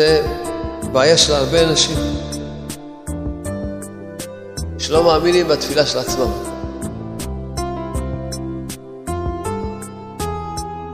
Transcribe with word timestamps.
זה 0.00 0.22
בעיה 0.92 1.16
של 1.16 1.34
הרבה 1.34 1.62
אנשים 1.62 1.96
שלא 4.78 5.04
מאמינים 5.04 5.48
בתפילה 5.48 5.86
של 5.86 5.98
עצמם. 5.98 6.30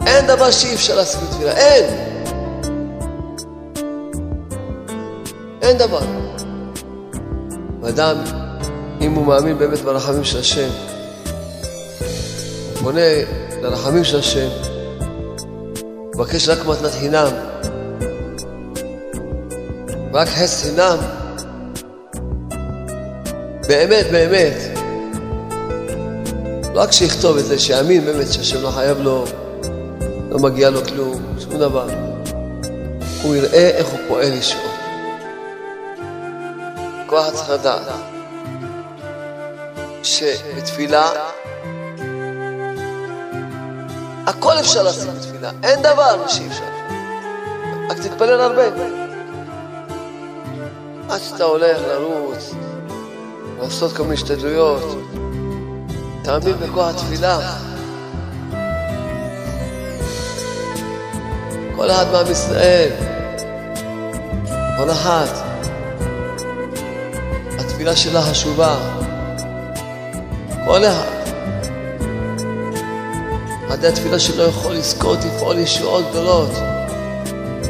אין 0.07 0.27
דבר 0.27 0.51
שאי 0.51 0.75
אפשר 0.75 0.97
לעשות 0.97 1.23
בתפילה, 1.23 1.53
אין. 1.57 1.85
אין 5.63 5.79
דבר. 5.79 6.03
אדם, 7.89 8.17
אם 9.01 9.15
הוא 9.15 9.27
מאמין 9.27 9.59
באמת 9.59 9.79
ברחמים 9.79 10.25
של 10.25 10.39
השם, 10.39 10.69
הוא 12.73 12.83
פונה 12.83 13.01
לרחמים 13.63 14.05
של 14.05 14.19
השם, 14.19 14.49
מבקש 16.15 16.49
רק 16.49 16.67
מתנת 16.67 16.93
חינם, 16.93 17.46
רק 20.17 20.29
חס 20.29 20.63
חינם, 20.63 20.99
באמת, 23.69 24.07
באמת. 24.13 24.79
רק 26.75 26.93
שיכתוב 26.93 27.37
את 27.37 27.45
זה, 27.45 27.59
שיאמין 27.59 28.05
באמת 28.05 28.33
שהשם 28.33 28.63
לא 28.63 28.71
חייב 28.71 28.99
לו, 28.99 29.25
לא 30.31 30.39
מגיע 30.39 30.71
לו 30.71 30.85
כלום, 30.85 31.23
שום 31.41 31.59
דבר. 31.59 31.89
הוא 33.23 33.37
יראה 33.37 33.71
איך 33.71 33.87
הוא 33.87 33.99
פועל 34.09 34.33
ישועות. 34.33 34.71
כוח 37.07 37.31
צריך 37.31 37.51
לדעת 37.51 37.83
שבתפילה 40.03 41.11
הכל 44.27 44.59
אפשר 44.61 44.83
לעשות 44.83 45.09
בתפילה, 45.15 45.51
אין 45.63 45.83
דבר 45.83 46.29
שאי 46.29 46.47
אפשר. 46.49 46.65
רק 47.91 47.99
תתפלל 47.99 48.41
הרבה. 48.41 49.06
עד 51.17 51.23
שאתה 51.23 51.45
הולך 51.45 51.79
לרוץ, 51.89 52.55
לעשות 53.61 53.93
כל 53.93 54.03
מיני 54.03 54.15
השתדלויות, 54.15 54.99
תאמין 56.23 56.57
בכוח 56.57 56.89
התפילה. 56.89 57.57
כל 61.77 61.91
אחד 61.91 62.07
מעם 62.13 62.31
ישראל, 62.31 62.91
כל 64.79 64.91
אחת, 64.91 65.29
התפילה 67.59 67.97
שלה 67.97 68.23
חשובה. 68.23 68.77
כל 70.65 70.85
אחד. 70.85 71.33
עד 73.71 73.85
התפילה 73.85 74.19
שלו 74.19 74.45
יכול 74.45 74.75
לזכות 74.75 75.19
לפעול 75.25 75.59
ישועות 75.59 76.05
גדולות. 76.11 76.51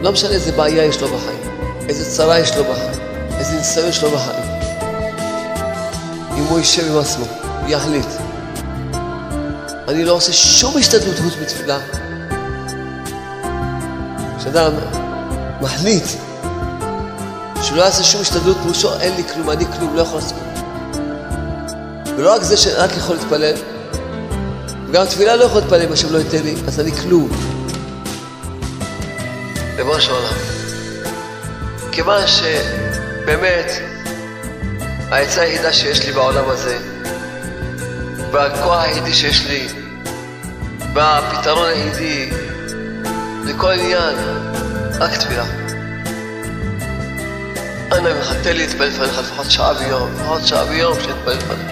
לא 0.02 0.12
משנה 0.12 0.30
איזה 0.30 0.52
בעיה 0.52 0.84
יש 0.84 1.00
לו 1.00 1.08
בחיים, 1.08 1.40
איזה 1.88 2.16
צרה 2.16 2.38
יש 2.38 2.56
לו 2.56 2.64
בחיים, 2.64 2.95
איזה 3.66 3.86
ניסיון 3.86 3.88
יש 3.88 4.02
לו 4.02 4.10
בחיים. 4.10 4.44
אם 6.38 6.44
הוא 6.44 6.58
יישב 6.58 6.92
עם 6.92 6.98
עצמו, 6.98 7.24
הוא 7.60 7.68
יחליט. 7.68 8.06
אני 9.88 10.04
לא 10.04 10.12
עושה 10.12 10.32
שום 10.32 10.76
השתדלות 10.76 11.18
חוץ 11.18 11.32
מתפילה. 11.42 11.78
כשאדם 14.38 14.72
מחליט 15.60 16.04
שהוא 17.62 17.76
לא 17.76 17.82
יעשה 17.82 18.04
שום 18.04 18.20
השתדלות, 18.20 18.56
פירושו 18.62 19.00
אין 19.00 19.14
לי 19.16 19.24
כלום, 19.34 19.50
אני 19.50 19.64
כלום, 19.78 19.96
לא 19.96 20.02
יכול 20.02 20.18
לעשות. 20.18 20.38
ולא 22.16 22.34
רק 22.34 22.42
זה 22.42 22.56
שרק 22.56 22.90
יכול 22.96 23.16
להתפלל, 23.16 23.54
וגם 24.88 25.06
תפילה 25.06 25.36
לא 25.36 25.44
יכול 25.44 25.60
להתפלל 25.60 25.82
אם 25.82 25.92
השם 25.92 26.12
לא 26.12 26.18
ייתן 26.18 26.42
לי, 26.42 26.54
אז 26.66 26.80
אני 26.80 26.92
כלום. 26.92 27.28
ריבונו 29.76 30.00
של. 30.00 30.12
כיוון 31.92 32.22
שבאמת 33.26 33.66
העצה 35.10 35.40
היחידה 35.40 35.72
שיש 35.72 36.06
לי 36.06 36.12
בעולם 36.12 36.48
הזה, 36.48 36.78
והכוח 38.32 38.82
היחידי 38.82 39.14
שיש 39.14 39.46
לי, 39.46 39.68
והפתרון 40.94 41.68
היחידי 41.68 42.30
לכל 43.44 43.70
עניין, 43.70 44.14
רק 45.00 45.16
תפילה. 45.16 45.44
אנא 47.92 48.14
ממך, 48.14 48.32
תן 48.42 48.52
לי 48.52 48.66
להתפלל 48.66 48.86
לפניך 48.86 49.18
לפחות 49.18 49.50
שעה 49.50 49.74
ביום, 49.74 50.14
לפחות 50.14 50.46
שעה 50.46 50.64
ביום 50.64 50.94
שנתפלל 51.00 51.36
לפניך. 51.36 51.70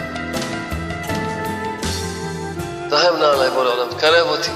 תרחם 2.91 3.17
נא 3.19 3.25
עליי, 3.25 3.51
בוא 3.51 3.65
לעולם, 3.65 3.87
תקרב 3.91 4.27
אותי. 4.27 4.51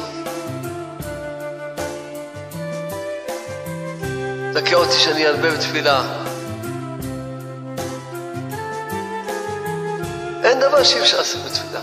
תכה 4.55 4.77
אותי 4.77 4.99
שאני 4.99 5.27
ארבה 5.27 5.51
בתפילה. 5.51 6.28
אפשר 10.81 11.19
לעשות 11.19 11.45
בתפילה. 11.45 11.81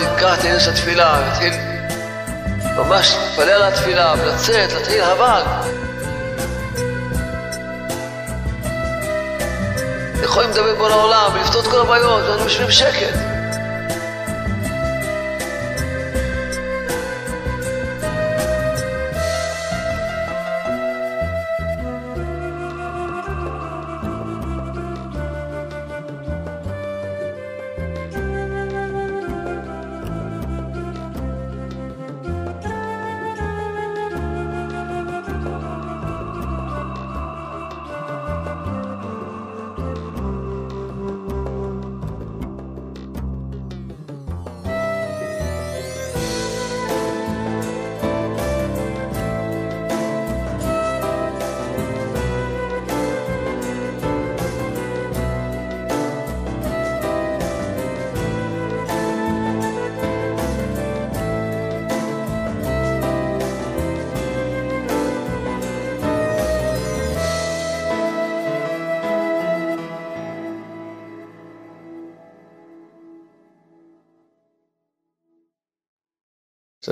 ייקח 0.00 0.34
את 0.38 0.60
של 0.60 0.70
התפילה 0.70 1.22
ויתחיל 1.24 1.52
ממש 2.76 3.16
להתפלל 3.16 3.50
על 3.50 3.62
התפילה 3.62 4.14
ולצאת, 4.18 4.72
להתחיל 4.72 5.02
אבל. 5.02 5.42
יכולים 10.22 10.50
לדבר 10.50 10.74
בו 10.74 10.88
לעולם 10.88 11.30
ולפתור 11.34 11.62
את 11.62 11.66
כל 11.66 11.80
הבעיות, 11.80 12.22
ואנחנו 12.22 12.44
יושבים 12.44 12.66
בשקט. 12.66 13.29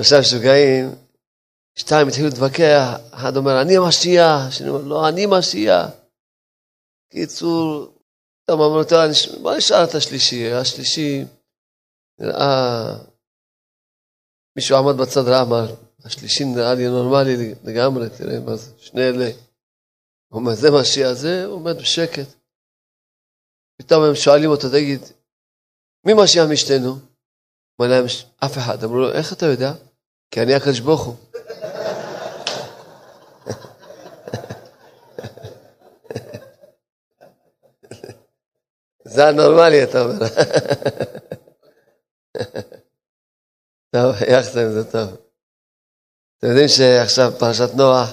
שלושה 0.09 0.21
משוגעים, 0.21 0.95
שתיים 1.75 2.07
התחילו 2.07 2.27
להתווכח, 2.27 2.99
אחד 3.11 3.37
אומר, 3.37 3.61
אני 3.61 3.77
המשיח, 3.77 4.47
השני 4.47 4.69
אומר, 4.69 4.81
לא, 4.81 5.09
אני 5.09 5.25
משיח. 5.25 5.89
קיצור, 7.11 7.93
טוב, 8.45 8.61
אמרנו, 8.61 8.83
בוא 9.41 9.55
נשאל 9.57 9.83
את 9.83 9.95
השלישי, 9.95 10.51
השלישי 10.51 11.25
נראה, 12.19 12.95
מישהו 14.55 14.77
עמד 14.77 15.01
בצד 15.01 15.27
רע, 15.27 15.41
אמר, 15.41 15.75
השלישי 16.05 16.43
נראה 16.45 16.73
לי 16.73 16.87
נורמלי 16.87 17.55
לגמרי, 17.63 18.09
תראה 18.17 18.39
מה 18.39 18.55
זה, 18.55 18.71
שני 18.77 19.01
אלה. 19.01 19.31
הוא 20.31 20.39
אומר, 20.39 20.55
זה 20.55 20.67
משיח, 20.81 21.13
זה 21.13 21.45
הוא 21.45 21.55
עומד 21.55 21.75
בשקט. 21.77 22.27
פתאום 23.77 24.03
הם 24.03 24.15
שואלים 24.15 24.49
אותו, 24.49 24.69
תגיד, 24.69 25.01
מי 26.05 26.13
משיח 26.23 26.45
משתינו? 26.51 26.89
הוא 26.89 26.99
אומר 27.79 27.91
להם, 27.91 28.05
אף 28.45 28.57
אחד. 28.57 28.83
אמרו 28.83 28.97
לו, 28.97 29.11
איך 29.11 29.33
אתה 29.33 29.45
יודע? 29.45 29.88
כי 30.31 30.41
אני 30.41 30.55
הקדוש 30.55 30.79
ברוך 30.79 31.05
הוא. 31.05 31.15
זה 39.05 39.27
הנורמלי, 39.27 39.83
אתה 39.83 40.01
אומר. 40.01 40.27
טוב, 43.95 44.15
יחד 44.29 44.57
עם 44.57 44.71
זה 44.71 44.91
טוב. 44.91 45.17
אתם 46.37 46.47
יודעים 46.47 46.67
שעכשיו 46.67 47.31
פרשת 47.39 47.69
נוח, 47.75 48.09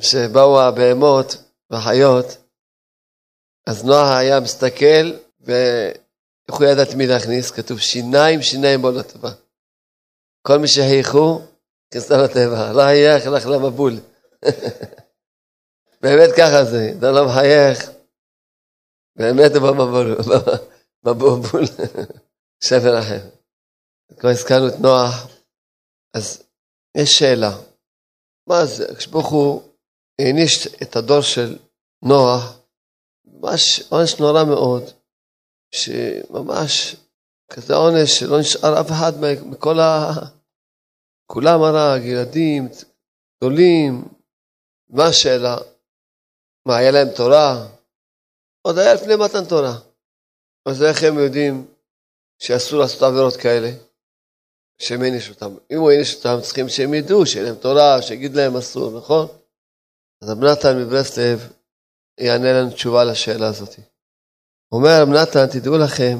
שבאו 0.00 0.60
הבהמות 0.60 1.36
והחיות, 1.70 2.26
אז 3.66 3.84
נוח 3.84 4.08
היה 4.10 4.40
מסתכל, 4.40 5.12
ואיך 5.40 6.54
הוא 6.58 6.66
ידע 6.66 6.82
את 6.82 6.94
מי 6.94 7.06
להכניס? 7.06 7.50
כתוב 7.50 7.78
שיניים, 7.78 8.42
שיניים 8.42 8.82
בו 8.82 8.90
לטבע. 8.90 9.43
כל 10.46 10.58
מי 10.58 10.68
שחייכו, 10.68 11.40
כניסה 11.90 12.14
לטבע. 12.16 12.72
לא 12.72 12.82
חייך, 12.82 13.26
הלך 13.26 13.46
למבול. 13.46 13.92
באמת 16.02 16.30
ככה 16.36 16.64
זה, 16.64 16.92
אתה 16.98 17.10
לא 17.10 17.26
מחייך, 17.26 17.90
באמת 19.16 19.50
הוא 19.54 19.68
במבול, 19.68 20.16
במבול, 21.04 21.64
שבר 22.64 22.98
אחר. 22.98 23.20
כבר 24.18 24.28
הזכרנו 24.28 24.68
את 24.68 24.80
נוח, 24.80 25.28
אז 26.16 26.42
יש 26.96 27.18
שאלה, 27.18 27.50
מה 28.48 28.66
זה, 28.66 28.94
כשברוך 28.94 29.30
הוא 29.30 29.62
העניש 30.20 30.66
את 30.82 30.96
הדור 30.96 31.20
של 31.20 31.58
נוח, 32.04 32.58
ממש 33.24 33.82
עונש 33.90 34.20
נורא 34.20 34.44
מאוד, 34.44 34.82
שממש 35.74 36.96
כזה 37.52 37.74
עונש 37.74 38.10
שלא 38.18 38.40
נשאר 38.40 38.80
אף 38.80 38.90
אחד 38.90 39.12
מכל 39.46 39.80
ה... 39.80 40.12
כולם 41.26 41.62
הרג, 41.62 42.02
ילדים, 42.04 42.68
גדולים, 43.36 44.04
מה 44.88 45.06
השאלה? 45.06 45.56
מה, 46.66 46.76
היה 46.76 46.90
להם 46.90 47.08
תורה? 47.16 47.66
עוד 48.62 48.78
היה 48.78 48.94
לפני 48.94 49.14
מתן 49.16 49.44
תורה. 49.48 49.78
אז 50.68 50.82
איך 50.82 51.02
הם 51.02 51.18
יודעים 51.18 51.66
שאסור 52.38 52.78
לעשות 52.80 53.02
עבירות 53.02 53.36
כאלה? 53.36 53.70
שהם 54.78 55.02
העניש 55.02 55.30
אותם. 55.30 55.54
אם 55.70 55.78
הוא 55.78 55.90
העניש 55.90 56.14
אותם, 56.14 56.40
צריכים 56.42 56.68
שהם 56.68 56.94
ידעו, 56.94 57.26
שיהיה 57.26 57.44
להם 57.46 57.54
תורה, 57.54 58.02
שיגיד 58.02 58.34
להם 58.34 58.56
אסור, 58.56 58.98
נכון? 58.98 59.26
אז 60.22 60.30
רב 60.30 60.44
נתן 60.44 60.78
מברסלב 60.78 61.52
יענה 62.20 62.52
לנו 62.52 62.70
תשובה 62.70 63.04
לשאלה 63.04 63.46
הזאת. 63.46 63.74
אומר 64.72 65.02
רב 65.02 65.08
נתן, 65.08 65.46
תדעו 65.52 65.78
לכם 65.78 66.18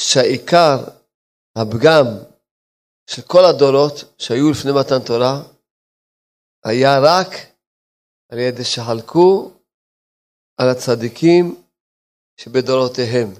שהעיקר, 0.00 0.76
הפגם 1.56 2.06
של 3.10 3.22
כל 3.22 3.44
הדורות 3.44 3.94
שהיו 4.18 4.50
לפני 4.50 4.72
מתן 4.72 5.06
תורה, 5.06 5.42
היה 6.64 6.98
רק 7.02 7.28
על 8.32 8.38
ידי 8.38 8.64
שחלקו 8.64 9.50
על 10.56 10.68
הצדיקים 10.68 11.62
שבדורותיהם. 12.36 13.34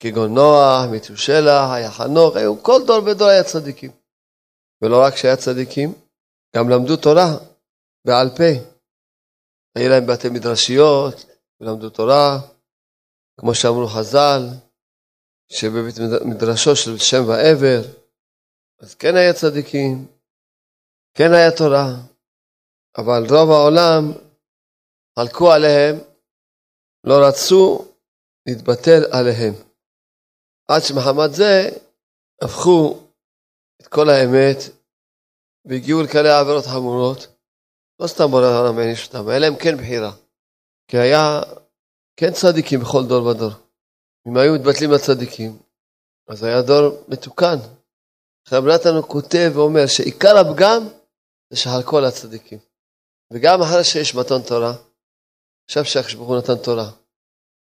כגון 0.00 0.34
נוח, 0.34 0.84
מתושלח, 0.92 1.70
היה 1.74 1.90
חנוך, 1.90 2.36
היו, 2.36 2.62
כל 2.62 2.80
דור 2.86 3.04
ודור 3.04 3.28
היה 3.28 3.44
צדיקים. 3.44 3.90
ולא 4.82 4.96
רק 5.06 5.16
שהיה 5.16 5.36
צדיקים, 5.36 5.92
גם 6.56 6.68
למדו 6.68 6.96
תורה 6.96 7.28
בעל 8.06 8.28
פה. 8.36 8.50
היה 9.76 9.88
להם 9.88 10.06
בתי 10.06 10.28
מדרשיות, 10.28 11.24
ולמדו 11.60 11.90
תורה, 11.90 12.38
כמו 13.40 13.54
שאמרו 13.54 13.86
חז"ל, 13.86 14.42
שבבית 15.52 15.94
מדרשו 16.24 16.76
של 16.76 16.98
שם 16.98 17.28
ועבר, 17.28 18.05
אז 18.78 18.94
כן 18.94 19.16
היה 19.16 19.32
צדיקים, 19.34 20.06
כן 21.14 21.32
היה 21.32 21.56
תורה, 21.58 21.88
אבל 22.98 23.22
רוב 23.30 23.50
העולם 23.50 24.02
חלקו 25.18 25.52
עליהם, 25.52 25.96
לא 27.04 27.14
רצו 27.28 27.92
להתבטל 28.46 29.02
עליהם. 29.12 29.54
עד 30.68 30.82
שמחמד 30.82 31.30
זה 31.32 31.68
הפכו 32.42 33.00
את 33.80 33.86
כל 33.86 34.08
האמת 34.10 34.58
והגיעו 35.64 36.02
לכאלה 36.02 36.40
עבירות 36.40 36.64
חמורות. 36.66 37.26
לא 38.00 38.06
סתם 38.06 38.24
בורא 38.30 38.46
העולם 38.46 38.78
העניש 38.78 39.06
אותם, 39.06 39.28
היה 39.28 39.38
להם 39.38 39.56
כן 39.62 39.76
בחירה. 39.76 40.12
כי 40.88 40.96
היה 40.98 41.40
כן 42.16 42.32
צדיקים 42.32 42.80
בכל 42.80 43.02
דור 43.08 43.26
ודור. 43.26 43.50
אם 44.28 44.36
היו 44.36 44.54
מתבטלים 44.54 44.90
לצדיקים, 44.90 45.58
אז 46.28 46.42
היה 46.42 46.62
דור 46.62 47.04
מתוקן. 47.08 47.75
עכשיו 48.46 48.62
נתן 48.62 49.08
כותב 49.08 49.50
ואומר 49.54 49.86
שעיקר 49.86 50.34
הפגם 50.38 50.82
זה 51.50 51.56
שחלקו 51.56 51.98
על 51.98 52.04
הצדיקים. 52.04 52.58
וגם 53.32 53.62
אחרי 53.62 53.84
שיש 53.84 54.14
מתון 54.14 54.42
תורה, 54.48 54.72
עכשיו 55.68 55.84
שהקדוש 55.84 56.14
ברוך 56.14 56.28
הוא 56.28 56.38
נתן 56.38 56.62
תורה. 56.64 56.90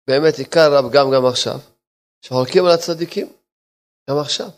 באמת 0.06 0.34
עיקר 0.38 0.70
הפגם 0.78 1.06
גם 1.14 1.26
עכשיו, 1.26 1.58
שחולקים 2.24 2.64
על 2.64 2.70
הצדיקים, 2.70 3.32
גם 4.10 4.18
עכשיו. 4.18 4.50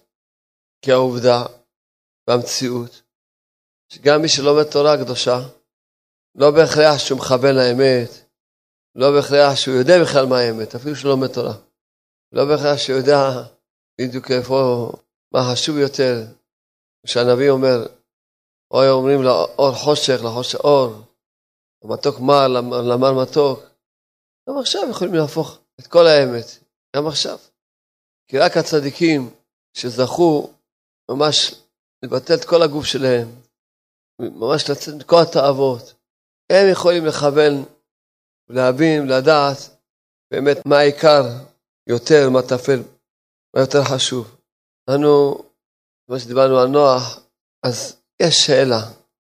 כי 0.82 0.92
העובדה 0.92 1.46
והמציאות, 2.28 3.02
שגם 3.92 4.22
מי 4.22 4.28
שלומד 4.28 4.70
תורה 4.72 5.04
קדושה, 5.04 5.38
לא 6.34 6.50
בהכרח 6.50 6.98
שהוא 6.98 7.18
מכוון 7.18 7.54
לאמת, 7.54 8.10
לא 8.94 9.06
בהכרח 9.10 9.56
שהוא 9.56 9.74
יודע 9.74 9.94
בכלל 10.02 10.26
מה 10.26 10.38
האמת, 10.38 10.74
אפילו 10.74 10.96
שהוא 10.96 11.10
לומד 11.10 11.34
תורה. 11.34 11.54
לא 12.32 12.44
בהכרח 12.44 12.78
שהוא 12.78 12.96
יודע 12.96 13.18
בדיוק 14.00 14.30
איפה, 14.30 14.92
מה 15.34 15.40
חשוב 15.52 15.78
יותר. 15.78 16.14
כשהנביא 17.06 17.50
אומר, 17.50 17.86
אוי 18.70 18.88
אומרים 18.88 19.22
לאור 19.22 19.72
חושך, 19.74 20.20
לחושך 20.24 20.58
אור, 20.58 20.92
למתוק 21.84 22.20
מר, 22.20 22.48
למר 22.90 23.12
מתוק. 23.22 23.60
גם 24.48 24.58
עכשיו 24.58 24.82
יכולים 24.90 25.14
להפוך 25.14 25.58
את 25.80 25.86
כל 25.86 26.06
האמת, 26.06 26.46
גם 26.96 27.06
עכשיו. 27.06 27.38
כי 28.28 28.38
רק 28.38 28.56
הצדיקים 28.56 29.30
שזכו 29.76 30.52
ממש 31.10 31.54
לבטל 32.04 32.34
את 32.34 32.44
כל 32.44 32.62
הגוף 32.62 32.84
שלהם, 32.84 33.28
ממש 34.20 34.70
לצאת 34.70 34.94
מכל 34.94 35.16
התאוות, 35.22 35.94
הם 36.52 36.66
יכולים 36.72 37.06
לכוון, 37.06 37.64
להבין, 38.48 39.06
לדעת 39.06 39.58
באמת 40.30 40.56
מה 40.66 40.78
העיקר 40.78 41.22
יותר, 41.86 42.30
מה 42.30 42.42
טפל, 42.42 42.82
מה 43.54 43.60
יותר 43.60 43.84
חשוב. 43.84 44.41
לנו, 44.88 45.38
כמו 46.06 46.20
שדיברנו 46.20 46.58
על 46.58 46.68
נוח, 46.68 47.20
אז 47.62 47.96
יש 48.22 48.34
שאלה. 48.46 48.80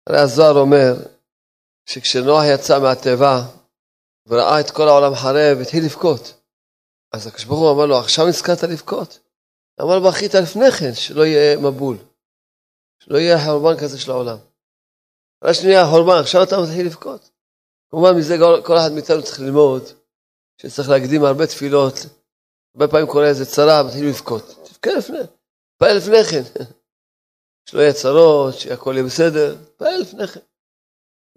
הרי 0.07 0.19
הזוהר 0.19 0.57
אומר 0.57 0.93
שכשנוח 1.85 2.43
יצא 2.53 2.79
מהתיבה 2.79 3.41
וראה 4.27 4.59
את 4.59 4.71
כל 4.71 4.87
העולם 4.87 5.15
חרב, 5.15 5.57
התחיל 5.61 5.85
לבכות. 5.85 6.33
אז 7.13 7.27
הקדוש 7.27 7.43
ברוך 7.43 7.59
הוא 7.59 7.71
אמר 7.71 7.85
לו, 7.85 7.97
עכשיו 7.97 8.27
נזכרת 8.27 8.63
לבכות? 8.63 9.19
אמר 9.81 9.99
לו, 9.99 10.09
בכית 10.09 10.35
לפני 10.35 10.71
כן, 10.71 10.93
שלא 10.93 11.25
יהיה 11.25 11.57
מבול. 11.57 11.97
שלא 13.03 13.17
יהיה 13.17 13.45
חורבן 13.45 13.79
כזה 13.81 13.99
של 13.99 14.11
העולם. 14.11 14.37
אחרי 15.43 15.53
שנהיה 15.53 15.85
חורבן, 15.89 16.19
עכשיו 16.21 16.43
אתה 16.43 16.55
מתחיל 16.61 16.85
לבכות. 16.85 17.29
כמובן, 17.91 18.17
מזה 18.17 18.35
כל 18.65 18.77
אחד 18.77 18.91
מאיתנו 18.91 19.23
צריך 19.23 19.39
ללמוד, 19.39 19.83
שצריך 20.61 20.89
להקדים 20.89 21.23
הרבה 21.23 21.47
תפילות. 21.47 21.95
הרבה 22.75 22.87
פעמים 22.87 23.07
קורה 23.07 23.27
איזה 23.27 23.45
צרה, 23.45 23.83
מתחיל 23.83 24.09
לבכות. 24.09 24.43
תבכה 24.63 24.97
לפני, 24.97 25.19
תפעל 25.79 25.97
לפני 25.97 26.23
כן. 26.31 26.63
שלא 27.69 27.81
יהיה 27.81 27.93
צרות, 27.93 28.53
שהכל 28.59 28.93
יהיה 28.93 29.05
בסדר, 29.05 29.55
תפעל 29.75 30.01
לפני 30.01 30.27
כן. 30.27 30.39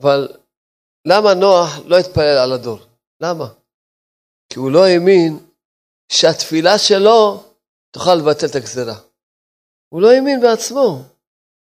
אבל 0.01 0.29
למה 1.07 1.35
נוח 1.35 1.79
לא 1.87 1.97
התפלל 1.99 2.39
על 2.45 2.53
הדור? 2.53 2.79
למה? 3.21 3.45
כי 4.53 4.59
הוא 4.59 4.71
לא 4.71 4.85
האמין 4.85 5.39
שהתפילה 6.13 6.79
שלו 6.79 7.45
תוכל 7.91 8.15
לבטל 8.15 8.47
את 8.51 8.55
הגזרה. 8.55 8.99
הוא 9.89 10.03
לא 10.03 10.11
האמין 10.11 10.41
בעצמו. 10.41 11.03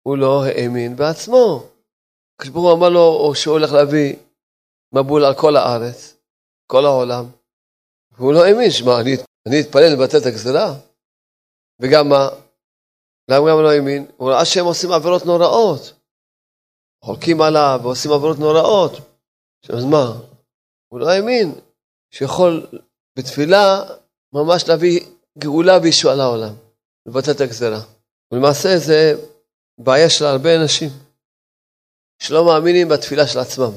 הוא 0.08 0.18
לא 0.18 0.44
האמין 0.46 0.96
בעצמו. 0.96 1.68
כשברוך 2.42 2.78
אמר 2.78 2.90
לו 2.90 3.08
או 3.24 3.36
שהוא 3.36 3.54
הולך 3.54 3.72
להביא 3.72 4.16
מבול 4.96 5.26
על 5.26 5.34
כל 5.36 5.56
הארץ, 5.56 6.18
כל 6.68 6.86
העולם, 6.86 7.26
והוא 8.12 8.34
לא 8.34 8.46
האמין, 8.46 8.72
שמע, 8.72 9.02
אני, 9.02 9.16
אני 9.48 9.62
אתפלל 9.62 9.94
לבטל 9.94 10.18
את 10.18 10.26
הגזרה? 10.26 10.74
וגם 11.82 12.10
מה? 12.10 12.30
למה 13.30 13.50
גם 13.50 13.64
לא 13.64 13.72
האמין? 13.72 14.12
הוא 14.18 14.32
ראה 14.32 14.46
שהם 14.46 14.66
עושים 14.66 14.92
עבירות 14.92 15.26
נוראות. 15.26 15.94
חולקים 17.06 17.42
עליו 17.42 17.80
ועושים 17.84 18.12
עבירות 18.12 18.40
נוראות. 18.40 18.92
אז 19.70 19.86
מה? 19.86 20.06
הוא 20.88 21.00
לא 21.00 21.10
האמין 21.10 21.60
שיכול 22.12 22.68
בתפילה 23.18 23.84
ממש 24.34 24.64
להביא 24.68 25.00
גאולה 25.38 25.74
וישוע 25.84 26.16
לעולם, 26.16 26.56
לבטל 27.06 27.32
את 27.32 27.42
הגזרה. 27.42 27.82
ולמעשה 28.32 28.70
זה 28.78 29.14
בעיה 29.78 30.10
של 30.10 30.26
הרבה 30.26 30.50
אנשים 30.62 30.90
שלא 32.22 32.46
מאמינים 32.46 32.88
בתפילה 32.90 33.28
של 33.28 33.40
עצמם. 33.40 33.74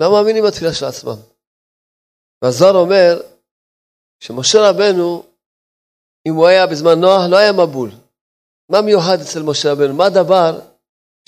לא 0.00 0.12
מאמינים 0.12 0.44
בתפילה 0.44 0.74
של 0.74 0.84
עצמם. 0.84 1.18
והזוהר 2.42 2.76
אומר 2.76 3.22
שמשה 4.20 4.58
רבנו, 4.70 5.22
אם 6.28 6.34
הוא 6.34 6.46
היה 6.46 6.66
בזמן 6.66 7.00
נוח, 7.00 7.20
לא 7.30 7.36
היה 7.36 7.52
מבול. 7.52 7.90
מה 8.68 8.82
מיוחד 8.82 9.18
אצל 9.22 9.42
משה 9.42 9.72
רבנו? 9.72 9.94
מה 9.94 10.06
הדבר 10.06 10.60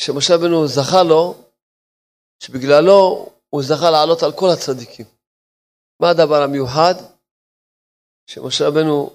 שמשה 0.01 0.35
רבנו 0.35 0.67
זכה 0.67 1.03
לו, 1.03 1.35
שבגללו 2.43 3.29
הוא 3.51 3.63
זכה 3.63 3.91
לעלות 3.91 4.23
על 4.23 4.33
כל 4.33 4.49
הצדיקים? 4.53 5.07
מה 6.01 6.11
הדבר 6.11 6.43
המיוחד? 6.43 6.95
שמשה 8.27 8.69
רבנו, 8.69 9.11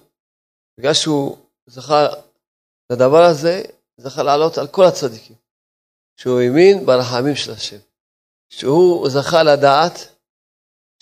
בגלל 0.80 0.94
שהוא 0.94 1.38
זכה 1.68 2.08
לדבר 2.92 3.24
הזה, 3.32 3.64
זכה 3.98 4.24
לעלות 4.24 4.58
על 4.58 4.68
כל 4.68 4.84
הצדיקים. 4.86 5.36
שהוא 6.18 6.40
האמין 6.40 6.86
ברחמים 6.86 7.36
של 7.36 7.52
השם. 7.52 7.78
שהוא 8.50 9.10
זכה 9.10 9.44
לדעת 9.44 9.94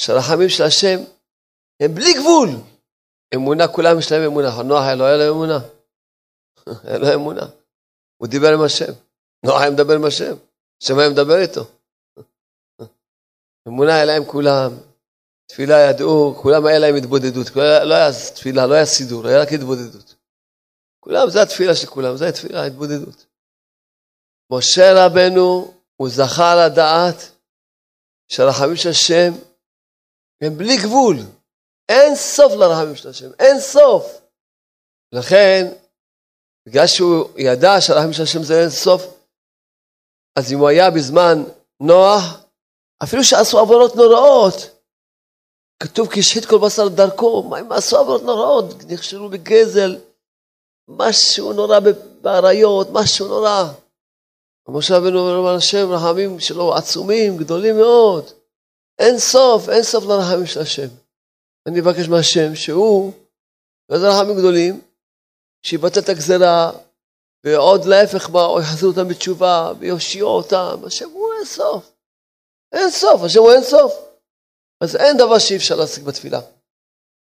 שהרחמים 0.02 0.50
של 0.50 0.64
השם 0.64 1.00
הם 1.80 1.96
בלי 1.96 2.14
גבול. 2.14 2.50
אמונה, 3.36 3.68
כולם 3.68 4.00
יש 4.00 4.12
להם 4.12 4.22
אמונה. 4.22 4.64
נוח 4.64 4.82
היה 4.84 4.96
לו 4.96 5.30
אמונה. 5.30 5.60
היה 6.84 6.98
לו 6.98 7.14
אמונה. 7.14 7.46
הוא 8.18 8.28
דיבר 8.28 8.54
עם 8.54 8.62
השם. 8.62 8.94
נוח 9.46 9.62
היה 9.62 9.72
מדבר 9.72 9.96
עם 9.96 10.06
השם. 10.06 10.36
השם 10.84 11.00
היה 11.00 11.10
מדבר 11.10 11.38
איתו. 11.42 11.66
אמונה 13.68 13.96
היה 13.96 14.06
להם 14.06 14.26
כולם. 14.26 14.72
תפילה 15.50 15.80
ידעו, 15.80 16.36
כולם 16.42 16.66
היה 16.66 16.80
להם 16.80 16.96
התבודדות. 16.96 17.48
לא 17.56 17.94
היה 17.94 18.10
תפילה, 18.36 18.68
לא 18.68 18.74
היה 18.74 18.86
סידור, 18.86 19.28
היה 19.28 19.42
רק 19.42 19.54
התבודדות. 19.54 20.16
כולם, 21.00 21.30
זה 21.30 21.42
התפילה 21.42 21.76
של 21.76 21.88
כולם, 21.88 22.18
זה 22.18 22.28
התפילה, 22.28 22.62
ההתבודדות. 22.62 23.26
משה 24.52 25.06
רבנו, 25.06 25.74
הוא 25.96 26.10
זכה 26.10 26.56
לדעת 26.66 27.16
שהרחמים 28.28 28.76
של 28.76 28.90
השם 28.90 29.32
הם 30.42 30.58
בלי 30.58 30.78
גבול. 30.78 31.18
אין 31.90 32.16
סוף 32.16 32.54
לרחמים 32.54 32.96
של 32.96 33.10
השם, 33.10 33.30
אין 33.40 33.60
סוף. 33.60 34.22
לכן, 35.12 35.66
בגלל 36.66 36.88
שהוא 36.88 37.30
ידע 37.38 37.82
שהרחמים 37.82 38.14
של 38.14 38.24
השם 38.24 38.44
זה 38.44 38.62
אין 38.62 38.70
סוף, 38.70 39.04
אז 40.36 40.54
אם 40.54 40.60
הוא 40.60 40.68
היה 40.68 40.92
בזמן 40.92 41.44
נוח, 41.80 42.44
אפילו 43.04 43.24
שעשו 43.24 43.60
עבודות 43.60 43.96
נוראות, 43.96 44.56
כתוב 45.84 46.12
כי 46.12 46.20
השחית 46.20 46.46
כל 46.46 46.58
בשר 46.58 46.88
דרכו, 46.88 47.44
מה 47.44 47.58
הם 47.58 47.72
עשו 47.72 47.98
עבודות 47.98 48.24
נוראות? 48.24 48.66
נכשלו 48.88 49.30
בגזל, 49.30 49.98
משהו 50.88 51.54
נורא 51.54 51.80
באריות, 52.22 52.88
משהו 52.92 53.28
נורא. 53.28 53.64
משה 54.72 54.98
רבנו 54.98 55.38
אומר 55.38 55.56
השם, 55.56 55.92
רחמים 55.92 56.40
שלו 56.40 56.76
עצומים, 56.76 57.38
גדולים 57.38 57.78
מאוד. 57.78 58.26
אין 59.00 59.20
סוף, 59.20 59.70
אין 59.70 59.84
סוף 59.84 60.04
לרחמים 60.06 60.46
של 60.46 60.60
השם. 60.60 60.88
אני 61.68 61.80
אבקש 61.80 62.08
מהשם 62.08 62.56
שהוא, 62.56 63.14
וזה 63.92 64.10
רחמים 64.10 64.38
גדולים, 64.38 64.82
שיבטל 65.64 66.00
את 66.00 66.10
הגזרה, 66.10 66.72
ועוד 67.44 67.86
להפך 67.86 68.30
מה, 68.30 68.46
או 68.46 68.60
יחזירו 68.60 68.92
אותם 68.92 69.08
בתשובה, 69.08 69.74
ויושיעו 69.80 70.30
אותם. 70.30 70.82
השם 70.86 71.10
הוא 71.10 71.34
אין 71.34 71.46
סוף. 71.46 71.92
אין 72.72 72.92
סוף, 72.92 73.22
השם 73.24 73.40
הוא 73.40 73.52
אין 73.52 73.64
סוף. 73.64 73.94
אז 74.82 74.96
אין 74.96 75.18
דבר 75.18 75.40
שאי 75.40 75.58
אפשר 75.58 75.76
להשיג 75.76 76.04
בתפילה. 76.04 76.40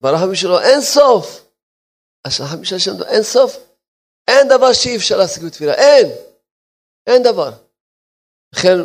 והרחמים 0.00 0.34
שלו 0.34 0.60
אין 0.60 0.80
סוף. 0.80 1.44
הרחמים 2.24 2.64
של 2.64 2.76
השם 2.76 2.92
אין 3.08 3.22
סוף. 3.22 3.56
אין 4.28 4.48
דבר 4.48 4.72
שאי 4.72 4.96
אפשר 4.96 5.16
להשיג 5.16 5.44
בתפילה, 5.44 5.74
אין. 5.74 6.10
אין 7.06 7.22
דבר. 7.22 7.50
לכן, 8.54 8.76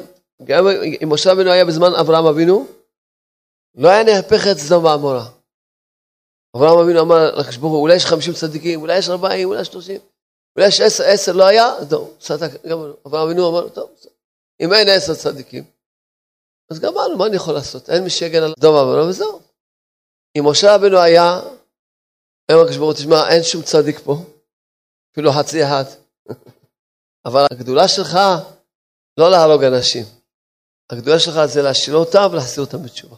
גם 0.44 0.68
אם 1.04 1.13
משה 1.13 1.32
רבינו 1.32 1.51
היה 1.51 1.66
בזמן 1.66 1.96
אברהם 2.01 2.25
אבינו, 2.25 2.68
לא 3.75 3.89
היה 3.89 4.04
נהפך 4.04 4.42
את 4.51 4.58
סדום 4.58 4.84
ועמורה. 4.84 5.37
אברהם 6.58 6.80
אבינו 6.80 7.02
אמר 7.02 7.36
לקדוש 7.36 7.58
אולי 7.58 7.96
יש 7.96 8.06
חמישים 8.06 8.34
צדיקים, 8.34 8.82
אולי 8.82 8.98
יש 8.98 9.10
ארבעים, 9.10 9.48
אולי 9.48 9.62
יש 9.62 9.68
שלושים, 9.68 10.02
אולי 10.56 10.68
יש 10.68 10.82
עשר, 10.82 11.04
עשר 11.08 11.32
לא 11.32 11.46
היה, 11.46 11.66
אז 11.66 11.90
טוב, 11.90 12.18
גם 12.70 12.78
אברהם 13.08 13.28
אבינו 13.28 13.50
אמר, 13.50 13.70
טוב, 13.70 13.90
אם 14.62 14.74
אין 14.74 14.88
עשר 14.90 15.16
צדיקים, 15.16 15.64
אז 16.70 16.80
גמרנו, 16.80 17.18
מה 17.18 17.26
אני 17.26 17.36
יכול 17.36 17.54
לעשות? 17.54 17.90
אין 17.90 18.04
מי 18.04 18.10
שיגן 18.10 18.44
על 18.44 18.54
סדום 18.60 18.76
ועמורה, 18.76 19.08
וזהו. 19.10 19.42
אם 20.38 20.50
משה 20.50 20.76
רבינו 20.76 20.98
היה, 20.98 21.40
אומר 22.52 22.62
הקדוש 22.62 22.78
ברוך 22.78 22.90
הוא, 22.90 22.94
תשמע, 22.94 23.30
אין 23.30 23.44
שום 23.44 23.62
צדיק 23.62 24.00
פה, 24.00 24.16
אפילו 25.12 25.32
חצי 25.32 25.64
אחד. 25.64 25.84
אבל 27.28 27.46
הגדולה 27.52 27.88
שלך 27.88 28.18
לא 29.18 29.32
להרוג 29.32 29.64
אנשים. 29.64 30.06
הגדולה 30.90 31.20
שלך 31.20 31.46
זה 31.46 31.62
להשאיר 31.62 31.96
אותם 31.96 32.28
ולהחזיר 32.32 32.64
אותם 32.64 32.84
בתשובה. 32.84 33.16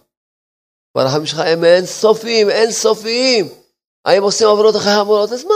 והרחמים 0.95 1.25
שלך 1.25 1.39
הם 1.39 1.63
אין 1.63 1.85
סופיים, 1.85 2.49
אין 2.49 2.71
סופיים. 2.71 3.49
האם 4.05 4.23
עושים 4.23 4.47
עבודות 4.47 4.75
אחרי 4.75 4.91
עבודות? 4.91 5.31
אז 5.31 5.43
מה? 5.43 5.55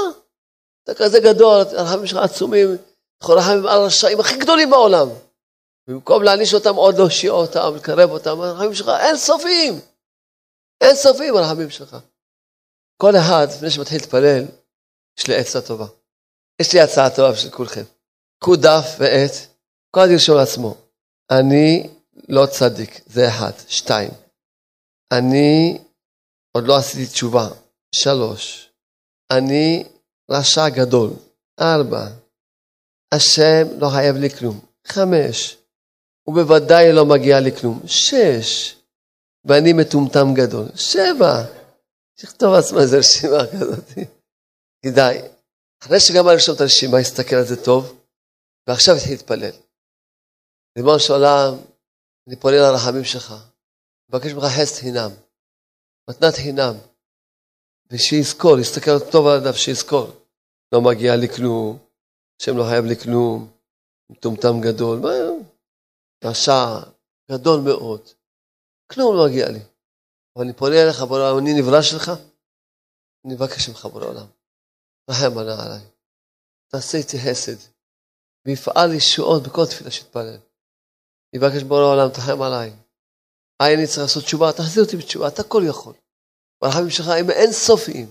אתה 0.83 0.93
כזה 0.93 1.19
גדול, 1.19 1.61
הרחמים 1.77 2.07
שלך 2.07 2.17
עצומים, 2.17 2.77
יכול 3.23 3.37
רחמים 3.37 3.67
על 3.67 3.81
הרשעים 3.81 4.19
הכי 4.19 4.37
גדולים 4.37 4.69
בעולם. 4.69 5.09
במקום 5.87 6.23
להעניש 6.23 6.53
אותם, 6.53 6.75
עוד 6.75 6.97
להושיע 6.97 7.31
אותם, 7.31 7.73
לקרב 7.75 8.09
אותם, 8.11 8.41
הרחמים 8.41 8.73
שלך 8.73 8.91
אין 8.99 9.17
סופיים. 9.17 9.79
אין 10.81 10.95
סופיים 10.95 11.35
הרחמים 11.35 11.69
שלך. 11.69 11.97
כל 12.97 13.15
אחד, 13.15 13.47
לפני 13.49 13.69
שמתחיל 13.69 13.97
להתפלל, 13.97 14.43
יש 15.19 15.27
לי 15.27 15.35
עצה 15.35 15.61
טובה. 15.61 15.85
יש 16.61 16.73
לי 16.73 16.81
הצעה 16.81 17.09
טובה 17.09 17.31
בשביל 17.31 17.51
כולכם. 17.51 17.83
קחו 18.39 18.55
דף 18.55 18.95
ועט, 18.99 19.31
כל 19.91 19.99
אחד 19.99 20.09
ירשום 20.11 20.37
לעצמו. 20.37 20.75
אני 21.31 21.89
לא 22.29 22.45
צדיק, 22.45 23.01
זה 23.07 23.27
אחד. 23.27 23.51
שתיים, 23.67 24.11
אני 25.17 25.77
עוד 26.51 26.63
לא 26.67 26.77
עשיתי 26.77 27.07
תשובה. 27.07 27.49
שלוש, 27.95 28.69
אני 29.31 29.83
רשע 30.31 30.69
גדול. 30.69 31.09
ארבע, 31.59 32.07
השם 33.13 33.67
לא 33.79 33.89
חייב 33.89 34.15
לי 34.15 34.29
כלום. 34.29 34.59
חמש, 34.87 35.57
הוא 36.23 36.35
בוודאי 36.35 36.93
לא 36.93 37.05
מגיע 37.05 37.39
לי 37.39 37.51
כלום. 37.57 37.79
שש, 37.85 38.75
ואני 39.45 39.73
מטומטם 39.73 40.33
גדול. 40.33 40.65
שבע, 40.75 41.43
תכתוב 42.19 42.53
לעצמו 42.53 42.79
איזה 42.79 42.97
רשימה 42.97 43.47
כזאת. 43.53 44.09
כדאי. 44.85 45.21
אחרי 45.83 45.99
שגם 45.99 46.27
לרשום 46.27 46.55
את 46.55 46.61
הרשימה, 46.61 47.01
יסתכל 47.01 47.35
על 47.35 47.45
זה 47.45 47.63
טוב, 47.63 48.03
ועכשיו 48.67 48.95
התחיל 48.95 49.11
להתפלל. 49.11 49.55
ריבונו 50.77 50.99
של 50.99 51.13
עולם, 51.13 51.57
אני 52.27 52.35
פונה 52.35 52.55
לרחמים 52.55 53.03
שלך, 53.03 53.33
מבקש 54.13 54.31
ממך 54.31 54.43
חסד 54.43 54.81
חינם, 54.81 55.11
מתנת 56.09 56.33
חינם, 56.35 56.73
ושיזכור, 57.91 58.59
יסתכל 58.59 59.11
טוב 59.11 59.27
על 59.27 59.37
הדף, 59.37 59.55
שיזכור. 59.55 60.07
לא 60.71 60.81
מגיע 60.81 61.15
לי 61.15 61.29
כלום, 61.35 61.77
השם 62.41 62.57
לא 62.57 62.63
חייב 62.69 62.85
לי 62.85 62.95
כלום, 62.95 63.51
מטומטם 64.09 64.61
גדול, 64.61 64.99
מה, 64.99 65.09
רשע 66.23 66.79
גדול 67.31 67.61
מאוד, 67.61 68.01
כלום 68.91 69.15
לא 69.17 69.25
מגיע 69.29 69.49
לי. 69.49 69.59
אבל 70.35 70.45
אני 70.45 70.53
פונה 70.53 70.75
אליך, 70.83 71.01
בורא 71.01 71.31
עולם, 71.31 71.45
אני 71.45 71.61
נברא 71.61 71.81
שלך, 71.81 72.09
אני 73.25 73.33
מבקש 73.33 73.69
ממך, 73.69 73.85
בורא 73.85 74.05
עולם, 74.05 74.27
רחם 75.09 75.37
עליי, 75.37 75.85
תעשה 76.67 76.97
איתי 76.97 77.17
חסד. 77.19 77.73
ויפעל 78.45 78.93
ישועות 78.93 79.43
בכל 79.43 79.65
תפילה 79.65 79.91
שתפלל. 79.91 80.37
יבקש 81.33 81.63
בורא 81.63 81.81
העולם, 81.81 82.09
תחם 82.13 82.41
עליי. 82.41 82.82
היי, 83.63 83.75
אני 83.75 83.87
צריך 83.87 83.99
לעשות 83.99 84.23
תשובה, 84.23 84.51
תחזיר 84.51 84.83
אותי 84.83 84.97
בתשובה, 84.97 85.27
אתה 85.27 85.43
כל 85.43 85.63
יכול. 85.67 85.93
והרחמים 86.61 86.89
שלך 86.89 87.07
הם 87.07 87.29
אין 87.29 87.51
סופיים. 87.51 88.07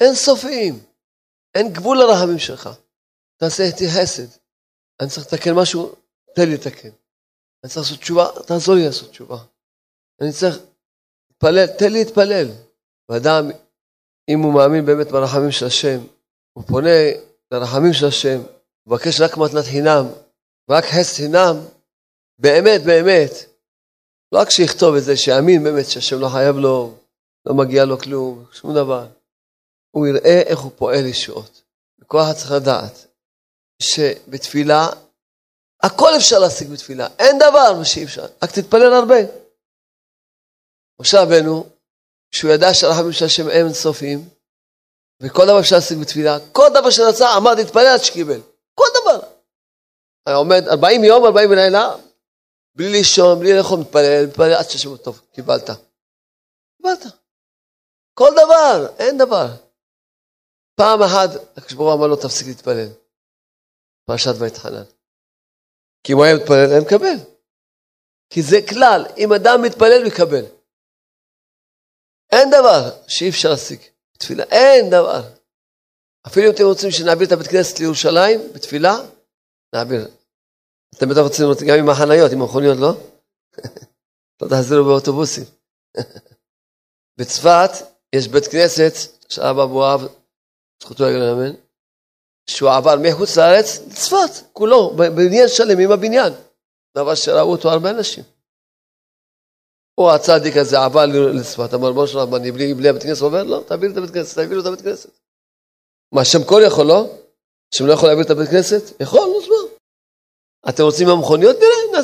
אין 0.00 0.14
סופיים. 0.14 0.84
אין 1.54 1.72
גבול 1.72 1.98
לרחמים 1.98 2.38
שלך. 2.38 2.68
תעשה 3.36 3.62
איתי 3.62 3.84
חסד. 3.90 4.38
אני 5.00 5.08
צריך 5.08 5.26
לתקן 5.26 5.54
משהו, 5.54 5.94
תן 6.34 6.42
לי 6.48 6.54
לתקן. 6.54 6.88
אני 7.64 7.70
צריך 7.70 7.76
לעשות 7.76 7.98
תשובה, 7.98 8.26
תעזור 8.46 8.74
לי 8.74 8.86
לעשות 8.86 9.10
תשובה. 9.10 9.38
אני 10.20 10.32
צריך 10.32 10.58
להתפלל, 11.30 11.66
תן 11.78 11.92
לי 11.92 12.04
להתפלל. 12.04 12.48
ואדם, 13.08 13.50
אם 14.28 14.38
הוא 14.38 14.54
מאמין 14.54 14.86
באמת 14.86 15.06
ברחמים 15.06 15.50
של 15.50 15.66
השם, 15.66 15.98
הוא 16.52 16.64
פונה 16.64 16.98
לרחמים 17.50 17.92
של 17.92 18.06
השם, 18.06 18.40
מבקש 18.86 19.20
רק 19.20 19.36
מתנת 19.36 19.64
חינם, 19.64 20.06
רק 20.70 20.84
חסד 20.84 21.16
חינם, 21.16 21.56
באמת, 22.38 22.80
באמת, 22.86 23.51
רק 24.32 24.50
שיכתוב 24.50 24.94
את 24.94 25.02
זה, 25.02 25.16
שיאמין 25.16 25.64
באמת 25.64 25.90
שהשם 25.90 26.20
לא 26.20 26.28
חייב 26.28 26.56
לו, 26.56 26.94
לא 27.46 27.54
מגיע 27.54 27.84
לו 27.84 27.98
כלום, 27.98 28.44
שום 28.52 28.74
דבר. 28.74 29.06
הוא 29.90 30.06
יראה 30.06 30.42
איך 30.46 30.58
הוא 30.58 30.72
פועל 30.76 31.06
ישועות. 31.06 31.62
וכל 32.00 32.18
אחד 32.18 32.32
צריך 32.32 32.52
לדעת 32.52 33.06
שבתפילה, 33.82 34.86
הכל 35.82 36.10
אפשר 36.16 36.38
להשיג 36.38 36.68
בתפילה, 36.68 37.08
אין 37.18 37.38
דבר 37.38 37.78
מה 37.78 37.84
שאי 37.84 38.04
אפשר, 38.04 38.26
רק 38.42 38.50
תתפלל 38.50 38.92
הרבה. 38.92 39.16
משה 41.00 41.22
רבנו, 41.22 41.66
כשהוא 42.30 42.50
ידע 42.52 42.74
שהרחמים 42.74 43.12
של 43.12 43.24
השם 43.24 43.42
הם 43.42 43.66
אינסופיים, 43.66 44.28
וכל 45.22 45.46
דבר 45.46 45.60
אפשר 45.60 45.76
להשיג 45.76 45.98
בתפילה, 45.98 46.38
כל 46.52 46.68
דבר 46.74 46.90
שרצה 46.90 47.34
עמד 47.36 47.52
להתפלל 47.56 47.86
עד 47.86 48.02
שקיבל. 48.02 48.40
כל 48.74 48.86
דבר. 49.02 49.20
היה 50.26 50.36
עומד 50.36 50.68
40 50.68 51.04
יום, 51.04 51.24
40 51.24 51.52
לילה, 51.52 51.94
בלי 52.74 52.92
לישון, 52.92 53.40
בלי 53.40 53.58
לאכול, 53.58 53.78
מתפלל, 53.80 54.26
מתפלל 54.28 54.54
עד 54.54 54.70
שהשם 54.70 54.96
טוב, 54.96 55.20
קיבלת. 55.32 55.70
קיבלת. 56.76 57.02
כל 58.14 58.30
דבר, 58.32 58.94
אין 58.98 59.18
דבר. 59.18 59.46
פעם 60.74 61.02
אחת, 61.02 61.30
הקדוש 61.56 61.72
ברוך 61.72 61.88
הוא 61.88 61.98
אמר 61.98 62.06
לו, 62.06 62.16
תפסיק 62.16 62.46
להתפלל. 62.46 62.88
פרשת 64.04 64.34
ויתחנן. 64.38 64.84
כי 66.04 66.12
אם 66.12 66.16
הוא 66.16 66.24
היה 66.24 66.36
מתפלל, 66.36 66.70
היה 66.70 66.80
מקבל. 66.80 67.32
כי 68.30 68.42
זה 68.42 68.56
כלל, 68.68 69.04
אם 69.16 69.32
אדם 69.32 69.62
מתפלל, 69.62 70.02
הוא 70.02 70.12
יקבל. 70.12 70.44
אין 72.32 72.50
דבר 72.50 72.90
שאי 73.08 73.28
אפשר 73.28 73.50
להשיג. 73.50 73.80
תפילה, 74.18 74.44
אין 74.44 74.90
דבר. 74.90 75.22
אפילו 76.26 76.46
אם 76.46 76.54
אתם 76.54 76.64
רוצים 76.64 76.90
שנעביר 76.90 77.26
את 77.26 77.32
הבית 77.32 77.46
כנסת 77.46 77.78
לירושלים, 77.80 78.40
בתפילה, 78.54 78.94
נעביר. 79.74 80.08
אתם 80.96 81.08
בטח 81.08 81.20
רוצים 81.20 81.44
לראות 81.44 81.58
גם 81.62 81.78
עם 81.78 81.88
החניות, 81.88 82.32
עם 82.32 82.42
המכוניות, 82.42 82.78
לא? 82.78 82.92
לא 84.42 84.48
תחזירו 84.48 84.84
באוטובוסים. 84.84 85.44
בצפת 87.18 87.70
יש 88.14 88.28
בית 88.28 88.46
כנסת, 88.46 88.92
שאב 89.28 89.58
אבו 89.58 89.94
אב, 89.94 90.00
זכותו 90.82 91.04
יגן 91.04 91.22
אמן, 91.22 91.54
שהוא 92.46 92.70
עבר 92.70 92.94
מחוץ 93.02 93.36
לארץ 93.38 93.78
לצפת, 93.86 94.52
כולו, 94.52 94.90
בבניין 94.96 95.48
שלם 95.48 95.78
עם 95.78 95.92
הבניין. 95.92 96.32
דבר 96.96 97.14
שראו 97.14 97.52
אותו 97.52 97.70
הרבה 97.70 97.90
אנשים. 97.90 98.24
או 99.98 100.14
הצדיק 100.14 100.56
הזה 100.56 100.78
עבר 100.78 101.06
לצפת, 101.06 101.74
אמר 101.74 101.92
בוא 101.92 102.06
שלום, 102.06 102.34
אני 102.34 102.52
בלי, 102.52 102.74
בלי 102.74 102.88
הבית 102.88 103.02
כנסת 103.02 103.22
עובר? 103.22 103.42
לא, 103.42 103.62
תעביר 103.66 103.92
את 103.92 103.96
הבית 103.96 104.10
כנסת, 104.10 104.34
תעביר 104.34 104.60
את 104.60 104.66
הבית 104.66 104.80
כנסת. 104.80 105.10
מה, 106.12 106.24
שם 106.24 106.44
כל 106.44 106.62
יכול, 106.66 106.86
לא? 106.86 107.06
שם 107.74 107.86
לא 107.86 107.92
יכול 107.92 108.08
להעביר 108.08 108.24
את 108.24 108.30
הבית 108.30 108.48
כנסת? 108.48 109.00
יכול, 109.00 109.20
שמע. 109.44 109.51
אתם 110.68 110.82
רוצים 110.82 111.06
מהמכוניות? 111.06 111.56
נראה, 111.56 112.02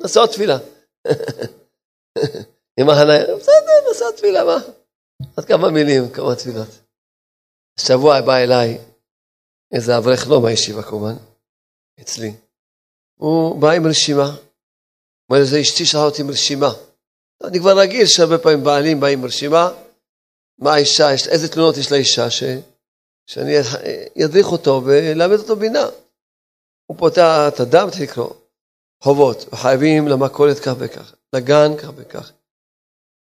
נעשה 0.00 0.20
עוד 0.20 0.30
תפילה. 0.30 0.58
עם 2.80 2.88
החניה, 2.90 3.36
בסדר, 3.36 3.88
נעשה 3.88 4.04
עוד 4.04 4.14
תפילה, 4.14 4.44
מה? 4.44 4.56
עוד 5.36 5.46
כמה 5.46 5.70
מילים, 5.70 6.10
כמה 6.12 6.34
תפילות. 6.34 6.68
השבוע 7.78 8.20
בא 8.20 8.36
אליי 8.36 8.78
איזה 9.72 9.98
אברך, 9.98 10.28
לא 10.28 10.40
מהישיבה 10.40 10.82
כמובן, 10.82 11.14
אצלי. 12.00 12.34
הוא 13.20 13.60
בא 13.60 13.70
עם 13.70 13.86
רשימה. 13.86 14.36
אומר, 15.30 15.44
זה 15.44 15.60
אשתי 15.60 15.86
שלחה 15.86 16.04
אותי 16.04 16.22
עם 16.22 16.30
רשימה. 16.30 16.70
אני 17.44 17.58
כבר 17.58 17.78
רגיל 17.78 18.06
שהרבה 18.06 18.38
פעמים 18.38 18.64
בעלים 18.64 19.00
באים 19.00 19.18
עם 19.18 19.24
רשימה. 19.24 19.70
מה 20.58 20.74
האישה, 20.74 21.10
איזה 21.10 21.48
תלונות 21.48 21.76
יש 21.76 21.92
לאישה, 21.92 22.30
ש, 22.30 22.42
שאני 23.26 23.52
אדריך 24.24 24.46
אותו 24.46 24.82
וללמד 24.84 25.38
אותו 25.38 25.56
בינה. 25.56 25.86
הוא 26.86 26.98
פותח 26.98 27.48
את 27.48 27.60
הדם, 27.60 27.88
צריך 27.90 28.02
לקרוא. 28.10 28.34
חובות, 29.02 29.36
חייבים 29.54 30.08
למכולת 30.08 30.58
כך 30.58 30.72
וכך, 30.78 31.14
לגן 31.32 31.76
כך 31.82 31.88
וכך. 31.96 32.32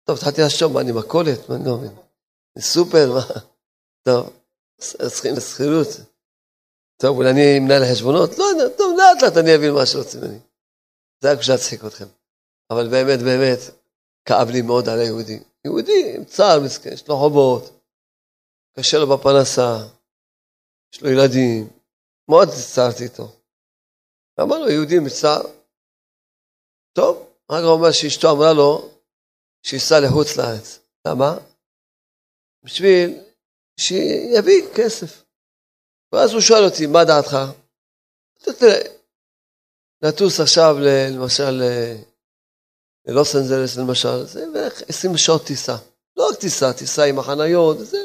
טוב, 0.05 0.17
התחלתי 0.17 0.41
לחשוב, 0.41 0.73
מה, 0.73 0.81
אני 0.81 0.91
מכולת? 0.91 1.49
מה, 1.49 1.55
אני 1.55 1.65
לא 1.65 1.77
מבין. 1.77 1.95
סופר, 2.59 3.13
מה? 3.13 3.39
טוב, 4.07 4.29
צריכים 4.77 5.35
לשכירות. 5.35 5.87
טוב, 7.01 7.17
אולי 7.17 7.29
אני 7.29 7.59
מנהל 7.59 7.81
חשבונות? 7.91 8.37
לא 8.37 8.43
יודע, 8.43 8.75
טוב, 8.77 8.97
לאט 8.97 9.23
לאט 9.23 9.37
אני 9.37 9.55
אבין 9.55 9.73
מה 9.73 9.85
שרוצים 9.85 10.21
ממני. 10.21 10.39
זה 11.21 11.31
רק 11.31 11.37
בשביל 11.37 11.55
להצחיק 11.55 11.85
אתכם. 11.85 12.05
אבל 12.71 12.87
באמת, 12.89 13.19
באמת, 13.19 13.59
כאב 14.25 14.49
לי 14.49 14.61
מאוד 14.61 14.89
על 14.89 14.99
היהודי. 14.99 15.39
יהודי 15.65 16.15
עם 16.15 16.25
צער 16.25 16.59
מסכן, 16.59 16.93
יש 16.93 17.07
לו 17.07 17.17
חובות, 17.17 17.79
קשה 18.77 18.97
לו 18.97 19.07
בפרנסה, 19.07 19.77
יש 20.93 21.01
לו 21.01 21.09
ילדים, 21.09 21.69
מאוד 22.29 22.47
הצטערתי 22.47 23.03
איתו. 23.03 23.42
ואמר 24.37 24.59
לו, 24.59 24.69
יהודי 24.69 24.99
מצער. 24.99 25.41
טוב, 26.93 27.33
רק 27.51 27.63
הוא 27.63 27.71
אומר 27.71 27.91
שאשתו 27.91 28.31
אמרה 28.31 28.53
לו 28.53 28.89
שייסע 29.65 29.99
לחוץ 29.99 30.37
לארץ. 30.37 30.79
למה? 31.07 31.37
בשביל 32.63 33.19
שיביא 33.79 34.61
כסף. 34.75 35.23
ואז 36.11 36.33
הוא 36.33 36.41
שואל 36.41 36.63
אותי, 36.65 36.85
מה 36.85 37.05
דעתך? 37.05 37.37
תראה, 38.59 38.81
לטוס 40.01 40.39
עכשיו 40.39 40.75
למשל 41.15 41.61
ללוס 43.05 43.35
אנזלס 43.35 43.77
למשל, 43.77 44.25
זה 44.25 44.45
בערך 44.53 44.81
20 44.89 45.17
שעות 45.17 45.45
טיסה. 45.45 45.75
לא 46.17 46.29
רק 46.29 46.39
טיסה, 46.39 46.73
טיסה 46.73 47.03
עם 47.03 47.19
החניות, 47.19 47.77
זה 47.79 47.97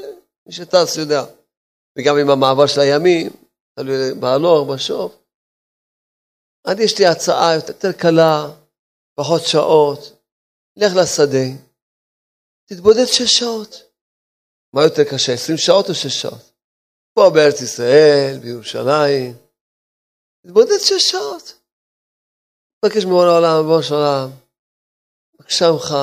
מי 0.46 0.52
שטס 0.52 0.96
יודע. 0.96 1.24
וגם 1.98 2.18
עם 2.18 2.30
המעבר 2.30 2.66
של 2.66 2.80
הימים, 2.80 3.30
תלוי 3.74 4.14
בהלוך, 4.20 4.68
בשוף. 4.68 5.12
עד 6.64 6.80
יש 6.80 6.98
לי 6.98 7.06
הצעה 7.06 7.54
יותר 7.54 7.92
קלה, 7.92 8.46
פחות 9.14 9.42
שעות, 9.46 9.98
לך 10.76 10.92
לשדה, 11.00 11.48
תתבודד 12.64 13.06
שש 13.06 13.34
שעות. 13.38 13.74
מה 14.72 14.82
יותר 14.82 15.02
קשה, 15.10 15.32
20 15.32 15.58
שעות 15.58 15.88
או 15.88 15.94
שש 15.94 16.22
שעות? 16.22 16.52
פה 17.14 17.30
בארץ 17.34 17.60
ישראל, 17.60 18.38
בירושלים, 18.42 19.36
תתבודד 20.42 20.78
שש 20.78 21.02
שעות. 21.10 21.58
מבקש 22.84 23.04
מבורא 23.04 23.26
העולם, 23.26 23.64
מבוא 23.64 23.82
של 23.82 23.94
העולם, 23.94 24.30
בבקשה 25.34 25.64
ממך, 25.72 25.94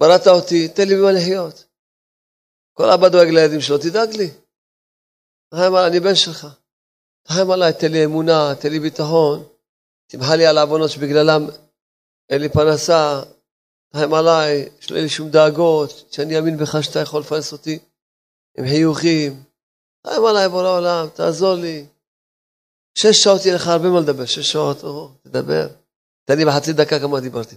בראת 0.00 0.26
אותי, 0.26 0.68
תן 0.68 0.88
לי 0.88 0.94
במה 0.94 1.12
לחיות. 1.12 1.64
כל 2.72 2.90
אבא 2.90 3.08
דואג 3.08 3.28
לילדים 3.28 3.60
שלו, 3.60 3.78
תדאג 3.78 4.16
לי. 4.16 4.30
אני 5.86 6.00
בן 6.00 6.14
שלך. 6.14 6.46
תרחם 7.28 7.50
עליי, 7.50 7.72
תן 7.72 7.92
לי 7.92 8.04
אמונה, 8.04 8.54
תן 8.60 8.70
לי 8.70 8.80
ביטחון. 8.80 9.44
תמחה 10.06 10.36
לי 10.36 10.46
על 10.46 10.58
העוונות 10.58 10.90
שבגללם 10.90 11.46
אין 12.30 12.40
לי 12.40 12.48
פרנסה. 12.48 13.22
תרחם 13.92 14.14
עליי, 14.14 14.68
שלא 14.80 14.96
יהיה 14.96 15.04
לי 15.04 15.08
שום 15.10 15.30
דאגות, 15.30 15.90
שאני 16.10 16.38
אאמין 16.38 16.56
בך 16.56 16.82
שאתה 16.82 17.00
יכול 17.00 17.20
לפרנס 17.20 17.52
אותי 17.52 17.78
עם 18.58 18.64
חיוכים. 18.68 19.42
תרחם 20.02 20.24
עליי, 20.24 20.48
בורא 20.48 20.68
העולם, 20.68 21.08
תעזור 21.14 21.54
לי. 21.54 21.86
שש 22.98 23.16
שעות 23.22 23.44
יהיה 23.44 23.54
לך 23.54 23.66
הרבה 23.66 23.88
מה 23.88 24.00
לדבר, 24.00 24.26
שש 24.26 24.52
שעות, 24.52 24.84
או, 24.84 25.10
תדבר. 25.22 25.68
תן 26.24 26.38
לי 26.38 26.44
בחצי 26.44 26.72
דקה 26.72 27.00
כמה 27.00 27.20
דיברתי. 27.20 27.56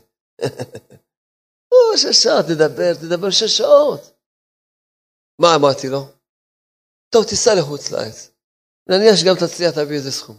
או, 1.72 1.98
שש 1.98 2.24
שעות, 2.24 2.46
תדבר, 2.46 2.94
תדבר 2.94 3.30
שש 3.30 3.58
שעות. 3.58 4.12
מה 5.42 5.56
אמרתי 5.56 5.90
לו? 5.90 6.08
טוב, 7.10 7.26
תיסע 7.26 7.52
לחוץ 7.60 7.92
לארץ. 7.92 8.39
נניח 8.90 9.16
שגם 9.16 9.36
תצליח 9.36 9.78
להביא 9.78 9.96
איזה 9.96 10.12
סכום. 10.12 10.38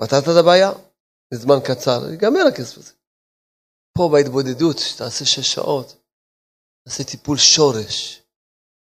פתרת 0.00 0.22
את 0.22 0.36
הבעיה? 0.40 0.70
לזמן 1.32 1.54
קצר, 1.64 2.10
ייגמר 2.10 2.40
הכסף 2.48 2.78
הזה. 2.78 2.92
פה 3.98 4.10
בהתבודדות, 4.12 4.78
שתעשה 4.78 5.24
שש 5.24 5.54
שעות, 5.54 5.96
תעשה 6.84 7.04
טיפול 7.04 7.36
שורש. 7.36 8.22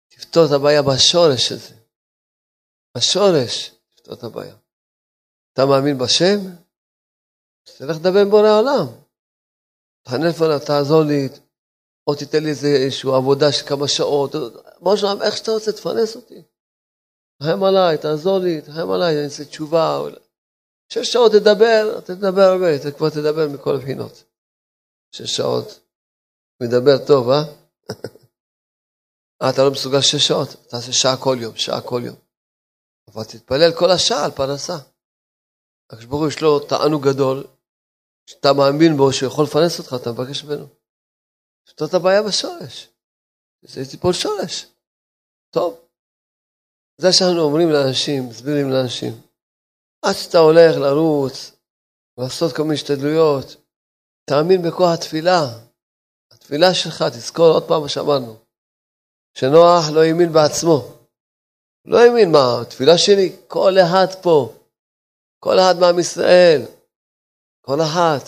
תפתור 0.07 0.45
את 0.45 0.51
הבעיה 0.51 0.81
בשורש 0.81 1.51
הזה. 1.51 1.75
בשורש, 2.97 3.71
תפתור 3.95 4.13
את 4.13 4.23
הבעיה. 4.23 4.55
אתה 5.53 5.65
מאמין 5.65 5.97
בשם? 5.97 6.37
תלך 7.63 7.97
לדבר 7.99 8.19
עם 8.19 8.29
בורא 8.29 8.47
העולם. 8.47 8.87
תחנף 10.03 10.41
עליו, 10.41 10.59
תעזור 10.59 11.03
לי, 11.03 11.29
או 12.07 12.15
תיתן 12.15 12.43
לי 12.43 12.49
איזושהי 12.49 13.09
עבודה 13.15 13.51
של 13.51 13.67
כמה 13.67 13.87
שעות, 13.87 14.31
משהו, 14.81 15.21
איך 15.21 15.37
שאתה 15.37 15.51
רוצה, 15.51 15.71
תפרנס 15.71 16.15
אותי. 16.15 16.41
תרחם 17.41 17.63
עליי, 17.63 17.97
תעזור 17.97 18.39
לי, 18.39 18.61
תרחם 18.61 18.91
עליי, 18.91 19.15
אני 19.15 19.25
אעשה 19.25 19.45
תשובה. 19.45 19.99
שש 20.89 21.13
שעות 21.13 21.31
תדבר, 21.31 21.99
אתה 21.99 22.15
תדבר 22.15 22.41
הרבה, 22.41 22.75
אתה 22.75 22.91
כבר 22.97 23.09
תדבר 23.09 23.47
מכל 23.53 23.75
הבחינות. 23.75 24.23
שש 25.11 25.35
שעות. 25.37 25.79
מדבר 26.63 27.05
טוב, 27.07 27.29
אה? 27.29 27.43
אה, 29.41 29.49
אתה 29.49 29.63
לא 29.63 29.71
מסוגל 29.71 30.01
שש 30.01 30.27
שעות? 30.27 30.47
תעשה 30.67 30.93
שעה 30.93 31.17
כל 31.23 31.37
יום, 31.41 31.55
שעה 31.55 31.81
כל 31.81 32.01
יום. 32.05 32.15
אבל 33.07 33.23
תתפלל 33.23 33.71
כל 33.79 33.91
השעה 33.91 34.25
על 34.25 34.31
פרנסה. 34.31 34.77
הקדוש 35.89 36.05
ברוך 36.05 36.21
הוא 36.21 36.29
יש 36.29 36.41
לו 36.41 36.59
תענוג 36.59 37.07
גדול, 37.07 37.47
שאתה 38.25 38.49
מאמין 38.53 38.97
בו, 38.97 39.13
שהוא 39.13 39.27
יכול 39.27 39.45
לפרנס 39.45 39.79
אותך, 39.79 39.95
אתה 40.01 40.11
מבקש 40.11 40.43
ממנו. 40.43 40.67
לפתור 41.67 41.87
את 41.87 41.93
הבעיה 41.93 42.23
בשורש. 42.23 42.89
זה 43.61 43.91
טיפול 43.91 44.13
שורש. 44.13 44.65
טוב. 45.49 45.90
זה 47.01 47.13
שאנחנו 47.13 47.41
אומרים 47.41 47.69
לאנשים, 47.69 48.29
מסבירים 48.29 48.69
לאנשים, 48.69 49.13
עד 50.05 50.15
שאתה 50.15 50.37
הולך 50.37 50.77
לרוץ, 50.77 51.51
לעשות 52.17 52.55
כל 52.55 52.63
מיני 52.63 52.75
השתדלויות, 52.75 53.55
תאמין 54.29 54.61
בכוח 54.61 54.93
התפילה. 54.93 55.41
התפילה 56.31 56.73
שלך, 56.73 57.03
תזכור 57.13 57.45
עוד 57.45 57.67
פעם 57.67 57.81
מה 57.81 57.89
שאמרנו, 57.89 58.37
שנוח 59.37 59.83
לא 59.93 60.01
האמין 60.03 60.33
בעצמו. 60.33 60.77
לא 61.85 61.99
האמין 61.99 62.31
מה, 62.31 62.61
התפילה 62.61 62.97
שלי, 62.97 63.35
כל 63.47 63.73
אחד 63.85 64.07
פה, 64.23 64.53
כל 65.39 65.55
אחד 65.59 65.75
מעם 65.79 65.99
ישראל, 65.99 66.61
כל 67.61 67.81
אחת, 67.81 68.23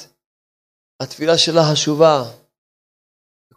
התפילה 0.99 1.37
שלה 1.37 1.61
חשובה. 1.71 2.23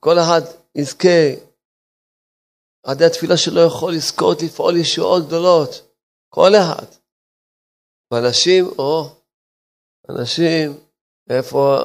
כל 0.00 0.18
אחד 0.18 0.40
יזכה, 0.74 1.45
עד 2.87 3.03
התפילה 3.03 3.37
שלו 3.37 3.61
יכול 3.66 3.94
לזכות 3.94 4.42
לפעול 4.42 4.77
ישועות 4.77 5.27
גדולות. 5.27 5.70
כל 6.29 6.51
אחד. 6.55 6.87
ואנשים, 8.11 8.64
או, 8.79 9.09
אנשים, 10.11 10.81
איפה 11.31 11.79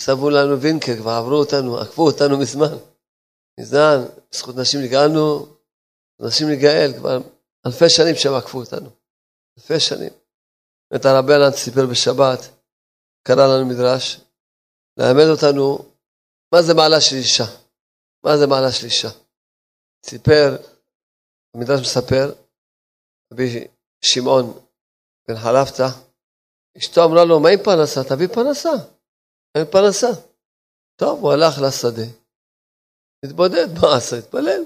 צבעו 0.00 0.30
לנו 0.30 0.60
וינקר, 0.60 0.96
כבר 0.96 1.10
עברו 1.10 1.36
אותנו, 1.36 1.78
עקפו 1.78 2.02
אותנו 2.06 2.38
מזמן. 2.38 2.76
מזמן, 3.60 3.96
בזכות 4.30 4.56
נשים 4.56 4.80
נגאלנו, 4.80 5.46
נשים 6.20 6.48
נגאל, 6.50 6.92
כבר 6.98 7.18
אלפי 7.66 7.88
שנים 7.88 8.14
שהם 8.14 8.34
עקפו 8.34 8.58
אותנו. 8.58 8.90
אלפי 9.58 9.80
שנים. 9.80 10.12
באמת 10.90 11.04
הרבי 11.04 11.32
אלן 11.32 11.52
סיפר 11.52 11.86
בשבת, 11.86 12.40
קרא 13.26 13.46
לנו 13.46 13.66
מדרש, 13.66 14.20
ללמד 14.96 15.28
אותנו 15.30 15.78
מה 16.52 16.62
זה 16.62 16.74
מעלה 16.74 17.00
של 17.00 17.16
אישה. 17.16 17.44
מה 18.24 18.36
זה 18.38 18.46
מעלה 18.46 18.72
של 18.72 18.84
אישה. 18.84 19.23
סיפר, 20.08 20.56
המדרש 21.54 21.80
מספר, 21.80 22.32
רבי 23.32 23.68
שמעון 24.04 24.44
בן 25.28 25.34
חלפתא, 25.36 25.88
אשתו 26.78 27.04
אמרה 27.04 27.24
לו, 27.24 27.40
מה 27.40 27.48
עם 27.48 27.58
פרנסה? 27.64 28.00
תביא 28.08 28.28
פרנסה. 28.34 28.74
אין 29.54 29.64
פרנסה. 29.72 30.06
טוב, 30.96 31.20
הוא 31.20 31.32
הלך 31.32 31.54
לשדה. 31.64 32.08
התבודד, 33.24 33.66
מה 33.82 33.96
עשה? 33.96 34.16
התפלל. 34.18 34.62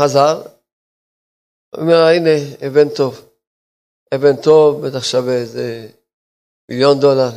חזר, 0.00 0.42
אומר, 1.74 2.00
הנה, 2.14 2.36
אבן 2.66 2.88
טוב. 2.96 3.14
אבן 4.14 4.42
טוב, 4.44 4.86
בטח 4.86 5.04
שווה 5.04 5.34
איזה 5.34 5.88
מיליון 6.70 7.00
דולר. 7.00 7.30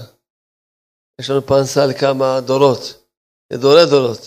יש 1.21 1.29
לנו 1.29 1.41
פרנסה 1.41 1.81
לכמה 1.89 2.39
דורות, 2.47 2.81
לדורי 3.53 3.85
דורות. 3.89 4.21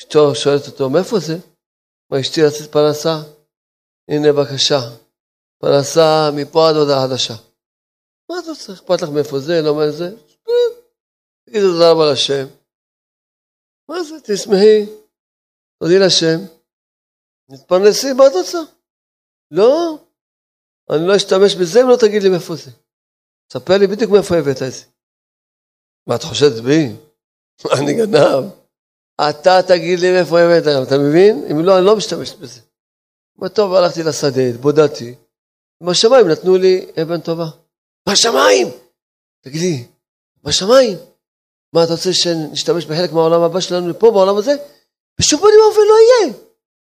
אשתו 0.00 0.34
שואלת 0.34 0.66
אותו, 0.66 0.90
מאיפה 0.90 1.16
זה? 1.18 1.53
מה, 2.14 2.20
אשתי 2.20 2.40
רצית 2.42 2.72
פרנסה? 2.72 3.16
הנה, 4.08 4.32
בבקשה. 4.32 4.80
פרנסה 5.58 6.30
מפה 6.36 6.68
עד 6.68 6.76
הודעה 6.76 7.08
חדשה. 7.08 7.34
מה 8.28 8.38
אתה 8.38 8.50
רוצה? 8.50 8.72
אכפת 8.72 9.02
לך 9.02 9.08
מאיפה 9.14 9.38
זה, 9.38 9.52
לא 9.64 9.74
מה 9.74 9.90
זה? 9.90 10.08
תגידי 11.44 11.66
תודה 11.72 11.90
רבה 11.90 12.12
לשם. 12.12 12.46
מה 13.88 14.02
זה? 14.02 14.14
תשמחי, 14.26 14.78
תודי 15.78 15.98
לשם. 16.06 16.38
נתפרנסי, 17.48 18.12
מה 18.12 18.26
את 18.26 18.32
רוצה? 18.32 18.58
לא, 19.50 19.98
אני 20.90 21.08
לא 21.08 21.16
אשתמש 21.16 21.54
בזה 21.54 21.80
אם 21.82 21.88
לא 21.88 21.96
תגיד 22.00 22.22
לי 22.22 22.28
מאיפה 22.28 22.54
זה. 22.54 22.70
ספר 23.52 23.78
לי 23.78 23.86
בדיוק 23.86 24.10
מאיפה 24.10 24.34
הבאת 24.36 24.62
את 24.66 24.72
זה. 24.72 24.84
מה, 26.06 26.16
את 26.16 26.22
חושדת 26.22 26.62
בי? 26.64 26.82
אני 27.78 27.92
גנב. 27.94 28.63
אתה 29.20 29.62
תגיד 29.68 29.98
לי 29.98 30.12
מאיפה 30.12 30.40
הבאת, 30.40 30.86
אתה 30.88 30.98
מבין? 30.98 31.44
אם 31.50 31.64
לא, 31.64 31.78
אני 31.78 31.86
לא 31.86 31.96
משתמש 31.96 32.34
בזה. 32.34 32.60
מה 33.36 33.48
טוב, 33.48 33.74
הלכתי 33.74 34.02
לשדה, 34.02 34.42
התבודדתי. 34.50 35.14
בשמיים 35.82 36.28
נתנו 36.28 36.56
לי 36.56 36.86
אבן 37.02 37.20
טובה. 37.20 37.46
בשמיים! 38.08 38.68
תגיד 39.40 39.60
לי, 39.60 39.86
בשמיים? 40.42 40.98
מה, 41.72 41.84
אתה 41.84 41.92
רוצה 41.92 42.12
שנשתמש 42.12 42.86
בחלק 42.86 43.12
מהעולם 43.12 43.42
הבא 43.42 43.60
שלנו 43.60 43.98
פה, 43.98 44.10
בעולם 44.10 44.36
הזה? 44.36 44.52
בשום 45.20 45.40
פנים 45.40 45.60
ואופן 45.60 45.80
לא 45.88 45.94
יהיה. 46.04 46.34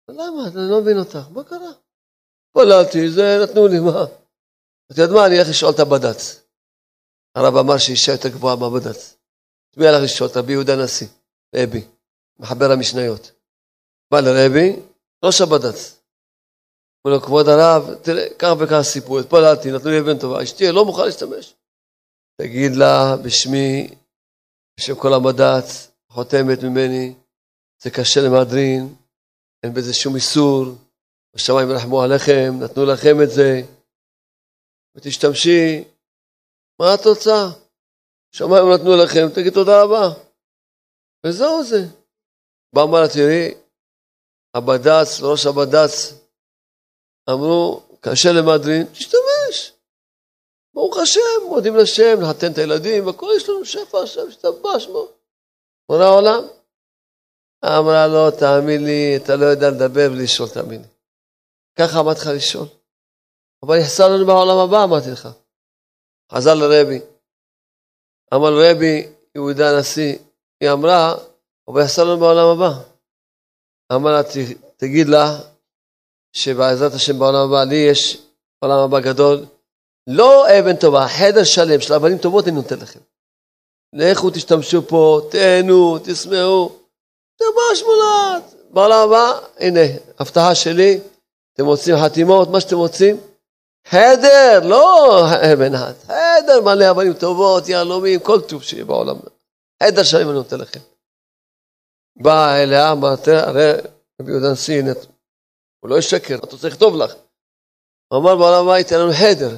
למה? 0.10 0.47
אני 0.47 0.71
לא 0.71 0.82
מבין 0.82 0.99
אותך. 0.99 1.19
מה 1.32 1.43
קרה? 1.43 1.71
פוללתי, 2.54 3.10
זה 3.10 3.39
נתנו 3.43 3.67
לי, 3.67 3.80
מה? 3.80 4.04
את 4.91 4.97
יודעת 4.97 5.15
מה? 5.15 5.25
אני 5.25 5.39
אלך 5.39 5.49
לשאול 5.49 5.71
את 5.71 5.80
הבד"ץ. 5.80 6.41
הרב 7.36 7.56
אמר 7.58 7.78
שאישה 7.78 8.12
יותר 8.12 8.30
גבוהה 8.30 8.56
מהבד"ץ. 8.56 9.17
מי 9.78 9.88
הלך 9.88 10.04
לשאול? 10.04 10.30
רבי 10.36 10.51
יהודה 10.51 10.84
נשיא, 10.84 11.08
רבי, 11.56 11.84
מחבר 12.39 12.71
המשניות. 12.71 13.32
בא 14.12 14.19
לרבי, 14.19 14.80
ראש 15.26 15.41
הבד"ץ. 15.41 16.02
אומר 17.06 17.15
לו, 17.15 17.21
כבוד 17.21 17.45
הרב, 17.48 17.95
תראה, 18.04 18.28
כך 18.39 18.50
וכך 18.60 18.82
סיפור, 18.82 19.19
התפללתי, 19.19 19.71
נתנו 19.71 19.89
לי 19.89 20.00
אבן 20.00 20.19
טובה, 20.19 20.43
אשתי 20.43 20.71
לא 20.71 20.86
מוכן 20.86 21.06
להשתמש. 21.06 21.54
תגיד 22.41 22.71
לה 22.76 23.15
בשמי, 23.26 23.95
בשם 24.80 24.95
כל 24.95 25.13
הבד"ץ, 25.13 25.91
חותמת 26.10 26.63
ממני, 26.63 27.13
זה 27.84 27.89
קשה 27.91 28.19
למהדרין, 28.21 28.95
אין 29.63 29.74
בזה 29.74 29.93
שום 29.93 30.15
איסור, 30.15 30.65
השמיים 31.36 31.69
ירחמו 31.69 32.02
עליכם, 32.04 32.54
נתנו 32.63 32.86
לכם 32.86 33.15
את 33.24 33.30
זה, 33.30 33.62
ותשתמשי, 34.95 35.84
מה 36.80 36.93
התוצאה? 36.93 37.45
שמיים 38.32 38.65
נתנו 38.74 38.95
לכם, 39.04 39.26
תגיד 39.36 39.54
תודה 39.54 39.84
רבה. 39.84 40.08
וזהו 41.26 41.63
זה. 41.63 42.05
בא 42.76 42.84
אמר 42.84 43.02
לה, 43.02 43.08
תראי, 43.08 43.54
הבד"ץ, 44.54 45.22
ראש 45.22 45.46
הבד"ץ, 45.46 46.14
אמרו, 47.30 47.84
קשה 48.02 48.30
למהדרין, 48.38 48.86
תשתמש. 48.92 49.72
ברוך 50.74 50.98
השם, 50.98 51.40
מודים 51.48 51.76
לשם, 51.76 52.22
לחתן 52.22 52.52
את 52.52 52.58
הילדים, 52.58 53.08
הכל 53.08 53.28
יש 53.38 53.50
לנו 53.50 53.66
שפע 53.66 53.98
השם, 54.04 54.28
השתבש 54.28 54.88
בו. 54.88 55.12
בורא 55.90 56.04
העולם. 56.04 56.42
אמרה 57.66 58.08
לו, 58.08 58.32
תאמין 58.40 58.84
לי, 58.86 59.18
אתה 59.18 59.36
לא 59.36 59.46
יודע 59.46 59.70
לדבר 59.70 60.08
ולשאול, 60.12 60.50
תאמין 60.50 60.82
לי. 60.82 60.88
ככה 61.80 62.00
אמרתי 62.00 62.20
לך 62.20 62.28
לשאול. 62.36 62.68
אבל 63.64 63.78
יחסר 63.78 64.08
לנו 64.08 64.26
בעולם 64.26 64.58
הבא, 64.58 64.84
אמרתי 64.84 65.12
לך. 65.12 65.28
חזר 66.32 66.54
לרבי. 66.54 67.00
אמר 68.34 68.52
רבי, 68.62 69.08
יהודה 69.36 69.70
הנשיא, 69.70 70.18
היא 70.62 70.70
אמרה, 70.72 71.16
אבל 71.67 71.82
יחסר 71.82 72.04
לנו 72.04 72.19
בעולם 72.19 72.47
הבא. 72.47 72.80
אמר 73.93 74.12
לה, 74.12 74.21
תגיד 74.78 75.08
לה, 75.08 75.39
שבעזרת 76.34 76.93
השם 76.93 77.19
בעולם 77.19 77.49
הבא, 77.49 77.63
לי 77.63 77.75
יש 77.75 78.21
עולם 78.60 78.80
הבא 78.80 78.99
גדול, 78.99 79.45
לא 80.08 80.60
אבן 80.60 80.75
טובה, 80.75 81.08
חדר 81.08 81.43
שלם 81.43 81.82
של 81.82 81.93
אבנים 81.93 82.17
טובות 82.17 82.47
אני 82.47 82.56
נותן 82.56 82.80
לכם. 82.80 82.99
לכו 83.93 84.30
תשתמשו 84.30 84.88
פה, 84.88 85.21
תהנו, 85.32 85.97
תשמעו, 86.04 86.80
זה 87.39 87.45
ממש 87.56 87.84
מולד. 87.84 88.43
בעולם 88.69 89.08
הבא, 89.08 89.39
הנה, 89.60 89.80
הבטחה 90.19 90.56
שלי, 90.56 90.99
אתם 91.54 91.65
רוצים 91.65 91.95
חתימות, 92.04 92.49
מה 92.49 92.62
שאתם 92.62 92.75
רוצים, 92.75 93.17
חדר, 93.88 94.60
לא 94.63 95.25
אבן 95.54 95.75
אחת, 95.75 95.95
חדר 96.04 96.62
מלא 96.63 96.91
אבנים 96.91 97.13
טובות, 97.13 97.69
יהלומים, 97.69 98.19
כל 98.19 98.41
טוב 98.41 98.63
שיהיה 98.63 98.86
בעולם. 98.86 99.15
חדר 99.84 100.04
שלם 100.04 100.28
אני 100.28 100.34
נותן 100.34 100.60
לכם. 100.60 100.80
בא 102.23 102.56
אליה, 102.56 102.89
הרי 103.47 103.71
רבי 104.21 104.32
יהודה 104.32 104.54
נשיא, 104.54 104.82
הוא 105.80 105.89
לא 105.89 105.99
ישקר, 105.99 106.36
אתה 106.36 106.58
צריך 106.58 106.73
לכתוב 106.73 106.95
לך. 106.95 107.13
הוא 108.08 108.19
אמר 108.19 108.36
בעולם 108.36 108.63
הבא 108.63 108.78
ייתן 108.78 108.95
לנו 108.99 109.12
חדר. 109.21 109.56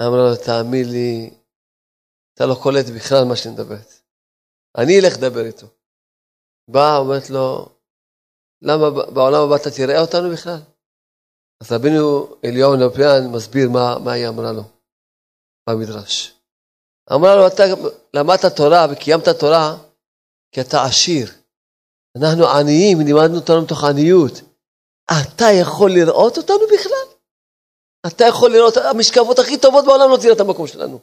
אמר 0.00 0.16
לו, 0.16 0.36
תאמין 0.46 0.86
לי, 0.90 1.30
אתה 2.34 2.46
לא 2.46 2.54
קולט 2.62 2.86
בכלל 2.96 3.24
מה 3.28 3.36
שאני 3.36 3.54
מדברת. 3.54 3.90
אני 4.78 4.92
אלך 5.00 5.14
לדבר 5.18 5.44
איתו. 5.46 5.66
באה, 6.70 6.96
אומרת 6.96 7.30
לו, 7.30 7.68
למה 8.62 8.90
בעולם 9.14 9.42
הבא 9.44 9.56
אתה 9.56 9.70
תראה 9.76 10.00
אותנו 10.00 10.32
בכלל? 10.32 10.60
אז 11.60 11.72
רבינו 11.72 12.36
אליהו 12.44 12.76
נפליאן 12.76 13.20
מסביר 13.34 13.70
מה, 13.70 13.98
מה 14.04 14.12
היא 14.12 14.28
אמרה 14.28 14.52
לו 14.52 14.62
במדרש. 15.68 16.34
אמרה 17.12 17.36
לו, 17.36 17.46
אתה 17.46 17.62
למדת 18.14 18.56
תורה 18.56 18.86
וקיימת 18.90 19.28
תורה 19.40 19.76
כי 20.52 20.60
אתה 20.60 20.84
עשיר. 20.84 21.41
אנחנו 22.18 22.46
עניים, 22.46 22.98
לימדנו 23.00 23.36
אותנו 23.40 23.62
מתוך 23.62 23.84
עניות. 23.84 24.32
אתה 25.10 25.44
יכול 25.60 25.90
לראות 25.90 26.36
אותנו 26.38 26.64
בכלל? 26.74 27.06
אתה 28.06 28.24
יכול 28.24 28.50
לראות, 28.50 28.76
המשכבות 28.76 29.38
הכי 29.38 29.58
טובות 29.58 29.84
בעולם 29.84 30.10
לא 30.10 30.16
תראה 30.22 30.34
את 30.34 30.40
המקום 30.40 30.66
שלנו. 30.66 31.00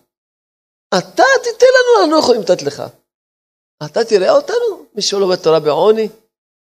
אתה 0.98 1.24
תיתן 1.44 1.72
לנו, 1.76 1.90
אנחנו 2.00 2.12
לא 2.16 2.20
יכולים 2.20 2.42
לתת 2.42 2.62
לך. 2.62 2.84
אתה 3.86 4.00
תראה 4.10 4.32
אותנו? 4.32 4.86
מי 4.96 5.02
שלומד 5.02 5.36
תורה 5.36 5.60
בעוני? 5.60 6.08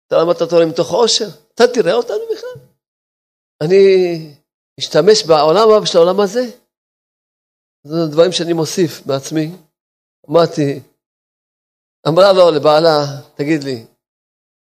אתה 0.07 0.15
למדת 0.21 0.49
תורה 0.49 0.65
מתוך 0.65 0.91
עושר? 0.91 1.25
אתה 1.55 1.63
תראה 1.73 1.93
אותנו 1.93 2.23
בכלל? 2.31 2.57
אני 3.63 3.85
אשתמש 4.79 5.23
בעולם 5.23 5.69
הבא 5.69 5.85
של 5.85 5.97
העולם 5.97 6.19
הזה? 6.19 6.43
זה 7.83 7.95
דברים 8.11 8.31
שאני 8.31 8.53
מוסיף 8.53 9.01
בעצמי. 9.05 9.51
אמרתי, 10.29 10.79
אמרה 12.07 12.33
לו 12.33 12.51
לבעלה, 12.51 12.97
תגיד 13.35 13.63
לי, 13.63 13.85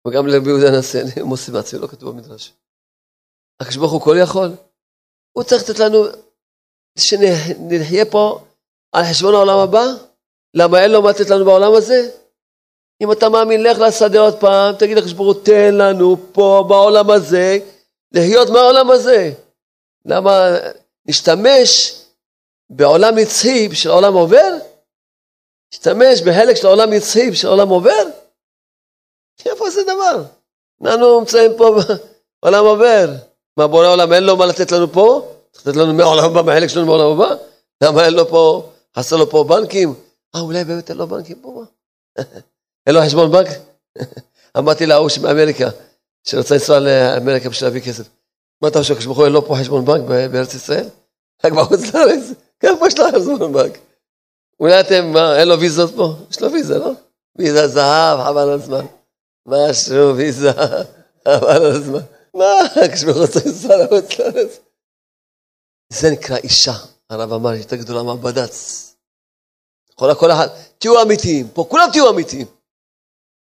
וגם 0.08 0.26
לרבי 0.26 0.50
יהודה 0.50 0.68
הנשיא, 0.68 1.52
בעצמי, 1.52 1.80
לא 1.80 1.86
כתוב 1.86 2.10
במדרש. 2.10 2.52
הקדוש 3.60 3.76
ברוך 3.76 3.92
הוא 3.92 4.00
כל 4.00 4.16
יכול. 4.22 4.48
הוא 5.32 5.44
צריך 5.44 5.62
לתת 5.62 5.78
לנו, 5.78 6.04
שנחיה 6.98 8.04
פה 8.10 8.44
על 8.92 9.04
חשבון 9.10 9.34
העולם 9.34 9.58
הבא? 9.58 9.84
למה 10.54 10.82
אין 10.82 10.90
לו 10.90 11.02
מה 11.02 11.10
לתת 11.10 11.30
לנו 11.30 11.44
בעולם 11.44 11.74
הזה? 11.74 12.10
אם 13.02 13.12
אתה 13.12 13.28
מאמין, 13.28 13.62
לך 13.62 13.78
לשדה 13.78 14.20
עוד 14.20 14.40
פעם, 14.40 14.74
תגיד 14.78 14.96
לקדוש 14.96 15.12
ברוך 15.12 15.36
הוא, 15.36 15.44
תן 15.44 15.74
לנו 15.74 16.16
פה 16.32 16.64
בעולם 16.68 17.10
הזה, 17.10 17.58
לחיות 18.12 18.48
מהעולם 18.50 18.90
הזה. 18.90 19.32
למה 20.04 20.32
נשתמש 21.06 22.00
בעולם 22.70 23.18
נצחי 23.18 23.68
בשביל 23.68 23.92
העולם 23.92 24.14
עובר? 24.14 24.58
נשתמש 25.74 26.22
בהלק 26.24 26.56
של 26.56 26.66
העולם 26.66 26.92
נצחי 26.92 27.30
בשביל 27.30 27.50
העולם 27.50 27.68
עובר? 27.68 28.04
איפה 29.47 29.70
זה 29.70 29.83
דבר? 29.83 30.25
אנחנו 30.85 31.20
נמצאים 31.20 31.53
פה 31.57 31.77
בעולם 32.42 32.64
עובר. 32.64 33.12
מה, 33.57 33.66
בורא 33.66 33.87
העולם 33.87 34.12
אין 34.12 34.25
לו 34.25 34.37
מה 34.37 34.47
לתת 34.47 34.73
לנו 34.73 34.92
פה? 34.92 35.33
צריך 35.53 35.66
לתת 35.66 35.77
לנו 35.77 35.94
מהעולם 35.94 36.25
הבא, 36.25 36.42
מהחלק 36.42 36.68
שלנו 36.68 36.87
מהעולם 36.87 37.20
הבא? 37.20 37.35
למה 37.83 38.05
אין 38.05 38.14
לו 38.14 38.29
פה, 38.29 38.70
חסר 38.97 39.16
לו 39.16 39.31
פה 39.31 39.44
בנקים? 39.44 39.94
אה, 40.35 40.40
אולי 40.40 40.64
באמת 40.64 40.90
אין 40.90 40.99
לו 40.99 41.07
בנקים 41.07 41.37
פה? 41.42 41.64
אין 42.87 42.94
לו 42.94 43.01
חשבון 43.07 43.33
בנק? 43.33 43.49
אמרתי 44.59 44.87
להוא 44.87 45.09
מאמריקה, 45.23 45.68
שרצה 46.25 46.55
לנסוע 46.55 46.79
לאמריקה 46.79 47.49
בשביל 47.49 47.68
להביא 47.68 47.81
כסף. 47.81 48.09
מה 48.62 48.68
אתה 48.68 48.79
חושב, 48.79 49.09
הוא 49.09 49.25
אין 49.25 49.33
לו 49.33 49.47
פה 49.47 49.57
חשבון 49.61 49.85
בנק 49.85 50.03
בארץ 50.31 50.55
ישראל? 50.55 50.88
רק 51.44 51.53
בחוץ 51.53 51.94
לארץ? 51.94 52.33
כן, 52.61 52.75
פה 52.81 52.87
יש 52.87 52.99
לו 52.99 53.05
חשבון 53.14 53.53
בנק. 53.53 53.79
אולי 54.61 54.81
אתם, 54.81 55.12
מה, 55.12 55.38
אין 55.38 55.49
לו 55.49 55.61
ויזות 55.61 55.94
פה? 55.97 56.14
יש 56.31 56.40
לו 56.40 56.53
ויזה, 56.53 56.79
לא? 56.79 56.90
ויזה 57.37 57.68
זהב, 57.68 58.25
חבל 58.25 58.42
על 58.42 58.51
הזמן. 58.51 58.87
משהו, 59.46 60.14
חבל 61.28 61.62
על 61.62 61.66
הזמן. 61.66 62.00
מה, 62.35 62.44
הוא 63.14 63.26
צריך 63.26 63.46
לנסוע 63.46 63.76
לחוץ 63.76 64.18
לארץ? 64.18 64.61
זה 65.92 66.11
נקרא 66.11 66.37
אישה, 66.37 66.74
הרב 67.11 67.33
אמר, 67.33 67.54
יותר 67.54 67.76
גדולה 67.76 68.02
מהבד"ץ. 68.02 68.80
כל 69.94 70.30
אחד, 70.33 70.48
תהיו 70.78 71.02
אמיתיים, 71.02 71.48
פה 71.48 71.66
כולם 71.68 71.88
תהיו 71.92 72.11
אמיתיים. 72.11 72.46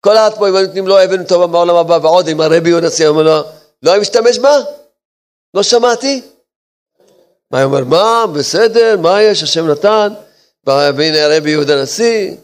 כל 0.00 0.16
האט 0.16 0.38
פה, 0.38 0.48
אם 0.48 0.56
היו 0.56 0.66
נותנים 0.66 0.86
לו 0.86 1.04
אבן 1.04 1.24
טובה 1.24 1.46
בעולם 1.46 1.76
הבא 1.76 1.98
ועוד, 2.02 2.28
אם 2.28 2.40
הרבי 2.40 2.70
ציון 2.90 3.08
אומר 3.08 3.22
לו, 3.22 3.48
לא 3.82 3.90
היה 3.90 4.00
משתמש 4.00 4.38
בה? 4.38 4.56
לא 5.54 5.62
שמעתי? 5.62 6.22
מה 7.50 7.62
הוא 7.62 7.64
אומר, 7.64 7.84
מה, 7.84 8.24
בסדר, 8.34 8.96
מה 8.96 9.22
יש, 9.22 9.42
השם 9.42 9.66
נתן, 9.70 10.12
והנה 10.66 11.24
הרבי 11.24 11.50
יהודה 11.50 11.82
נשיא. 11.82 12.36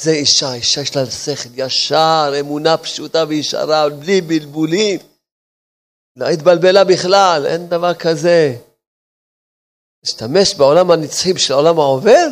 זה 0.00 0.10
אישה, 0.10 0.54
אישה 0.54 0.80
יש 0.80 0.96
לה 0.96 1.06
שכל 1.06 1.48
ישר, 1.54 2.32
אמונה 2.40 2.76
פשוטה 2.76 3.24
וישרה, 3.28 3.88
בלי 3.88 4.20
בלבולים. 4.20 5.00
לא 6.16 6.26
התבלבלה 6.28 6.84
בכלל, 6.84 7.46
אין 7.46 7.68
דבר 7.68 7.94
כזה. 7.94 8.56
להשתמש 10.04 10.54
בעולם 10.54 10.90
הנצחי 10.90 11.38
של 11.38 11.52
העולם 11.52 11.78
העובר? 11.78 12.26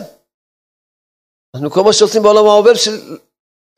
אנחנו 1.54 1.70
כל 1.70 1.82
מה 1.82 1.92
שעושים 1.92 2.22
בעולם 2.22 2.46
העובר 2.46 2.74
של 2.74 3.16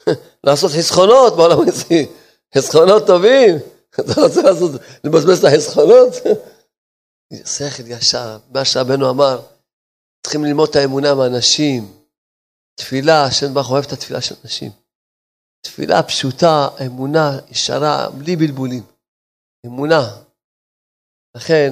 לעשות 0.47 0.71
חסכונות 0.79 1.37
בעולם 1.37 1.61
הנצחי, 1.61 2.07
חסכונות 2.55 3.07
טובים, 3.07 3.55
אתה 4.01 4.21
רוצה 4.21 4.43
לעשות, 4.43 4.81
לבזבז 5.05 5.39
את 5.39 5.45
החסכונות? 5.45 6.13
שכל 7.57 7.83
ישר, 7.87 8.39
מה 8.51 8.65
שרבנו 8.65 9.11
אמר, 9.11 9.41
צריכים 10.23 10.45
ללמוד 10.45 10.69
את 10.69 10.77
האמונה 10.77 11.15
מאנשים. 11.15 12.04
תפילה, 12.75 13.25
השם 13.25 13.55
ברוך 13.55 13.71
אוהב 13.71 13.85
את 13.85 13.93
התפילה 13.93 14.21
של 14.21 14.35
אנשים. 14.45 14.71
תפילה 15.65 16.03
פשוטה, 16.03 16.69
אמונה 16.87 17.31
ישרה, 17.51 18.11
בלי 18.19 18.37
בלבולים. 18.37 18.83
אמונה. 19.67 20.03
לכן, 21.37 21.71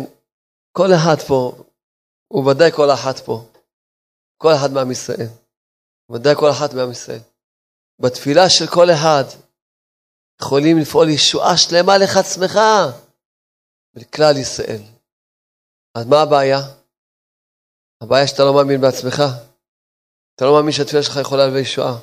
כל 0.73 0.89
אחד 0.95 1.17
פה, 1.29 1.65
וודאי 2.33 2.71
כל 2.77 2.91
אחת 2.95 3.19
פה, 3.27 3.45
כל 4.39 4.49
אחד 4.57 4.71
מעם 4.75 4.91
ישראל, 4.91 5.29
ודאי 6.13 6.35
כל 6.35 6.51
אחת 6.51 6.75
מעם 6.75 6.91
ישראל, 6.91 7.21
בתפילה 8.03 8.51
של 8.51 8.65
כל 8.75 8.87
אחד 8.91 9.25
יכולים 10.43 10.79
לפעול 10.79 11.09
ישועה 11.09 11.57
שלמה 11.57 11.99
לך 11.99 12.17
עצמך 12.17 12.59
ולכלל 13.95 14.37
ישראל. 14.37 14.83
אז 15.95 16.07
מה 16.07 16.23
הבעיה? 16.23 16.59
הבעיה 18.03 18.27
שאתה 18.27 18.43
לא 18.43 18.55
מאמין 18.55 18.81
בעצמך. 18.81 19.23
אתה 20.35 20.45
לא 20.45 20.53
מאמין 20.57 20.73
שהתפילה 20.73 21.03
שלך 21.03 21.17
יכולה 21.21 21.47
להביא 21.47 21.61
ישועה. 21.61 21.99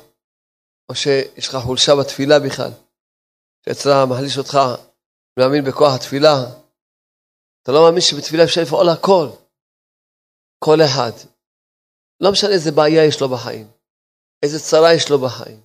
או 0.88 0.94
שיש 0.94 1.48
לך 1.48 1.56
חולשה 1.64 1.92
בתפילה 2.00 2.40
בכלל, 2.40 2.70
שאצלה 3.66 4.06
מחליש 4.06 4.38
אותך 4.38 4.58
להאמין 5.36 5.64
בכוח 5.64 5.94
התפילה. 5.94 6.34
אתה 7.62 7.72
לא 7.72 7.84
מאמין 7.84 8.00
שבתפילה 8.00 8.44
אפשר 8.44 8.60
לפעול 8.62 8.88
הכל. 8.88 9.28
כל 10.64 10.78
אחד. 10.84 11.12
לא 12.20 12.32
משנה 12.32 12.50
איזה 12.50 12.70
בעיה 12.72 13.04
יש 13.04 13.20
לו 13.20 13.28
בחיים, 13.28 13.70
איזה 14.42 14.58
צרה 14.60 14.94
יש 14.94 15.10
לו 15.10 15.18
בחיים, 15.18 15.60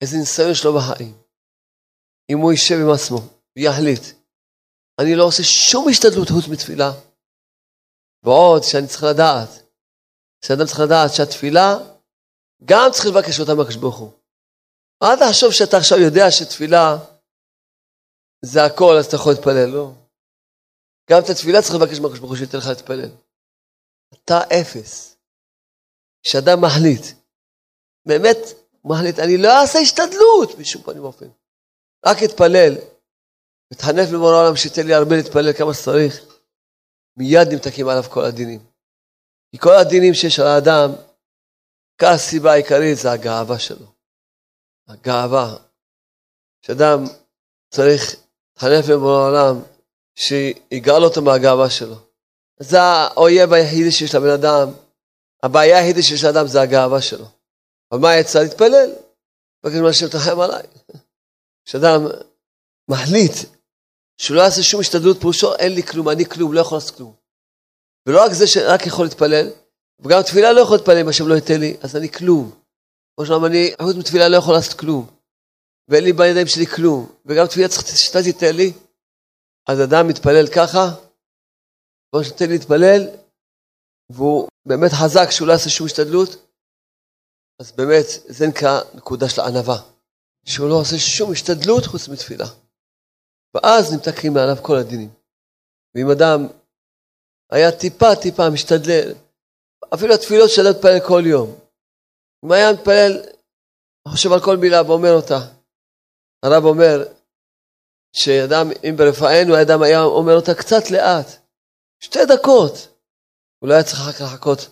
איזה 0.00 0.16
ניסיון 0.16 0.50
יש 0.50 0.64
לו 0.64 0.72
בחיים. 0.74 1.14
אם 2.30 2.38
הוא 2.38 2.52
יישב 2.52 2.74
עם 2.74 2.90
עצמו 2.94 3.18
ויחליט, 3.56 4.02
אני 5.00 5.14
לא 5.16 5.24
עושה 5.24 5.42
שום 5.42 5.88
השתדלות 5.88 6.28
חוץ 6.28 6.48
מתפילה. 6.48 6.90
ועוד 8.24 8.62
שאני 8.62 8.86
צריך 8.86 9.02
לדעת, 9.02 9.61
שאדם 10.44 10.66
צריך 10.66 10.80
לדעת 10.80 11.10
שהתפילה, 11.14 11.78
גם 12.64 12.88
צריך 12.92 13.06
לבקש 13.06 13.40
אותה 13.40 13.54
מהקדוש 13.54 13.76
ברוך 13.76 13.98
הוא. 13.98 14.12
אל 15.02 15.16
תחשוב 15.16 15.52
שאתה 15.52 15.76
עכשיו 15.76 15.98
יודע 15.98 16.30
שתפילה 16.30 16.96
זה 18.44 18.64
הכל, 18.64 18.94
אז 18.98 19.06
אתה 19.06 19.16
יכול 19.16 19.32
להתפלל, 19.32 19.68
לא. 19.76 19.92
גם 21.10 21.18
את 21.24 21.30
התפילה 21.30 21.62
צריך 21.62 21.74
לבקש 21.74 21.98
מהקדוש 21.98 22.18
ברוך 22.18 22.30
הוא 22.30 22.38
שייתן 22.38 22.58
לך 22.58 22.66
להתפלל. 22.66 23.10
אתה 24.14 24.38
אפס. 24.60 25.16
כשאדם 26.22 26.58
מחליט, 26.64 27.06
באמת 28.08 28.38
מחליט, 28.84 29.18
אני 29.18 29.36
לא 29.36 29.60
אעשה 29.60 29.78
השתדלות 29.78 30.58
בשום 30.58 30.82
פנים 30.82 31.02
ואופן. 31.02 31.28
רק 32.06 32.16
אתפלל, 32.24 32.74
מתחנף 33.72 34.08
לבורא 34.12 34.34
העולם 34.34 34.56
שייתן 34.56 34.86
לי 34.86 34.94
הרבה 34.94 35.16
להתפלל 35.16 35.52
כמה 35.52 35.74
שצריך, 35.74 36.14
מיד 37.16 37.48
נמתקים 37.52 37.88
עליו 37.88 38.02
כל 38.10 38.24
הדינים. 38.24 38.71
כי 39.52 39.58
כל 39.58 39.74
הדינים 39.74 40.14
שיש 40.14 40.40
על 40.40 40.46
האדם, 40.46 40.90
כל 42.00 42.06
הסיבה 42.06 42.52
העיקרית 42.52 42.98
זה 42.98 43.12
הגאווה 43.12 43.58
שלו. 43.58 43.86
הגאווה. 44.88 45.56
שאדם 46.66 47.04
צריך 47.70 48.16
להתחנף 48.50 48.88
לבורא 48.88 49.18
העולם, 49.18 49.62
שיגאל 50.14 51.04
אותו 51.04 51.22
מהגאווה 51.22 51.70
שלו. 51.70 51.96
זה 52.60 52.80
האויב 52.80 53.52
היחידי 53.52 53.92
שיש 53.92 54.14
לבן 54.14 54.30
אדם, 54.30 54.68
הבעיה 55.42 55.78
היחידי 55.78 56.02
שיש 56.02 56.24
לאדם 56.24 56.46
זה 56.46 56.60
הגאווה 56.60 57.02
שלו. 57.02 57.26
אבל 57.92 58.00
מה 58.00 58.16
יצא? 58.16 58.42
להתפלל. 58.42 58.90
מבקש 59.64 59.78
מהשם 59.78 60.08
תרחם 60.08 60.40
עליי. 60.40 60.62
כשאדם 61.64 62.06
מחליט 62.88 63.32
שהוא 64.16 64.36
לא 64.36 64.42
יעשה 64.42 64.62
שום 64.62 64.80
השתדלות, 64.80 65.20
פירושו 65.20 65.54
אין 65.54 65.72
לי 65.72 65.82
כלום, 65.82 66.08
אני 66.08 66.24
כלום, 66.24 66.52
לא 66.52 66.60
יכול 66.60 66.76
לעשות 66.78 66.96
כלום. 66.96 67.21
ולא 68.06 68.24
רק 68.24 68.32
זה 68.32 68.46
שרק 68.46 68.86
יכול 68.86 69.04
להתפלל, 69.06 69.50
וגם 70.00 70.22
תפילה 70.22 70.52
לא 70.52 70.60
יכול 70.60 70.76
להתפלל 70.76 70.98
אם 70.98 71.08
השם 71.08 71.28
לא 71.28 71.34
ייתן 71.34 71.60
לי, 71.60 71.76
אז 71.82 71.96
אני 71.96 72.08
כלום. 72.08 72.62
כמו 73.16 73.26
שאומר, 73.26 73.46
אני 73.46 73.72
חוץ 73.82 73.96
מתפילה 73.96 74.28
לא 74.28 74.36
יכול 74.36 74.54
לעשות 74.54 74.80
כלום. 74.80 75.06
ואין 75.88 76.04
לי 76.04 76.12
בידיים 76.12 76.46
שלי 76.46 76.66
כלום. 76.66 77.12
וגם 77.26 77.46
תפילה 77.46 77.68
צריך 77.68 77.98
שאתה 77.98 78.22
תיתן 78.22 78.56
לי. 78.56 78.72
אז 79.68 79.78
אדם 79.80 80.08
מתפלל 80.08 80.46
ככה, 80.56 80.84
כמו 82.10 82.24
שנותן 82.24 82.46
לי 82.48 82.58
להתפלל, 82.58 83.08
והוא 84.10 84.48
באמת 84.66 84.90
חזק 84.92 85.30
שהוא 85.30 85.48
לא 85.48 85.52
יעשה 85.52 85.70
שום 85.70 85.86
השתדלות, 85.86 86.30
אז 87.60 87.72
באמת 87.72 88.06
זה 88.28 88.46
נקרא 88.46 88.80
נקודה 88.94 89.28
של 89.28 89.40
ענווה. 89.40 89.78
שהוא 90.44 90.68
לא 90.68 90.74
עושה 90.80 90.98
שום 90.98 91.32
השתדלות 91.32 91.86
חוץ 91.86 92.08
מתפילה. 92.08 92.46
ואז 93.54 93.92
נמתקים 93.92 94.32
מעליו 94.34 94.56
כל 94.62 94.76
הדינים. 94.76 95.10
ואם 95.94 96.10
אדם 96.10 96.46
היה 97.52 97.72
טיפה 97.72 98.16
טיפה 98.22 98.50
משתדל, 98.50 99.14
אפילו 99.94 100.14
התפילות 100.14 100.50
של 100.50 100.66
אדם 100.66 100.76
מתפלל 100.76 101.00
כל 101.06 101.22
יום. 101.26 101.58
אם 102.44 102.52
היה 102.52 102.72
מתפלל, 102.72 103.22
חושב 104.08 104.32
על 104.32 104.40
כל 104.40 104.56
מילה 104.56 104.82
ואומר 104.82 105.12
אותה. 105.12 105.38
הרב 106.42 106.64
אומר 106.64 107.04
שאדם, 108.12 108.70
אם 108.88 108.96
ברפאנו, 108.96 109.54
האדם 109.54 109.82
היה 109.82 110.02
אומר 110.02 110.36
אותה 110.36 110.54
קצת 110.54 110.90
לאט, 110.90 111.26
שתי 112.00 112.26
דקות. 112.26 112.88
הוא 113.58 113.68
לא 113.68 113.74
היה 113.74 113.82
צריך 113.82 114.00
אחר 114.00 114.12
כך 114.12 114.20
לחכות 114.20 114.68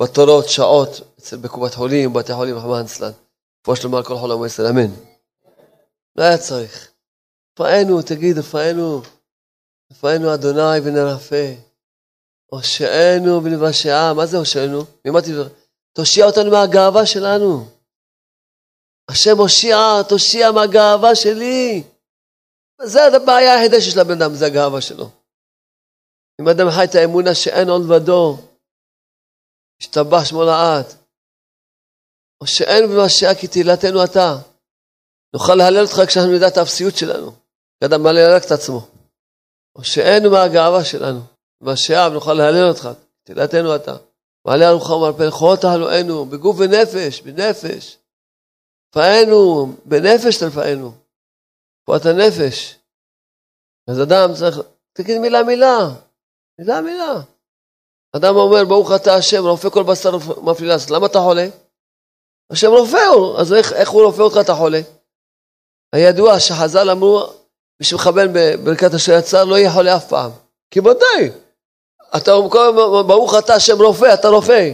בתורות, 0.00 0.48
שעות, 0.48 0.88
אצל 1.18 1.36
בקופת 1.36 1.74
חולים, 1.74 2.12
בתי 2.12 2.34
חולים, 2.34 2.56
רחמנא. 2.56 3.12
רפואה 3.62 3.76
שלמה 3.76 3.98
על 3.98 4.04
כל 4.04 4.16
חולה 4.16 4.34
ומעשר, 4.34 4.70
אמן. 4.70 4.94
לא 6.16 6.22
היה 6.22 6.38
צריך. 6.38 6.92
רפאנו, 7.54 8.02
תגיד, 8.02 8.38
רפאנו, 8.38 9.02
רפאנו 9.92 10.34
אדוני 10.34 10.80
ונרפא. 10.84 11.71
הושענו 12.54 13.44
ונבשעה, 13.44 14.14
מה 14.14 14.26
זה 14.26 14.36
הושענו? 14.36 14.80
מי 15.04 15.10
אמרתי? 15.10 15.30
תושיע 15.92 16.24
אותנו 16.26 16.50
מהגאווה 16.50 17.06
שלנו. 17.06 17.68
השם 19.10 19.38
הושיע, 19.38 19.76
תושיע 20.08 20.50
מהגאווה 20.50 21.14
שלי. 21.14 21.82
זה 22.82 23.00
הבעיה 23.06 23.54
היחידה 23.54 23.80
שיש 23.80 23.96
לבן 23.96 24.22
אדם, 24.22 24.34
זה 24.34 24.46
הגאווה 24.46 24.80
שלו. 24.80 25.10
אם 26.40 26.48
אדם 26.48 26.70
חי 26.70 26.84
את 26.84 26.94
האמונה 26.94 27.34
שאין 27.34 27.68
עוד 27.68 27.90
ודו, 27.90 28.38
השתבח 29.80 30.24
שמו 30.24 30.44
לעד. 30.44 30.86
או 32.40 32.46
שאין 32.46 32.84
במשעה 32.88 33.34
כי 33.40 33.48
תהילתנו 33.48 34.04
אתה. 34.04 34.36
נוכל 35.34 35.54
להלל 35.54 35.82
אותך 35.82 35.98
כשאנחנו 36.08 36.32
נדע 36.32 36.48
את 36.48 36.56
האפסיות 36.56 36.96
שלנו. 36.96 37.30
כי 37.78 37.86
אדם 37.86 38.02
מעלה 38.02 38.36
רק 38.36 38.44
את 38.44 38.50
עצמו. 38.50 38.88
או 39.76 39.84
שאין 39.84 40.28
מהגאווה 40.28 40.84
שלנו. 40.84 41.31
במשעה 41.62 42.08
ונוכל 42.10 42.34
להלל 42.34 42.68
אותך. 42.68 42.88
תהילתנו 43.24 43.76
אתה. 43.76 43.96
מעלה 44.46 44.68
ארוחה 44.68 44.92
ומרפא 44.92 45.22
לכל 45.22 45.54
תהלואנו, 45.60 46.24
בגוף 46.24 46.56
ונפש, 46.58 47.20
בנפש. 47.20 47.98
פאנו, 48.90 49.72
בנפש 49.84 50.36
תרפאנו. 50.36 50.92
רפואת 51.82 52.06
הנפש. 52.06 52.78
אז 53.88 54.02
אדם 54.02 54.34
צריך, 54.34 54.60
תגיד 54.92 55.18
מילה 55.18 55.42
מילה. 55.42 55.88
מילה 56.58 56.80
מילה. 56.80 57.12
אדם 58.16 58.36
אומר, 58.36 58.64
ברוך 58.64 58.90
אתה 58.96 59.14
השם, 59.14 59.46
רופא 59.46 59.70
כל 59.70 59.82
בשר 59.82 60.16
מפלילס, 60.42 60.90
למה 60.90 61.06
אתה 61.06 61.18
חולה? 61.18 61.48
השם 62.50 62.70
רופא 62.70 63.40
אז 63.40 63.52
איך, 63.52 63.72
איך 63.72 63.90
הוא 63.90 64.02
רופא 64.02 64.22
אותך, 64.22 64.36
אתה 64.40 64.54
חולה? 64.54 64.80
הידוע 65.92 66.40
שחז"ל 66.40 66.90
אמרו, 66.90 67.26
מי 67.80 67.86
שמכוון 67.86 68.28
בברכת 68.34 68.94
אשר 68.94 69.12
יצר 69.12 69.44
לא 69.44 69.58
יהיה 69.58 69.72
חולה 69.72 69.96
אף 69.96 70.08
פעם. 70.08 70.30
כי 70.70 70.80
ודאי, 70.80 71.30
אתה 72.16 72.32
אומר, 72.32 73.02
ברוך 73.02 73.32
אתה 73.44 73.54
השם 73.54 73.82
רופא, 73.86 74.14
אתה 74.14 74.28
רופא. 74.28 74.72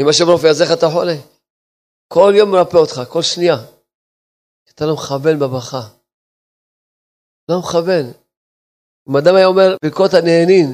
אם 0.00 0.08
השם 0.08 0.28
רופא, 0.28 0.46
אז 0.46 0.62
איך 0.62 0.70
אתה 0.78 0.86
חולה? 0.92 1.16
כל 2.08 2.32
יום 2.36 2.50
מרפא 2.50 2.76
אותך, 2.76 3.00
כל 3.12 3.22
שנייה. 3.22 3.56
אתה 4.70 4.86
לא 4.86 4.94
מכוון 4.94 5.38
בברכה. 5.38 5.82
לא 7.50 7.58
מכוון. 7.58 8.04
אם 9.08 9.16
אדם 9.16 9.34
היה 9.34 9.46
אומר 9.46 9.76
ברכות 9.82 10.10
הנהנין, 10.14 10.68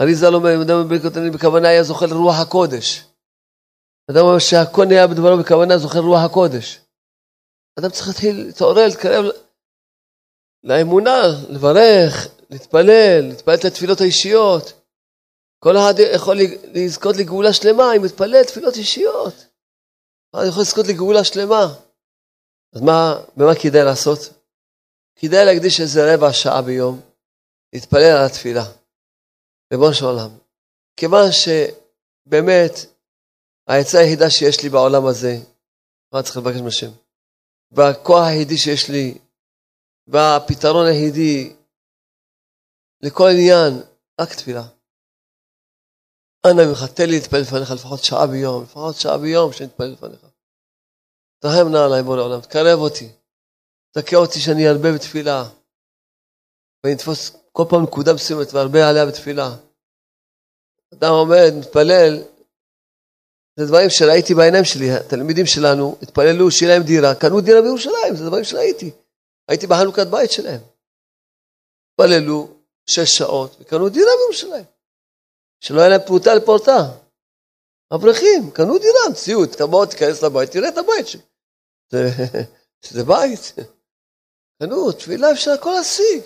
אריזה 0.00 0.26
אומר, 0.28 0.56
אם 0.56 0.60
אדם 0.60 0.74
אומר 0.74 0.88
ברכות 0.88 1.12
הנהנין, 1.16 1.32
בכוונה 1.32 1.68
היה 1.68 1.82
זוכה 1.82 2.06
לרוח 2.06 2.36
הקודש. 2.40 3.04
אדם 4.10 4.20
אומר 4.24 4.38
שהכל 4.38 4.84
נהיה 4.84 5.06
בדברו 5.06 5.38
בכוונה 5.38 5.78
זוכה 5.78 5.98
לרוח 5.98 6.24
הקודש. 6.30 6.80
אדם 7.78 7.90
צריך 7.90 8.08
להתחיל 8.08 8.46
להתעורר, 8.46 8.86
להתקרב 8.86 9.24
לאמונה, 10.64 11.16
לברך, 11.48 12.28
להתפלל, 12.50 13.20
להתפלל 13.20 13.54
את 13.54 13.64
התפילות 13.64 14.00
האישיות. 14.00 14.72
כל 15.58 15.76
אחד 15.76 15.94
יכול 16.14 16.36
לזכות 16.64 17.16
לגאולה 17.16 17.52
שלמה 17.52 17.96
אם 17.96 18.02
מתפלל 18.02 18.44
תפילות 18.44 18.76
אישיות. 18.76 19.34
אחד 20.34 20.44
יכול 20.48 20.62
לזכות 20.62 20.86
לגאולה 20.86 21.24
שלמה. 21.24 21.74
אז 22.74 22.80
מה, 22.80 23.20
במה 23.36 23.54
כדאי 23.62 23.84
לעשות? 23.84 24.18
כדאי 25.16 25.44
להקדיש 25.44 25.80
איזה 25.80 26.14
רבע 26.14 26.32
שעה 26.32 26.62
ביום, 26.62 27.00
להתפלל 27.72 28.16
על 28.16 28.26
התפילה. 28.26 28.64
ריבונו 29.72 29.94
של 29.94 30.04
עולם. 30.04 30.30
כיוון 30.96 31.28
שבאמת 31.32 32.72
העצה 33.66 33.98
היחידה 33.98 34.30
שיש 34.30 34.62
לי 34.62 34.68
בעולם 34.68 35.06
הזה, 35.06 35.36
מה 36.12 36.22
צריך 36.22 36.36
לבקש 36.36 36.60
מהשם? 36.60 36.90
והכוח 37.72 38.26
היחידי 38.26 38.58
שיש 38.58 38.88
לי, 38.88 39.18
והפתרון 40.06 40.86
היחידי 40.86 41.52
לכל 43.04 43.28
עניין, 43.32 43.82
רק 44.20 44.34
תפילה. 44.34 44.66
אנא 46.46 46.62
ממך, 46.68 46.84
תן 46.94 47.06
לי 47.06 47.12
להתפלל 47.12 47.40
לפניך 47.40 47.70
לפחות 47.70 48.04
שעה 48.04 48.26
ביום, 48.26 48.62
לפחות 48.62 48.96
שעה 48.96 49.18
ביום 49.18 49.52
שאני 49.52 49.68
אתפלל 49.68 49.86
לפניך. 49.86 50.26
תרחם 51.38 51.68
נא 51.72 51.78
עליי 51.84 52.02
בוא 52.02 52.16
לעולם, 52.16 52.40
תקרב 52.40 52.78
אותי, 52.78 53.08
תכה 53.90 54.16
אותי 54.16 54.38
שאני 54.40 54.68
ארבה 54.68 54.92
בתפילה, 54.94 55.44
ואני 56.84 56.94
אתפוס 56.94 57.36
כל 57.52 57.64
פעם 57.70 57.82
נקודה 57.82 58.14
מסוימת 58.14 58.52
וארבה 58.52 58.88
עליה 58.88 59.06
בתפילה. 59.06 59.48
אדם 60.94 61.12
עומד, 61.12 61.52
מתפלל, 61.60 62.22
זה 63.56 63.66
דברים 63.66 63.90
שראיתי 63.90 64.34
בעיניים 64.34 64.64
שלי, 64.64 64.90
התלמידים 64.90 65.46
שלנו 65.46 65.96
התפללו, 66.02 66.50
שיהיה 66.50 66.74
להם 66.74 66.86
דירה, 66.86 67.14
קנו 67.14 67.40
דירה 67.40 67.62
בירושלים, 67.62 68.16
זה 68.16 68.26
דברים 68.26 68.44
שראיתי. 68.44 68.90
הייתי 69.48 69.66
בחנוכת 69.66 70.06
בית 70.06 70.30
שלהם. 70.32 70.60
התפללו 71.90 72.53
שש 72.90 73.18
שעות 73.18 73.56
וקנו 73.60 73.88
דירה 73.88 74.10
בירושלים. 74.20 74.64
שלא 75.60 75.80
היה 75.80 75.88
להם 75.88 76.00
פרוטה 76.06 76.34
לפורטה. 76.34 76.80
אברכים, 77.94 78.50
קנו 78.54 78.78
דירה, 78.78 79.00
המציאות, 79.06 79.48
תבוא, 79.58 79.86
תיכנס 79.86 80.22
לבית, 80.22 80.50
תראה 80.50 80.68
את 80.68 80.78
הבית 80.78 81.06
שלי. 81.06 81.22
זה, 81.92 81.98
זה 82.90 83.04
בית. 83.04 83.40
קנו, 84.62 84.92
תפילה 84.92 85.32
אפשר 85.32 85.50
הכל 85.50 85.70
להשיג. 85.76 86.22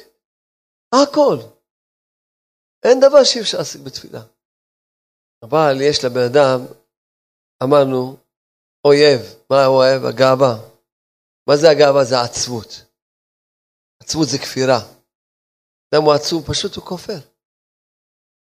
הכל. 1.03 1.37
אין 2.85 3.01
דבר 3.01 3.25
שאי 3.25 3.41
אפשר 3.41 3.59
להשיג 3.59 3.83
בתפילה. 3.83 4.23
אבל 5.43 5.75
יש 5.81 6.05
לבן 6.05 6.25
אדם, 6.31 6.61
אמרנו, 7.63 8.17
אויב. 8.85 9.21
מה 9.51 9.57
האוהב? 9.65 10.05
הגאווה. 10.05 10.55
מה 11.49 11.57
זה 11.57 11.71
הגאווה? 11.71 12.05
זה 12.05 12.19
העצבות. 12.19 12.85
עצבות 14.03 14.29
זה 14.29 14.39
כפירה. 14.39 14.98
אדם 15.95 16.03
הוא 16.03 16.13
עצוב, 16.13 16.47
פשוט 16.47 16.77
הוא 16.77 16.85
כופר. 16.85 17.19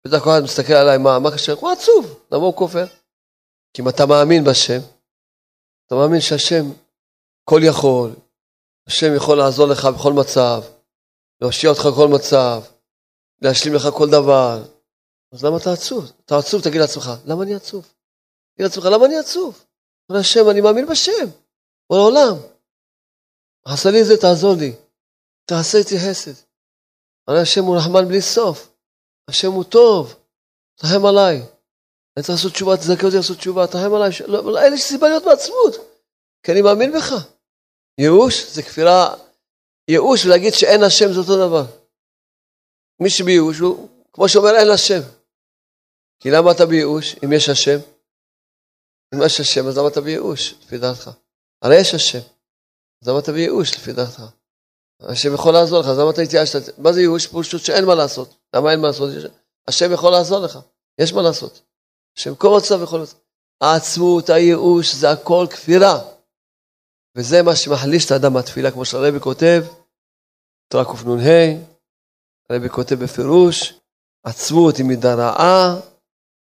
בטח 0.07 0.23
כל 0.23 0.29
אחד 0.29 0.43
מסתכל 0.43 0.73
עליי, 0.73 0.97
מה, 0.97 1.19
מה 1.19 1.31
קשה? 1.33 1.51
הוא 1.53 1.71
עצוב, 1.71 2.25
למה 2.31 2.43
הוא 2.43 2.55
כופר? 2.55 2.85
כי 3.73 3.81
אם 3.81 3.89
אתה 3.89 4.05
מאמין 4.05 4.43
בשם, 4.43 4.79
אתה 5.87 5.95
מאמין 5.95 6.21
שהשם 6.21 6.63
כל 7.43 7.61
יכול, 7.63 8.15
השם 8.87 9.15
יכול 9.15 9.37
לעזור 9.37 9.67
לך 9.67 9.85
בכל 9.85 10.13
מצב, 10.13 10.61
להושיע 11.41 11.69
אותך 11.69 11.85
בכל 11.85 12.07
מצב, 12.07 12.61
להשלים 13.41 13.73
לך 13.75 13.87
כל 13.97 14.09
דבר, 14.09 14.63
אז 15.31 15.45
למה 15.45 15.57
אתה 15.57 15.73
עצוב? 15.73 16.11
אתה 16.25 16.37
עצוב, 16.37 16.61
תגיד 16.61 16.81
לעצמך, 16.81 17.11
למה 17.25 17.43
אני 17.43 17.55
עצוב? 17.55 17.93
תגיד 18.55 18.65
לעצמך, 18.67 18.85
למה 18.85 19.05
אני 19.05 19.17
עצוב? 19.17 19.65
אומר 20.09 20.19
השם, 20.19 20.49
אני 20.51 20.61
מאמין 20.61 20.85
בשם, 20.85 21.27
כל 21.87 21.95
העולם. 21.95 22.35
עשה 23.65 23.91
לי 23.91 24.01
את 24.01 24.05
זה, 24.05 24.17
תעזור 24.21 24.55
לי. 24.59 24.75
תעשה 25.45 25.77
איתי 25.77 25.95
חסד. 25.99 26.31
הרי 27.27 27.41
השם 27.41 27.63
הוא 27.63 27.77
רחמן 27.77 28.07
בלי 28.07 28.21
סוף. 28.21 28.75
השם 29.29 29.51
הוא 29.51 29.63
טוב, 29.63 30.15
תרחם 30.75 31.05
עליי. 31.05 31.35
אני 32.17 32.23
צריך 32.23 32.37
לעשות 32.37 32.53
תשובה, 32.53 32.77
תזכה 32.77 33.05
אותי 33.05 33.17
לעשות 33.17 33.37
תשובה, 33.37 33.67
תרחם 33.67 33.93
עליי. 33.93 34.09
לא, 34.27 34.53
לא, 34.53 34.61
אין 34.63 34.71
לי 34.73 34.77
סיבה 34.77 35.07
להיות 35.07 35.23
בעצמות, 35.23 35.75
כי 36.43 36.51
אני 36.51 36.61
מאמין 36.61 36.91
בך. 36.91 37.11
ייאוש 37.99 38.55
זה 38.55 38.63
כפירה, 38.63 39.15
ייאוש 39.87 40.25
ולהגיד 40.25 40.53
שאין 40.53 40.83
השם 40.83 41.13
זה 41.13 41.19
אותו 41.19 41.47
דבר. 41.47 41.65
מי 42.99 43.09
שבייאוש 43.09 43.59
הוא, 43.59 43.89
כמו 44.13 44.29
שאומר, 44.29 44.55
אין 44.55 44.69
השם. 44.73 45.01
כי 46.19 46.29
למה 46.31 46.51
אתה 46.51 46.65
בייאוש, 46.65 47.15
אם 47.23 47.33
יש 47.33 47.49
השם? 47.49 47.77
אם 49.15 49.19
יש 49.25 49.39
השם, 49.39 49.67
אז 49.67 49.77
למה 49.77 49.87
אתה 49.87 50.01
בייאוש, 50.01 50.53
לפי 50.53 50.77
דעתך? 50.77 51.09
הרי 51.61 51.75
יש 51.81 51.93
השם. 51.93 52.19
אז 53.01 53.07
למה 53.07 53.19
אתה 53.19 53.31
בייאוש, 53.31 53.75
לפי 53.75 53.93
דעתך? 53.93 54.21
השם 54.99 55.33
יכול 55.33 55.53
לעזור 55.53 55.79
לך, 55.79 55.87
אז 55.87 55.99
למה 55.99 56.09
אתה 56.09 56.21
התייאשת? 56.21 56.79
מה 56.79 56.93
זה 56.93 57.01
ייאוש? 57.01 57.27
פשוט 57.27 57.61
שאין 57.61 57.85
מה 57.85 57.95
לעשות. 57.95 58.35
למה 58.55 58.71
אין 58.71 58.79
מה 58.79 58.87
לעשות? 58.87 59.09
השם 59.67 59.91
יכול 59.91 60.11
לעזור 60.11 60.39
לך, 60.39 60.59
יש 60.99 61.13
מה 61.13 61.21
לעשות. 61.21 61.61
השם 62.17 62.35
כל 62.35 62.49
מצב 62.57 62.83
יכול 62.83 62.99
לעשות. 62.99 63.21
העצמות, 63.61 64.29
הייאוש, 64.29 64.95
זה 64.95 65.11
הכל 65.11 65.45
כפירה. 65.49 65.99
וזה 67.15 67.41
מה 67.43 67.55
שמחליש 67.55 68.05
את 68.05 68.11
האדם 68.11 68.33
מהתפילה, 68.33 68.71
כמו 68.71 68.85
שהרבי 68.85 69.19
כותב, 69.19 69.63
תורה 70.67 70.85
קנ"ה, 70.85 71.61
הרבי 72.49 72.69
כותב 72.69 72.95
בפירוש, 72.95 73.73
עצמות 74.23 74.77
היא 74.77 74.85
מידה 74.85 75.15
רעה, 75.15 75.75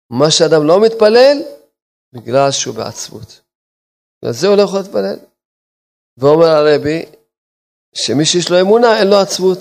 מה 0.10 0.32
שאדם 0.32 0.67
לא 0.67 0.82
מתפלל, 0.82 1.38
בגלל 2.13 2.51
שהוא 2.51 2.75
בעצמות. 2.75 3.41
בגלל 4.21 4.34
זה 4.34 4.47
הוא 4.47 4.58
לא 4.58 4.62
יכול 4.62 4.79
להתפלל. 4.79 5.19
ואומר 6.17 6.45
הרבי, 6.45 7.06
שמי 7.93 8.25
שיש 8.25 8.49
לו 8.51 8.62
אמונה, 8.62 8.99
אין 8.99 9.08
לו 9.08 9.15
עצמות. 9.15 9.60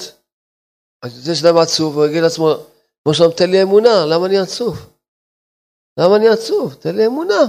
אז 1.03 1.13
זה 1.25 1.35
שאדם 1.35 1.57
עצוב, 1.57 1.97
הוא 1.97 2.07
יגיד 2.07 2.23
לעצמו, 2.23 2.55
כמו 3.05 3.15
שאומר, 3.15 3.35
תן 3.35 3.51
לי 3.51 3.63
אמונה, 3.63 4.07
למה 4.07 4.27
אני 4.27 4.39
עצוב? 4.39 4.77
למה 5.99 6.17
אני 6.17 6.29
עצוב? 6.29 6.75
תן 6.75 6.97
לי 6.97 7.07
אמונה. 7.07 7.43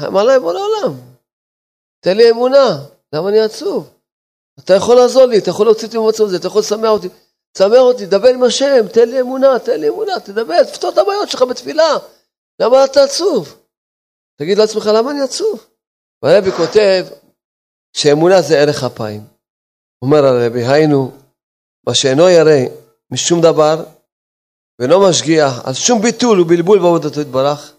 מה 0.00 0.24
לא 0.24 0.32
יבוא 0.32 0.52
לעולם? 0.52 1.00
תן 2.00 2.16
לי 2.16 2.30
אמונה, 2.30 2.84
למה 3.12 3.28
אני 3.28 3.40
עצוב? 3.40 3.90
אתה 4.58 4.74
יכול 4.74 4.96
לעזור 4.96 5.24
לי, 5.24 5.38
אתה 5.38 5.50
יכול 5.50 5.66
להוציא 5.66 5.86
אותי 5.86 5.98
ממצב 5.98 6.24
הזה, 6.24 6.36
אתה 6.36 6.46
יכול 6.46 6.60
לשמח 6.60 6.88
אותי. 6.88 7.08
תשמח 7.52 7.78
אותי, 7.78 8.06
דבר 8.06 8.28
עם 8.28 8.42
השם, 8.42 8.88
תן 8.92 9.08
לי 9.08 9.20
אמונה, 9.20 9.58
תן 9.58 9.80
לי 9.80 9.88
אמונה, 9.88 10.20
תדבר, 10.20 10.64
תפתור 10.64 10.90
את 10.90 10.98
הבעיות 10.98 11.28
שלך 11.28 11.42
בתפילה. 11.42 11.96
למה 12.60 12.84
אתה 12.84 13.04
עצוב? 13.04 13.58
תגיד 14.38 14.58
לעצמך, 14.58 14.90
למה 14.94 15.10
אני 15.10 15.20
עצוב? 15.20 15.66
והרבי 16.22 16.52
כותב 16.52 17.06
שאמונה 17.96 18.42
זה 18.42 18.58
ערך 18.58 18.84
אפיים. 18.84 19.37
אומר 20.02 20.24
הרבי, 20.24 20.66
היינו, 20.66 21.12
מה 21.86 21.94
שאינו 21.94 22.28
ירא 22.28 22.60
משום 23.10 23.40
דבר, 23.40 23.84
ואינו 24.78 25.08
משגיח 25.08 25.52
על 25.64 25.74
שום 25.74 26.02
ביטול 26.02 26.40
ובלבול 26.40 26.78
בעבודתו 26.78 27.20
יתברך, 27.20 27.72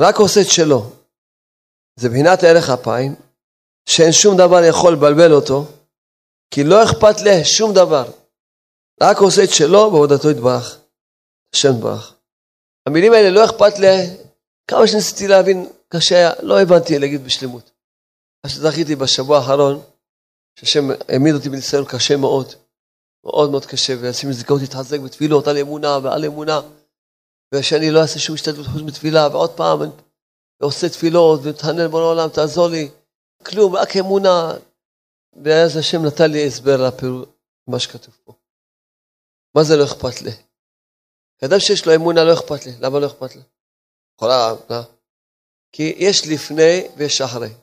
רק 0.00 0.14
עושה 0.16 0.40
את 0.40 0.50
שלו. 0.50 0.90
זה 2.00 2.08
בחינת 2.08 2.38
ערך 2.44 2.70
אפיים, 2.70 3.14
שאין 3.88 4.12
שום 4.12 4.36
דבר 4.36 4.60
יכול 4.68 4.92
לבלבל 4.92 5.32
אותו, 5.32 5.64
כי 6.50 6.64
לא 6.64 6.84
אכפת 6.84 7.20
לה 7.24 7.44
שום 7.44 7.74
דבר. 7.74 8.04
רק 9.02 9.16
עושה 9.16 9.44
את 9.44 9.50
שלו 9.50 9.90
בעבודתו 9.90 10.30
יתברך. 10.30 10.78
השם 11.54 11.68
יתברך. 11.76 12.14
המילים 12.86 13.12
האלה 13.12 13.30
לא 13.30 13.44
אכפת 13.44 13.78
לה, 13.78 13.94
כמה 14.70 14.86
שניסיתי 14.86 15.28
להבין, 15.28 15.68
קשה 15.88 16.14
היה, 16.16 16.30
לא 16.42 16.60
הבנתי 16.60 16.98
להגיד 16.98 17.24
בשלמות. 17.24 17.70
מה 18.44 18.50
שזכיתי 18.50 18.96
בשבוע 18.96 19.38
האחרון, 19.38 19.82
שהשם 20.58 20.84
העמיד 21.08 21.34
אותי 21.34 21.48
בניסיון 21.48 21.84
קשה 21.84 22.16
מאוד, 22.16 22.52
מאוד 23.24 23.50
מאוד 23.50 23.66
קשה, 23.66 23.92
והשם 24.00 24.30
יזכה 24.30 24.52
אותי 24.52 24.64
להתחזק 24.64 25.00
בתפילות 25.00 25.46
על 25.46 25.58
אמונה 25.58 25.98
ועל 26.02 26.24
אמונה, 26.24 26.60
ושאני 27.54 27.90
לא 27.90 28.02
אעשה 28.02 28.18
שום 28.18 28.34
השתתפות 28.34 28.66
חוץ 28.66 28.82
בתפילה, 28.86 29.28
ועוד 29.32 29.56
פעם, 29.56 29.78
ועושה 30.60 30.88
תפילות, 30.88 31.40
ומתחנן 31.42 31.88
בו 31.90 32.00
לעולם, 32.00 32.28
תעזור 32.28 32.68
לי, 32.68 32.90
כלום, 33.46 33.76
רק 33.76 33.96
אמונה. 33.96 34.52
ואז 35.44 35.76
השם 35.76 35.98
נתן 36.06 36.30
לי 36.30 36.46
הסבר 36.46 36.76
למה 37.68 37.78
שכתוב 37.78 38.16
פה. 38.24 38.32
מה 39.56 39.64
זה 39.64 39.76
לא 39.76 39.84
אכפת 39.84 40.22
לי? 40.22 40.30
אדם 41.44 41.60
שיש 41.60 41.86
לו 41.86 41.94
אמונה 41.94 42.24
לא 42.24 42.34
אכפת 42.34 42.66
לי, 42.66 42.72
למה 42.80 42.98
לא 42.98 43.06
אכפת 43.06 43.36
לי? 43.36 43.42
יכולה, 44.16 44.52
לא? 44.70 44.76
כי 45.72 45.94
יש 45.96 46.22
לפני 46.32 46.88
ויש 46.96 47.20
אחרי. 47.20 47.54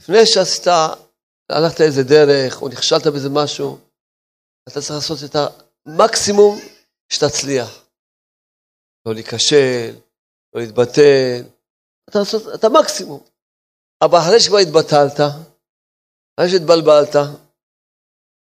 לפני 0.00 0.26
שעשית 0.26 0.66
הלכת 1.50 1.80
איזה 1.80 2.02
דרך, 2.02 2.62
או 2.62 2.68
נכשלת 2.68 3.06
באיזה 3.06 3.28
משהו, 3.32 3.78
אתה 4.68 4.80
צריך 4.80 4.90
לעשות 4.90 5.18
את 5.24 5.36
המקסימום 5.36 6.58
שתצליח. 7.12 7.84
לא 9.06 9.14
להיכשל, 9.14 9.94
לא 10.54 10.60
להתבטל, 10.60 11.42
אתה 12.10 12.18
לעשות 12.18 12.42
את 12.54 12.64
המקסימום. 12.64 13.22
אבל 14.04 14.18
אחרי 14.18 14.40
שכבר 14.40 14.58
התבטלת, 14.58 15.20
אחרי 16.36 16.50
שהתבלבלת, 16.50 17.14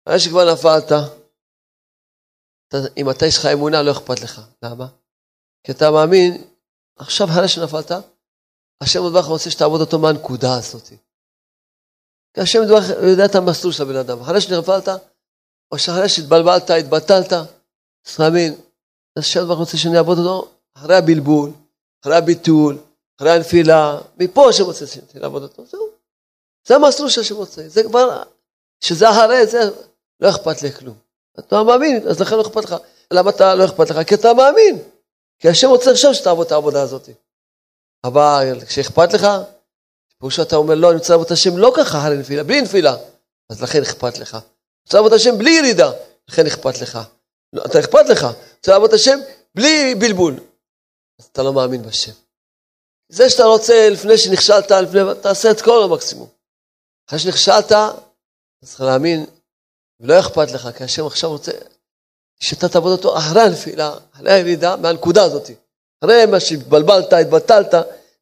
אחרי 0.08 0.20
שכבר 0.20 0.44
נפלת, 0.52 0.92
אתה, 2.68 2.76
אם 2.96 3.10
אתה 3.10 3.26
יש 3.26 3.38
לך 3.38 3.46
אמונה, 3.46 3.82
לא 3.82 3.92
אכפת 3.92 4.20
לך. 4.20 4.40
למה? 4.62 4.86
כי 5.66 5.72
אתה 5.72 5.90
מאמין, 5.90 6.44
עכשיו 6.98 7.26
אחרי 7.26 7.48
שנפלת, 7.48 7.90
השם 8.82 9.00
עוד 9.00 9.16
רוצה 9.16 9.50
שתעבוד 9.50 9.80
אותו 9.80 9.98
מהנקודה 9.98 10.58
הזאת. 10.58 10.88
כי 12.34 12.40
השם 12.40 12.58
יודע 13.02 13.24
את 13.24 13.34
המסלול 13.34 13.72
של 13.72 13.82
הבן 13.82 13.96
אדם. 13.96 14.20
אחרי 14.20 14.40
שנפלת, 14.40 14.88
או 15.72 15.78
שאחרי 15.78 16.08
שהתבלבלת, 16.08 16.70
התבטלת, 16.70 17.32
צריך 18.04 18.20
להאמין, 18.20 18.54
השם 19.18 19.46
ברוך 19.46 19.58
רוצה 19.58 19.76
שאני 19.76 19.96
אעבוד 19.98 20.18
אותו 20.18 20.48
אחרי 20.74 20.96
הבלבול, 20.96 21.50
אחרי 22.02 22.16
הביטול, 22.16 22.78
אחרי 23.18 23.30
הנפילה, 23.30 23.98
מפה 24.18 24.48
השם 24.48 24.64
רוצה 24.64 24.86
שאני 24.86 25.06
לעבוד 25.14 25.42
אותו, 25.42 25.66
זהו. 25.66 25.88
זה 26.68 26.76
המסלול 26.76 27.08
שהשם 27.08 27.36
רוצה, 27.36 27.68
זה 27.68 27.82
כבר, 27.82 28.22
שזה 28.80 29.10
אחרי 29.10 29.46
זה, 29.46 29.60
לא 30.20 30.30
אכפת 30.30 30.62
לי 30.62 30.72
כלום. 30.72 30.94
אתה 31.38 31.62
מאמין, 31.62 32.08
אז 32.08 32.20
לכן 32.20 32.36
לא 32.36 32.42
אכפת 32.42 32.64
לך. 32.64 32.76
למה 33.10 33.30
אתה 33.30 33.54
לא 33.54 33.64
אכפת 33.64 33.90
לך? 33.90 34.08
כי 34.08 34.14
אתה 34.14 34.34
מאמין. 34.34 34.78
כי 35.38 35.48
השם 35.48 35.68
רוצה 35.68 35.90
עכשיו 35.90 36.14
שתעבוד 36.14 36.46
את 36.46 36.52
העבודה 36.52 36.82
הזאת. 36.82 37.08
אבל 38.04 38.58
כשאכפת 38.66 39.12
לך, 39.12 39.26
פירוש 40.22 40.36
שאתה 40.36 40.56
אומר, 40.56 40.74
לא, 40.74 40.90
אני 40.90 40.98
רוצה 40.98 41.12
לעבוד 41.12 41.26
את 41.26 41.32
השם 41.32 41.56
לא 41.56 41.72
ככה 41.76 41.98
אחרי 41.98 42.16
נפילה, 42.16 42.44
בלי 42.44 42.60
נפילה. 42.60 42.96
אז 43.50 43.62
לכן 43.62 43.82
אכפת 43.82 44.18
לך. 44.18 44.38
רוצה 44.86 44.96
לעבוד 44.96 45.12
את 45.12 45.18
השם 45.18 45.38
בלי 45.38 45.50
ירידה, 45.50 45.92
לכן 46.28 46.46
אכפת 46.46 46.80
לך. 46.80 46.98
לא, 47.52 47.64
אתה 47.64 47.80
אכפת 47.80 48.08
לך, 48.10 48.26
רוצה 48.56 48.72
לעבוד 48.72 48.88
את 48.88 48.94
השם 48.94 49.18
בלי 49.54 49.94
בלבול. 49.94 50.34
אז 51.20 51.24
אתה 51.32 51.42
לא 51.42 51.52
מאמין 51.52 51.82
בשם. 51.82 52.12
זה 53.08 53.30
שאתה 53.30 53.44
רוצה, 53.44 53.88
לפני 53.90 54.18
שנכשלת, 54.18 54.70
לפני, 54.70 55.00
תעשה 55.22 55.50
את 55.50 55.60
כל 55.60 55.82
המקסימום. 55.82 56.28
אחרי 57.08 57.18
שנכשלת, 57.18 57.66
אתה 57.66 57.90
צריך 58.64 58.80
להאמין, 58.80 59.26
ולא 60.00 60.20
אכפת 60.20 60.50
לך, 60.52 60.68
כי 60.76 60.84
השם 60.84 61.06
עכשיו 61.06 61.30
רוצה 61.30 61.52
שאתה 62.40 62.68
תעבוד 62.68 62.92
אותו 62.92 63.18
אחרי 63.18 63.42
הנפילה, 63.42 63.94
אחרי 64.14 64.32
הירידה, 64.32 64.76
מהנקודה 64.76 65.24
הזאת. 65.24 65.50
אחרי 66.00 66.26
מה 66.26 66.40
שהתבלבלת, 66.40 67.12
התבטלת, 67.12 67.74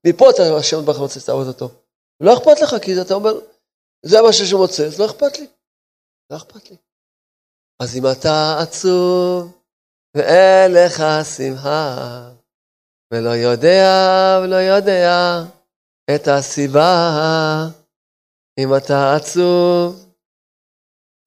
מפה 0.06 0.30
אתה, 0.30 0.56
השם 0.56 0.84
ברוך 0.84 0.98
רוצה 0.98 1.20
שתעבוד 1.20 1.46
אותו. 1.46 1.79
לא 2.20 2.34
אכפת 2.34 2.60
לך, 2.62 2.84
כי 2.84 2.90
אתה 3.02 3.14
אומר, 3.14 3.30
זה 4.06 4.16
מה 4.22 4.32
שהשם 4.32 4.56
רוצה, 4.56 4.86
אז 4.86 5.00
לא 5.00 5.06
אכפת 5.06 5.38
לי. 5.38 5.46
לא 6.30 6.36
אכפת 6.36 6.70
לי. 6.70 6.76
אז 7.82 7.96
אם 7.96 8.02
אתה 8.12 8.58
עצוב, 8.62 9.62
ואין 10.16 10.72
לך 10.72 11.02
שמחה, 11.36 12.30
ולא 13.12 13.30
יודע 13.30 14.40
ולא 14.42 14.56
יודע 14.56 15.10
את 16.14 16.28
הסיבה, 16.28 17.00
אם 18.58 18.68
אתה 18.76 19.16
עצוב, 19.16 20.14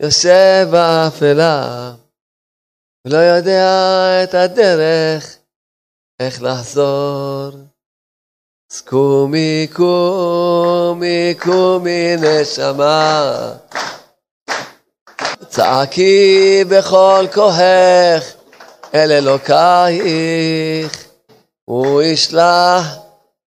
יושב 0.02 0.68
באפלה, 0.72 1.96
ולא 3.08 3.18
יודע 3.18 3.64
את 4.24 4.34
הדרך, 4.34 5.38
איך 6.20 6.42
לחזור. 6.42 7.73
אז 8.74 8.82
קומי, 8.82 9.68
קומי, 9.74 11.36
קומי 11.40 12.16
נשמה. 12.20 13.52
צעקי 15.50 16.64
בכל 16.70 17.26
כוחך 17.34 18.34
אל 18.96 19.12
אלוקייך, 19.12 21.04
הוא 21.66 22.02
ישלח 22.02 22.98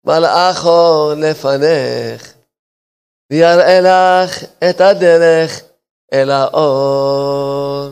מלאכו 0.05 1.13
לפניך, 1.17 2.33
ויראה 3.31 3.79
לך 3.81 4.43
את 4.69 4.81
הדרך 4.81 5.61
אל 6.13 6.31
האור. 6.31 7.89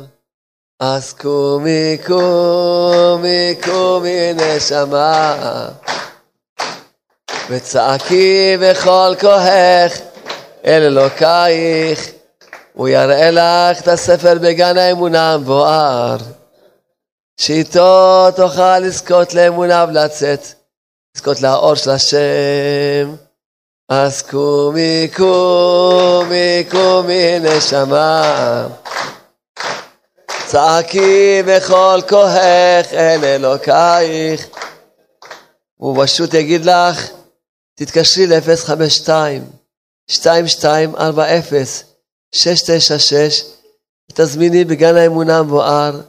אז 0.79 1.13
קומי, 1.13 1.97
קומי, 2.05 3.55
קומי 3.63 4.33
נשמה, 4.33 5.69
וצעקי 7.49 8.57
בכל 8.61 9.15
כוחך 9.21 9.99
אל 10.65 10.81
אלוקייך, 10.81 12.11
הוא 12.73 12.87
יראה 12.87 13.31
לך 13.31 13.81
את 13.81 13.87
הספר 13.87 14.37
בגן 14.41 14.77
האמונה 14.77 15.33
המבואר, 15.33 16.17
שאיתו 17.37 18.27
תוכל 18.35 18.79
לזכות 18.79 19.33
לאמונה 19.33 19.85
ולצאת, 19.89 20.47
לזכות 21.15 21.41
לאור 21.41 21.75
של 21.75 21.89
השם. 21.89 23.15
אז 23.89 24.21
קומי, 24.21 25.07
קומי, 25.15 26.63
קומי 26.71 27.39
נשמה. 27.39 28.67
צעקי 30.45 31.43
בכל 31.45 31.99
כוחך 32.09 32.93
אל 32.93 33.25
אלוקייך. 33.25 34.47
הוא 35.77 36.03
פשוט 36.03 36.33
יגיד 36.33 36.65
לך, 36.65 37.09
תתקשרי 37.75 38.27
ל-052 38.27 39.09
2240 40.09 41.65
696 42.35 43.45
ותזמיני 44.11 44.65
בגן 44.65 44.95
האמונה 44.95 45.37
המבואר 45.37 46.01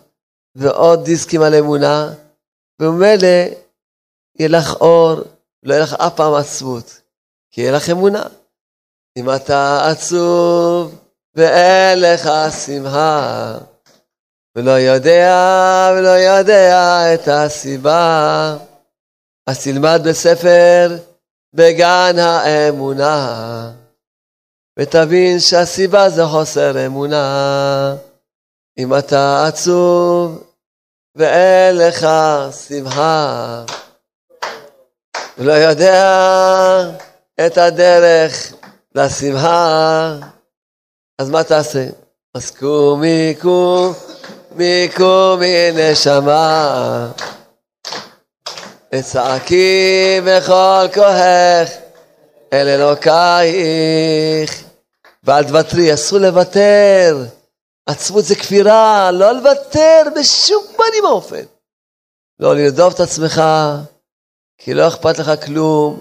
ועוד 0.55 1.05
דיסקים 1.05 1.43
על 1.43 1.55
אמונה, 1.55 2.15
וממילא 2.81 3.29
יהיה 4.39 4.49
לך 4.49 4.75
אור, 4.81 5.21
לא 5.63 5.75
יהיה 5.75 5.83
לך 5.83 5.93
אף 5.95 6.15
פעם 6.17 6.35
עצבות, 6.35 7.01
כי 7.51 7.61
יהיה 7.61 7.73
לך 7.73 7.91
אמונה. 7.91 8.23
אם 9.19 9.31
אתה 9.31 9.91
עצוב 9.91 10.95
ואין 11.35 12.01
לך 12.01 12.29
שמחה, 12.67 13.59
ולא 14.57 14.71
יודע 14.71 15.91
ולא 15.97 16.09
יודע 16.09 17.15
את 17.15 17.29
הסיבה, 17.29 18.57
אז 19.47 19.65
תלמד 19.65 20.01
בספר 20.05 20.97
בגן 21.55 22.19
האמונה, 22.19 23.71
ותבין 24.79 25.41
שהסיבה 25.41 26.11
זה 26.11 26.27
חוסר 26.27 26.87
אמונה. 26.87 27.97
אם 28.79 28.99
אתה 28.99 29.47
עצוב 29.47 30.45
ואין 31.17 31.77
לך 31.77 32.07
שמחה, 32.69 33.65
ולא 35.39 35.53
יודע 35.53 36.91
את 37.47 37.59
הדרך 37.59 38.53
לשמחה, 38.95 40.15
אז 41.19 41.31
מה 41.31 41.45
תעשה? 41.45 41.87
אז 42.35 42.51
קומי 42.51 43.35
קומי 43.41 44.89
קומי 44.97 45.71
נשמה, 45.75 47.11
וצעקי 48.99 50.21
בכל 50.27 50.87
כוחך 50.95 51.71
אל 52.53 52.69
אלוקייך, 52.69 54.65
ואל 55.25 55.45
תוותרי, 55.45 55.95
אסור 55.95 56.19
לוותר. 56.19 57.25
עצמות 57.87 58.25
זה 58.25 58.35
כפירה, 58.35 59.11
לא 59.11 59.33
לוותר 59.33 60.03
בשום 60.17 60.65
פנים 60.77 61.05
ואופן. 61.05 61.43
לא 62.41 62.57
לרדוף 62.57 62.95
את 62.95 63.01
עצמך, 63.01 63.43
כי 64.59 64.75
לא 64.75 64.89
אכפת 64.89 65.19
לך 65.19 65.31
כלום. 65.47 66.01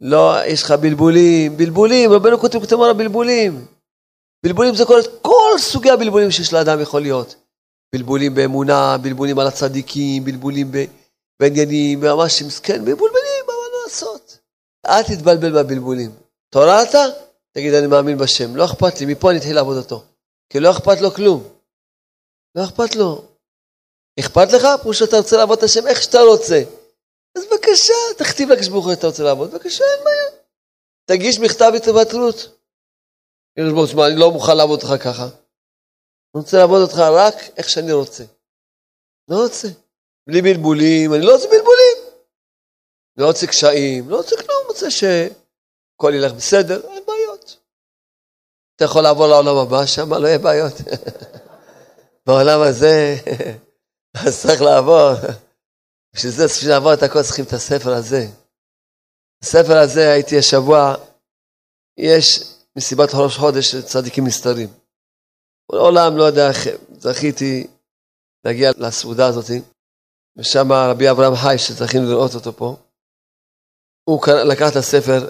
לא, 0.00 0.34
יש 0.46 0.62
לך 0.62 0.70
בלבולים, 0.70 1.56
בלבולים, 1.56 2.12
רבנו 2.12 2.38
כותב 2.38 2.62
כתוב 2.62 2.82
על 2.82 2.90
הבלבולים. 2.90 3.66
בלבולים 4.44 4.74
זה 4.74 4.84
כל, 4.84 5.00
כל 5.22 5.58
סוגי 5.58 5.90
הבלבולים 5.90 6.30
שיש 6.30 6.52
לאדם 6.52 6.80
יכול 6.80 7.02
להיות. 7.02 7.34
בלבולים 7.94 8.34
באמונה, 8.34 8.98
בלבולים 8.98 9.38
על 9.38 9.46
הצדיקים, 9.46 10.24
בלבולים 10.24 10.70
בעניינים, 11.42 12.00
ממש 12.00 12.42
מסכן, 12.42 12.84
בלבולים, 12.84 13.44
מה 13.46 13.52
לעשות? 13.84 14.38
אל 14.86 15.02
תתבלבל 15.02 15.52
מהבלבולים. 15.52 16.10
תוררת? 16.50 16.94
תגיד, 17.52 17.74
אני 17.74 17.86
מאמין 17.86 18.18
בשם. 18.18 18.56
לא 18.56 18.64
אכפת 18.64 19.00
לי, 19.00 19.06
מפה 19.06 19.30
אני 19.30 19.38
אתחיל 19.38 19.54
לעבוד 19.54 19.76
אותו. 19.76 20.04
כי 20.50 20.60
לא 20.60 20.70
אכפת 20.70 21.00
לו 21.00 21.10
כלום. 21.10 21.48
לא 22.54 22.64
אכפת 22.64 22.96
לו. 22.96 23.24
אכפת 24.20 24.52
לך? 24.52 24.66
פירוש 24.82 24.98
שאתה 24.98 25.16
רוצה 25.16 25.36
לעבוד 25.36 25.58
את 25.58 25.64
השם 25.64 25.86
איך 25.86 26.02
שאתה 26.02 26.18
רוצה. 26.20 26.62
אז 27.38 27.44
בבקשה, 27.44 27.94
תכתיב 28.18 28.48
לקדוש 28.48 28.68
ברוך 28.68 28.84
הוא 28.84 28.92
אתה 28.92 29.06
רוצה 29.06 29.22
לעבוד, 29.22 29.50
בבקשה, 29.50 29.84
אין 29.84 30.04
בעיה. 30.04 30.30
תגיש 31.04 31.38
מכתב 31.38 31.72
התבטלות. 31.76 32.36
הקדוש 33.52 33.72
ברוך 33.72 33.90
הוא, 33.90 34.06
אני 34.06 34.20
לא 34.20 34.30
מוכן 34.30 34.56
לעבוד 34.56 34.82
אותך 34.82 35.04
ככה. 35.04 35.24
אני 35.24 36.42
רוצה 36.42 36.56
לעבוד 36.56 36.82
אותך 36.82 36.98
רק 36.98 37.34
איך 37.56 37.68
שאני 37.68 37.92
רוצה. 37.92 38.24
לא 39.28 39.42
רוצה. 39.42 39.68
בלי 40.26 40.42
בלבולים, 40.42 41.14
אני 41.14 41.26
לא 41.26 41.32
רוצה 41.32 41.48
בלבולים. 41.48 41.96
לא 43.16 43.26
רוצה 43.26 43.46
קשיים, 43.46 44.10
לא 44.10 44.16
רוצה 44.16 44.36
כלום, 44.36 44.64
רוצה 44.68 44.90
שהכל 44.90 46.12
ילך 46.14 46.32
בסדר, 46.32 46.80
אין 46.88 47.02
בעיות. 47.06 47.56
אתה 48.76 48.84
יכול 48.84 49.02
לעבור 49.02 49.26
לעולם 49.26 49.56
הבא, 49.56 49.86
שם 49.86 50.14
לא 50.14 50.26
יהיה 50.26 50.38
בעיות. 50.38 50.72
בעולם 52.26 52.60
הזה, 52.60 53.16
אז 54.26 54.42
צריך 54.42 54.62
לעבור. 54.62 55.10
בשביל 56.14 56.32
זה, 56.32 56.46
בשביל 56.46 56.70
לעבור 56.70 56.94
את 56.94 57.02
הכל 57.02 57.22
צריכים 57.22 57.44
את 57.44 57.52
הספר 57.52 57.92
הזה. 57.92 58.26
הספר 59.42 59.76
הזה, 59.78 60.12
הייתי 60.12 60.38
השבוע, 60.38 60.94
יש 61.96 62.40
מסיבת 62.76 63.10
חודש 63.38 63.70
של 63.70 63.82
צדיקים 63.82 64.26
נסתרים. 64.26 64.68
לעולם, 65.72 66.16
לא 66.16 66.24
יודע 66.24 66.48
איך, 66.48 66.68
זכיתי 66.98 67.66
להגיע 68.44 68.70
לסעודה 68.78 69.26
הזאת, 69.26 69.50
ושם 70.36 70.72
רבי 70.72 71.10
אברהם 71.10 71.32
חי, 71.42 71.58
שזכינו 71.58 72.04
לראות 72.10 72.34
אותו 72.34 72.52
פה, 72.52 72.76
הוא 74.04 74.20
לקח 74.52 74.66
את 74.70 74.76
הספר, 74.76 75.20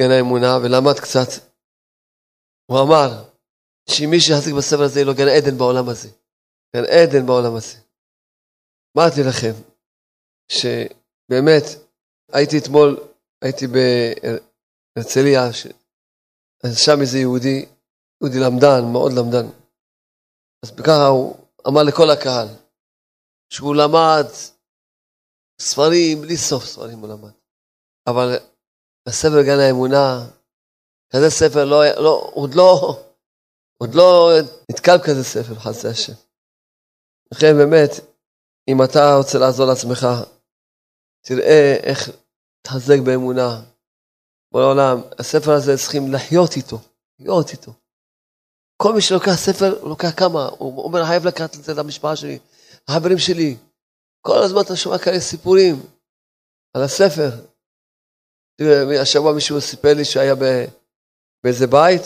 גן 0.00 0.10
האמונה, 0.10 0.58
ולמד 0.62 1.00
קצת 1.00 1.28
הוא 2.66 2.78
אמר 2.82 3.24
שאם 3.88 4.10
מי 4.10 4.20
שיחזיק 4.20 4.54
בספר 4.54 4.82
הזה 4.82 4.98
יהיה 4.98 5.06
לו 5.06 5.14
גן 5.14 5.28
עדן 5.28 5.58
בעולם 5.58 5.88
הזה. 5.88 6.08
גן 6.76 6.84
עדן 6.84 7.26
בעולם 7.26 7.54
הזה. 7.56 7.78
אמרתי 8.96 9.20
לכם 9.28 9.52
שבאמת 10.48 11.64
הייתי 12.32 12.58
אתמול, 12.58 13.08
הייתי 13.42 13.66
בהרצליה, 14.96 15.42
שם 16.84 17.00
איזה 17.00 17.18
יהודי, 17.18 17.66
יהודי 18.20 18.38
למדן, 18.40 18.92
מאוד 18.92 19.12
למדן. 19.12 19.46
אז 20.64 20.70
ככה 20.70 21.06
הוא 21.06 21.36
אמר 21.68 21.82
לכל 21.82 22.10
הקהל, 22.10 22.48
שהוא 23.52 23.74
למד 23.74 24.26
ספרים, 25.60 26.20
בלי 26.20 26.36
סוף 26.36 26.64
ספרים 26.64 26.98
הוא 26.98 27.08
למד. 27.08 27.32
אבל 28.06 28.36
הספר 29.08 29.42
גן 29.42 29.58
האמונה, 29.58 30.28
כזה 31.12 31.30
ספר 31.30 31.64
לא, 31.64 31.84
לא, 31.96 32.30
עוד 32.34 32.54
לא, 32.54 33.00
עוד 33.78 33.94
לא 33.94 34.30
נתקל 34.70 34.96
בכזה 34.96 35.24
ספר, 35.24 35.54
חסי 35.54 35.88
השם. 35.88 36.12
לכן 37.32 37.52
באמת, 37.58 37.90
אם 38.68 38.76
אתה 38.84 39.16
רוצה 39.18 39.38
לעזור 39.38 39.66
לעצמך, 39.66 40.06
תראה 41.26 41.76
איך 41.82 42.10
תחזק 42.62 42.98
באמונה. 43.06 43.62
בעולם, 44.52 45.00
הספר 45.18 45.52
הזה 45.52 45.76
צריכים 45.76 46.12
לחיות 46.12 46.56
איתו, 46.56 46.78
לחיות 47.18 47.50
איתו. 47.50 47.72
כל 48.76 48.92
מי 48.94 49.00
שלוקח 49.00 49.34
ספר, 49.34 49.78
הוא 49.80 49.88
לוקח 49.88 50.10
כמה, 50.16 50.48
הוא 50.58 50.84
אומר, 50.84 51.04
חייב 51.04 51.26
לקחת 51.26 51.54
את 51.54 51.64
זה 51.64 51.74
למשפחה 51.74 52.16
שלי, 52.16 52.38
החברים 52.88 53.18
שלי. 53.18 53.56
כל 54.20 54.42
הזמן 54.42 54.60
אתה 54.60 54.76
שומע 54.76 54.98
כאלה 54.98 55.20
סיפורים 55.20 55.82
על 56.74 56.82
הספר. 56.82 57.30
השבוע 59.00 59.32
מישהו 59.32 59.60
סיפר 59.60 59.94
לי 59.94 60.04
שהיה 60.04 60.34
באיזה 61.44 61.66
בית, 61.66 62.02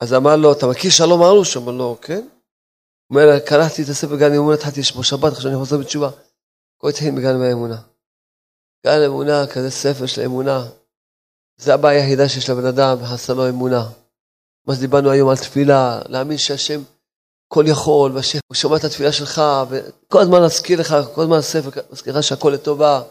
אז 0.00 0.14
אמר 0.14 0.36
לו, 0.36 0.52
אתה 0.52 0.66
מכיר 0.66 0.90
שלום 0.90 1.22
ארוש? 1.22 1.56
אמר 1.56 1.72
לו, 1.72 1.98
כן. 2.02 2.28
הוא 3.06 3.20
אומר, 3.20 3.38
קראתי 3.46 3.82
את 3.82 3.88
הספר 3.88 4.16
גן 4.16 4.34
אמונה, 4.34 4.54
התחלתי 4.54 4.80
לשמור 4.80 5.04
שבת, 5.04 5.32
עכשיו 5.32 5.50
אני 5.50 5.58
חוזר 5.58 5.78
בתשובה. 5.78 6.10
הכל 6.76 6.88
התחיל 6.88 7.10
מגן 7.10 7.42
האמונה. 7.42 7.82
גן 8.86 9.02
אמונה, 9.06 9.46
כזה 9.54 9.70
ספר 9.70 10.06
של 10.06 10.22
אמונה. 10.22 10.64
זה 11.56 11.74
הבעיה 11.74 12.02
היחידה 12.02 12.28
שיש 12.28 12.50
לבן 12.50 12.66
אדם, 12.66 12.96
חסר 13.04 13.34
לו 13.34 13.48
אמונה. 13.48 13.88
מה 14.66 14.74
שדיברנו 14.74 15.10
היום 15.10 15.28
על 15.30 15.36
תפילה, 15.36 16.00
להאמין 16.08 16.38
שהשם 16.38 16.80
כל 17.52 17.64
יכול, 17.66 18.12
והשם 18.12 18.38
שומע 18.52 18.76
את 18.76 18.84
התפילה 18.84 19.12
שלך, 19.12 19.42
וכל 19.70 20.20
הזמן 20.20 20.40
להזכיר 20.40 20.80
לך, 20.80 20.96
כל 21.14 21.22
הזמן 21.22 21.36
הספר 21.36 21.80
מזכיר 21.92 22.18
לך 22.18 22.22
שהכל 22.22 22.50
לטובה. 22.54 23.02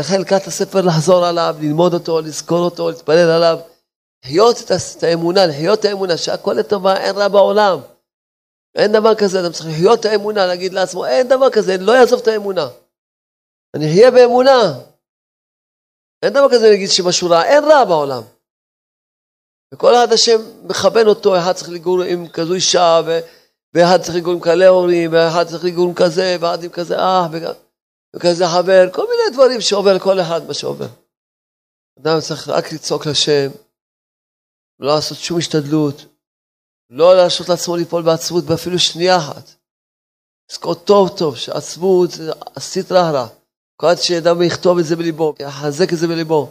לכן 0.00 0.20
לקראת 0.20 0.46
הספר 0.46 0.80
לחזור 0.80 1.26
עליו, 1.26 1.56
ללמוד 1.60 1.94
אותו, 1.94 2.20
לזכור 2.20 2.58
אותו, 2.58 2.90
להתפלל 2.90 3.30
עליו. 3.30 3.58
לחיות 4.24 4.56
את 4.98 5.02
האמונה, 5.02 5.46
לחיות 5.46 5.80
את 5.80 5.84
האמונה 5.84 6.16
שהכל 6.16 6.52
לטובה, 6.58 6.96
אין 6.96 7.16
רע 7.16 7.28
בעולם. 7.28 7.78
אין 8.74 8.92
דבר 8.92 9.14
כזה, 9.14 9.40
אדם 9.40 9.52
צריך 9.52 9.66
לחיות 9.66 10.00
את 10.00 10.04
האמונה, 10.04 10.46
להגיד 10.46 10.72
לעצמו, 10.72 11.06
אין 11.06 11.28
דבר 11.28 11.50
כזה, 11.50 11.76
לא 11.80 11.92
יעזוב 11.92 12.20
את 12.20 12.28
האמונה. 12.28 12.68
אני 13.76 13.90
אחיה 13.90 14.10
באמונה. 14.10 14.80
אין 16.22 16.32
דבר 16.32 16.48
כזה 16.52 16.70
להגיד 16.70 16.90
שמשהו 16.90 17.30
רע, 17.30 17.44
אין 17.44 17.64
רע 17.64 17.84
בעולם. 17.84 18.22
וכל 19.74 19.94
אחד 19.94 20.12
השם 20.12 20.40
מכוון 20.62 21.06
אותו, 21.06 21.38
אחד 21.38 21.52
צריך 21.52 21.70
לגור 21.70 22.02
עם 22.02 22.28
כזו 22.28 22.54
אישה, 22.54 23.00
ו... 23.06 23.20
ואחד 23.74 24.02
צריך 24.02 24.26
עם 24.26 24.40
כאלה 24.40 24.68
הורים, 24.68 25.12
ואחד 25.12 25.44
צריך 25.46 25.64
עם 25.64 25.94
כזה, 25.94 26.36
ואחד 26.40 26.64
עם 26.64 26.70
כזה 26.70 26.94
אח, 26.98 27.26
וכזה 28.16 28.44
חבר, 28.48 28.92
כל 28.92 29.02
מיני 29.02 29.34
דברים 29.34 29.60
שעובר 29.60 29.94
לכל 29.94 30.20
אחד 30.20 30.46
מה 30.46 30.54
שעובר. 30.54 30.88
אדם 31.98 32.20
צריך 32.20 32.48
רק 32.48 32.72
לצעוק 32.72 33.06
לשם, 33.06 33.50
לא 34.80 34.94
לעשות 34.94 35.18
שום 35.18 35.38
השתדלות, 35.38 36.04
לא 36.90 37.16
להרשות 37.16 37.48
לעצמו 37.48 37.76
ליפול 37.76 38.02
בעצבות 38.02 38.44
באפילו 38.44 38.78
שנייה 38.78 39.16
אחת. 39.16 39.50
לזכור 40.50 40.74
טוב 40.74 41.18
טוב 41.18 41.36
שעצבות 41.36 42.10
זה 42.10 42.32
הסטרא 42.56 43.10
רע. 43.10 43.28
כל 43.76 43.86
עד 43.86 43.96
שאדם 43.98 44.42
יכתוב 44.42 44.78
את 44.78 44.84
זה 44.84 44.96
בליבו, 44.96 45.34
יחזק 45.40 45.92
את 45.92 45.98
זה 45.98 46.06
בליבו, 46.06 46.50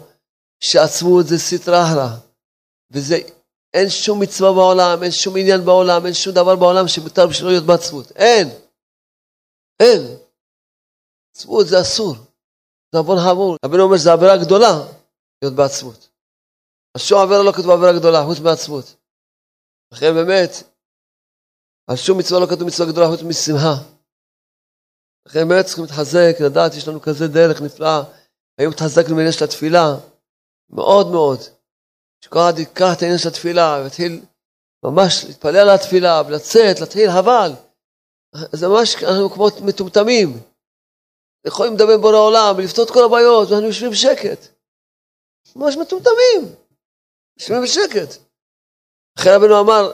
שעצמות 0.59 1.28
זה 1.28 1.39
סטרא 1.39 1.93
רע. 1.95 2.17
וזה, 2.91 3.17
אין 3.74 3.89
שום 3.89 4.19
מצווה 4.19 4.53
בעולם, 4.53 5.03
אין 5.03 5.11
שום 5.11 5.38
עניין 5.38 5.65
בעולם, 5.65 6.05
אין 6.05 6.13
שום 6.13 6.34
דבר 6.34 6.55
בעולם 6.55 6.88
שמותר 6.88 7.28
בשבילו 7.28 7.49
להיות 7.51 7.65
בעצמות. 7.65 8.11
אין. 8.11 8.49
אין. 9.80 10.01
עצמות 11.36 11.67
זה 11.67 11.82
אסור. 11.82 12.15
זה 12.91 12.97
עוון 12.97 13.17
חמור. 13.17 13.57
רבינו 13.65 13.84
אומר 13.84 13.97
שזה 13.97 14.11
עבירה 14.11 14.38
גדולה 14.38 14.74
להיות 15.41 15.55
בעצמות. 15.55 16.09
אז 16.95 17.01
שום 17.01 17.19
עבירה 17.19 17.43
לא 17.43 17.51
כתוב 17.51 17.69
עבירה 17.69 17.99
גדולה, 17.99 18.24
חוץ 18.26 18.39
מעצמות. 18.39 18.95
לכן 19.91 20.13
באמת, 20.13 20.49
על 21.88 21.95
שום 21.95 22.17
מצווה 22.17 22.39
לא 22.39 22.45
כתוב 22.45 22.67
מצווה 22.67 22.91
גדולה 22.91 23.07
חוץ 23.07 23.21
משמחה. 23.21 23.76
לכן 25.26 25.47
באמת 25.49 25.65
צריכים 25.65 25.84
להתחזק, 25.84 26.36
לדעת, 26.45 26.76
יש 26.76 26.88
לנו 26.88 27.01
כזה 27.01 27.28
דרך 27.28 27.61
נפלאה. 27.61 28.03
היום 28.57 28.74
התחזקנו 28.74 29.15
מעניין 29.15 29.32
של 29.32 29.45
התפילה, 29.45 29.86
מאוד 30.69 31.07
מאוד. 31.11 31.39
שכל 32.24 32.39
אחד 32.39 32.59
ייקח 32.59 32.93
את 32.97 33.01
העניין 33.01 33.19
של 33.19 33.30
התפילה 33.30 33.82
ויתחיל 33.84 34.21
ממש 34.86 35.26
להתפלל 35.28 35.57
על 35.57 35.69
התפילה 35.69 36.21
ולצאת, 36.28 36.80
להתחיל, 36.80 37.09
אבל 37.09 37.51
זה 38.51 38.67
ממש, 38.67 38.95
אנחנו 38.95 39.30
כמו 39.30 39.47
מטומטמים. 39.65 40.30
יכולים 41.47 41.74
לדבר 41.74 41.97
בורא 41.97 42.15
העולם 42.15 42.55
ולפתור 42.57 42.86
את 42.86 42.91
כל 42.91 43.03
הבעיות, 43.05 43.49
ואנחנו 43.49 43.67
יושבים 43.67 43.91
בשקט. 43.91 44.39
ממש 45.55 45.76
מטומטמים. 45.78 46.55
יושבים 47.39 47.63
בשקט. 47.63 48.09
אחרי 49.17 49.36
רבנו 49.36 49.59
אמר 49.59 49.91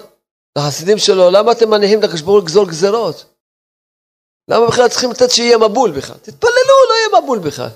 לחסידים 0.58 0.98
שלו, 0.98 1.30
למה 1.32 1.52
אתם 1.52 1.70
מניחים 1.70 2.02
לקדוש 2.02 2.22
ברוך 2.22 2.44
לגזור 2.44 2.68
גזרות? 2.68 3.26
למה 4.48 4.68
בכלל 4.68 4.90
צריכים 4.90 5.12
לתת 5.12 5.30
שיהיה 5.32 5.58
מבול 5.58 5.92
בכלל? 5.98 6.18
תתפללו, 6.18 6.76
לא 6.90 6.94
יהיה 6.94 7.22
מבול 7.22 7.40
בכלל. 7.40 7.70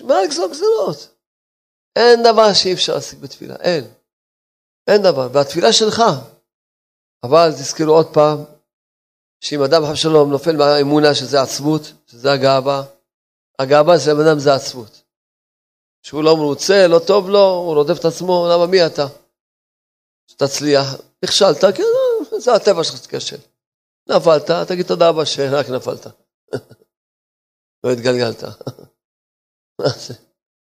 מה 0.00 0.22
לגזור 0.22 0.48
גזרות? 0.48 1.15
אין 1.96 2.22
דבר 2.22 2.52
שאי 2.54 2.72
אפשר 2.72 2.94
להשיג 2.94 3.18
בתפילה, 3.18 3.56
אין. 3.60 3.84
אין 4.86 5.02
דבר, 5.02 5.28
והתפילה 5.32 5.72
שלך. 5.72 6.02
אבל 7.22 7.50
תזכרו 7.52 7.92
עוד 7.92 8.14
פעם, 8.14 8.44
שאם 9.40 9.62
אדם 9.62 9.82
חב 9.86 9.94
שלום 9.94 10.30
נופל 10.30 10.56
מהאמונה 10.56 11.14
שזה 11.14 11.42
עצבות, 11.42 11.82
שזה 12.06 12.32
הגאווה, 12.32 12.82
הגאווה 13.58 14.00
של 14.00 14.10
הבן 14.10 14.26
אדם 14.26 14.38
זה 14.38 14.54
עצבות. 14.54 15.02
שהוא 16.02 16.24
לא 16.24 16.36
מרוצה, 16.36 16.86
לא 16.88 17.00
טוב 17.06 17.28
לו, 17.28 17.48
הוא 17.48 17.74
רודף 17.74 18.00
את 18.00 18.04
עצמו, 18.04 18.48
למה 18.52 18.66
מי 18.66 18.86
אתה? 18.86 19.06
שתצליח, 20.26 20.86
נכשלת, 21.24 21.64
כן, 21.76 22.38
זה 22.38 22.54
הטבע 22.54 22.84
שלך 22.84 22.96
שתיכשל. 22.96 23.36
נפלת, 24.08 24.50
תגיד 24.68 24.86
תודה 24.86 25.08
רבה 25.08 25.26
שרק 25.26 25.66
נפלת. 25.68 26.06
לא 27.84 27.92
התגלגלת. 27.92 28.42
מה 29.80 29.88
זה? 29.88 30.14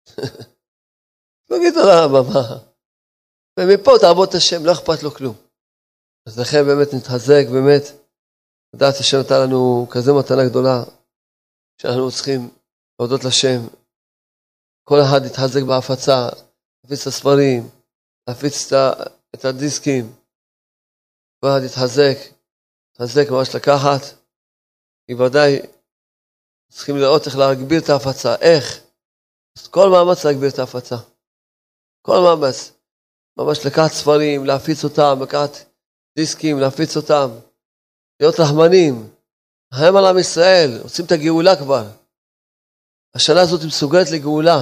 תודה 1.51 2.05
רבה, 2.05 2.21
מה? 2.33 2.71
ומפה 3.59 3.91
תעבוד 4.01 4.29
את 4.29 4.35
השם, 4.35 4.65
לא 4.67 4.73
אכפת 4.73 5.03
לו 5.03 5.11
כלום. 5.11 5.37
אז 6.27 6.39
לכן 6.39 6.63
באמת 6.67 6.89
נתחזק, 6.97 7.45
באמת, 7.53 7.85
לדעת 8.75 8.95
השם 9.01 9.17
נתן 9.21 9.41
לנו 9.45 9.87
כזה 9.91 10.11
מתנה 10.13 10.49
גדולה, 10.51 10.79
שאנחנו 11.83 12.11
צריכים 12.11 12.41
להודות 12.99 13.25
לשם. 13.25 13.61
כל 14.89 14.99
אחד 15.05 15.21
יתחזק 15.27 15.63
בהפצה, 15.69 16.29
להפיץ 16.85 17.01
את 17.01 17.07
הספרים, 17.07 17.63
להפיץ 18.29 18.73
את 19.35 19.45
הדיסקים, 19.45 20.05
כל 21.41 21.47
אחד 21.51 21.63
יתחזק, 21.67 22.17
יתחזק 22.91 23.27
ממש 23.31 23.49
לקחת, 23.55 24.03
כי 25.07 25.15
ודאי 25.15 25.59
צריכים 26.73 26.97
לראות 26.97 27.27
איך 27.27 27.37
להגביר 27.37 27.81
את 27.85 27.89
ההפצה, 27.89 28.35
איך? 28.41 28.65
אז 29.59 29.69
כל 29.69 29.87
מאמץ 29.93 30.25
להגביר 30.25 30.49
את 30.55 30.59
ההפצה. 30.59 31.10
כל 32.03 32.19
מאמץ. 32.25 32.73
ממש 33.39 33.67
לקחת 33.67 33.93
ספרים, 33.93 34.45
להפיץ 34.45 34.85
אותם, 34.85 35.19
לקחת 35.23 35.51
דיסקים, 36.19 36.59
להפיץ 36.61 36.97
אותם. 36.97 37.29
להיות 38.21 38.35
רחמנים. 38.41 39.11
הם 39.73 39.97
על 39.97 40.07
עם 40.07 40.19
ישראל, 40.19 40.71
רוצים 40.83 41.05
את 41.05 41.13
הגאולה 41.13 41.57
כבר. 41.57 41.85
השנה 43.15 43.41
הזאת 43.41 43.61
מסוגלת 43.67 44.11
לגאולה. 44.11 44.59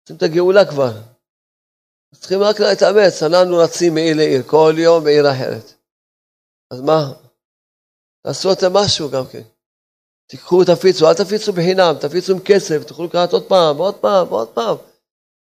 רוצים 0.00 0.16
את 0.16 0.22
הגאולה 0.22 0.70
כבר. 0.70 0.92
צריכים 2.14 2.42
רק 2.42 2.60
להתאמץ, 2.60 3.22
אנחנו 3.22 3.56
רצים 3.56 3.94
מעיר 3.94 4.16
לעיר, 4.16 4.42
כל 4.46 4.74
יום 4.78 5.04
בעיר 5.04 5.32
אחרת. 5.32 5.74
אז 6.70 6.80
מה? 6.80 7.12
תעשו 8.22 8.52
אתם 8.52 8.72
משהו 8.72 9.10
גם 9.10 9.26
כן. 9.32 9.42
תיקחו, 10.30 10.64
תפיצו, 10.64 11.08
אל 11.08 11.14
תפיצו 11.14 11.52
בחינם, 11.52 11.94
תפיצו 12.00 12.32
עם 12.32 12.38
כסף, 12.44 12.84
תוכלו 12.86 13.06
לקראת 13.06 13.32
עוד 13.32 13.48
פעם, 13.48 13.76
עוד 13.76 13.94
פעם, 13.94 14.28
עוד 14.28 14.48
פעם. 14.48 14.76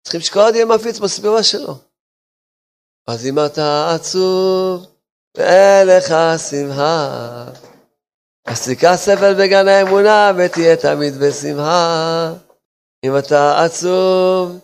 צריכים 0.06 0.20
שכל 0.20 0.40
אחד 0.40 0.54
יהיה 0.54 0.66
מפיץ 0.66 0.98
בסביבה 0.98 1.42
שלו. 1.42 1.74
אז 3.06 3.26
אם 3.26 3.38
אתה 3.46 3.94
עצוב, 3.94 4.86
ואין 5.36 5.88
לך 5.88 6.14
שמחה, 6.50 7.44
אז 8.46 8.64
תיקח 8.64 8.94
סבל 8.96 9.34
בגן 9.34 9.68
האמונה 9.68 10.32
ותהיה 10.36 10.76
תמיד 10.76 11.14
בשמחה. 11.14 12.32
אם 13.04 13.18
אתה 13.18 13.64
עצוב, 13.64 14.58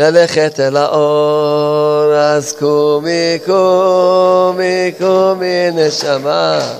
ללכת 0.00 0.60
אל 0.60 0.76
האור, 0.76 2.14
אז 2.14 2.52
קומי, 2.52 3.38
קומי, 3.46 4.92
קומי 4.98 5.70
נשמה. 5.72 6.78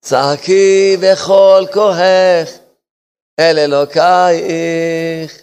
צעקי 0.00 0.96
בכל 1.00 1.64
כוחך 1.72 2.50
אל 3.40 3.58
אלוקייך. 3.58 5.42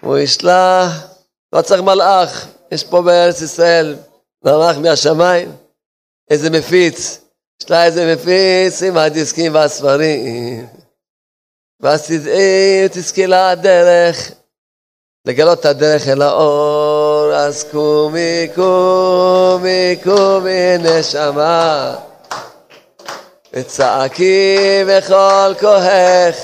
הוא 0.00 0.18
ישלח, 0.18 1.06
לא 1.52 1.62
צריך 1.62 1.80
מלאך, 1.82 2.46
יש 2.72 2.84
פה 2.84 3.02
בארץ 3.02 3.42
ישראל 3.42 3.96
מלאך 4.44 4.76
מהשמיים, 4.78 5.52
איזה 6.30 6.50
מפיץ, 6.50 7.20
יש 7.62 7.70
לה 7.70 7.84
איזה 7.84 8.14
מפיץ 8.14 8.82
עם 8.82 8.96
הדיסקים 8.96 9.54
והספרים. 9.54 10.66
ואז 11.80 12.06
תדעי, 12.06 12.88
תזכי 12.88 13.26
לדרך, 13.26 14.30
לגלות 15.26 15.60
את 15.60 15.64
הדרך 15.64 16.08
אל 16.08 16.22
האור, 16.22 17.34
אז 17.34 17.64
קומי, 17.70 18.48
קומי, 18.54 19.96
קומי 20.04 20.78
נשמה, 20.78 21.96
וצעקי 23.52 24.84
בכל 24.88 25.54
כוחך 25.60 26.36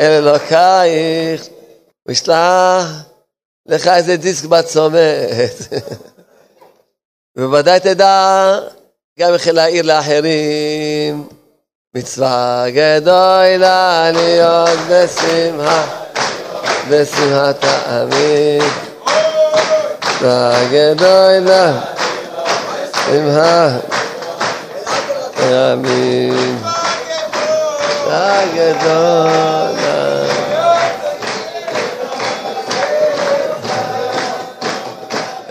אל 0.00 0.12
אלוקייך. 0.12 1.48
הוא 2.02 2.12
ישלח 2.12 2.84
לך 3.66 3.88
איזה 3.88 4.16
דיסק 4.16 4.44
בצומת. 4.44 5.56
ובוודאי 7.36 7.80
תדע 7.80 8.58
גם 9.18 9.32
איך 9.32 9.48
להעיר 9.48 9.82
לאחרים. 9.86 11.24
מצווה 11.94 12.64
גדולה 12.68 14.10
להיות 14.12 14.78
בשמחה, 14.90 15.84
בשמחת 16.90 17.64
העמים. 17.64 18.62
מצווה 20.04 20.52
גדולה, 20.70 21.72
שמחה, 22.92 23.68
העמים. 25.36 26.58
מצווה 28.06 28.44
גדולה. 28.54 29.87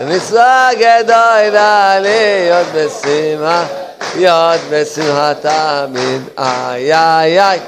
מצווה 0.08 0.68
גדולה 0.74 1.98
להיות 2.00 2.66
בשמחה, 2.74 3.64
להיות 4.16 4.60
בשמחה 4.70 5.32
תמיד, 5.40 6.22
איי 6.38 6.94
איי 6.94 7.40
איי. 7.40 7.60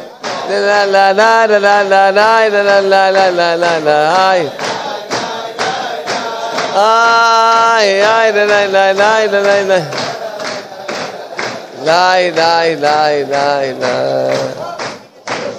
לה 0.51 0.87
לה 0.87 1.13
לה 1.13 1.47
לה 1.47 1.83
לה 1.83 2.11
לה 2.11 2.11
לה 2.11 2.49
לה 2.49 2.81
לה 2.81 3.11
לה 3.11 3.31
לה 3.31 3.57
לה 3.57 3.79
לה 3.79 4.37
איי 4.37 4.49
איי 8.07 8.33
לה 8.33 8.45
לה 8.47 8.67
לה 8.67 8.93
לה 8.93 9.27
לה 9.27 9.63
לה 9.63 9.79
לה 11.85 12.17
לי 12.17 12.31
לי 12.31 12.77
לי 12.77 13.25
לי 13.25 13.75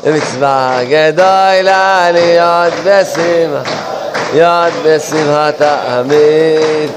לי 0.03 0.11
מצווה 0.11 0.79
גדולה 0.83 2.11
להיות 2.11 2.73
בשמחה 2.83 3.90
יד 4.33 4.73
בשמחת 4.83 5.61
העמית, 5.61 6.91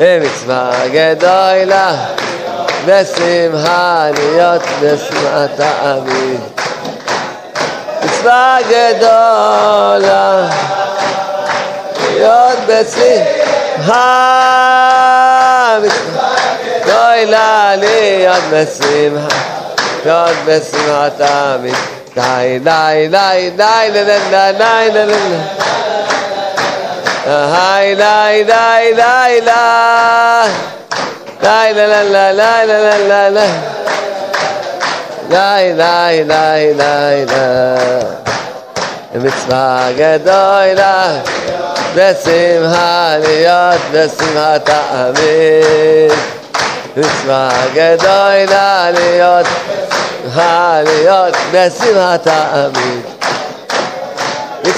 מצווה 0.00 0.70
גדולה, 0.92 1.94
בשמחה 2.86 4.06
להיות 4.14 4.62
בשמחת 4.82 5.60
העמית. 5.60 6.60
מצווה 8.04 8.58
גדולה, 8.68 10.48
להיות 12.00 12.58
בשמחה, 12.68 13.92
גדולה 16.82 17.76
להיות 17.76 18.42
בשמחה, 18.52 19.36
להיות 20.04 20.36
בשמחת 20.46 21.20
העמית. 21.20 21.74
די, 22.14 22.58
די, 22.64 23.08
די, 23.10 23.50
די, 23.56 23.90
די, 23.92 24.04
די, 24.04 24.18
די, 24.30 24.92
די, 24.92 25.06
די, 25.06 25.12
Hai 27.26 27.96
lai 27.96 28.44
lai 28.44 28.94
lai 28.94 29.40
la. 29.40 30.46
Lai 31.42 31.72
la 31.74 31.86
la 31.86 32.02
la 32.12 32.32
la 32.32 32.64
la 32.64 32.96
la 33.10 33.28
la. 33.36 33.46
Lai 35.30 35.74
lai 35.74 36.24
lai 36.24 36.74
lai 36.74 37.24
la. 37.24 38.16
מצווה 39.14 39.88
גדולה 39.96 41.20
בשמחה 41.94 43.16
להיות 43.18 43.80
בשמחת 43.92 44.68
העמים 44.68 46.10
מצווה 46.96 47.50
גדולה 47.74 48.90
להיות 48.90 49.46
בשמחת 51.52 52.26
העמים 52.26 53.02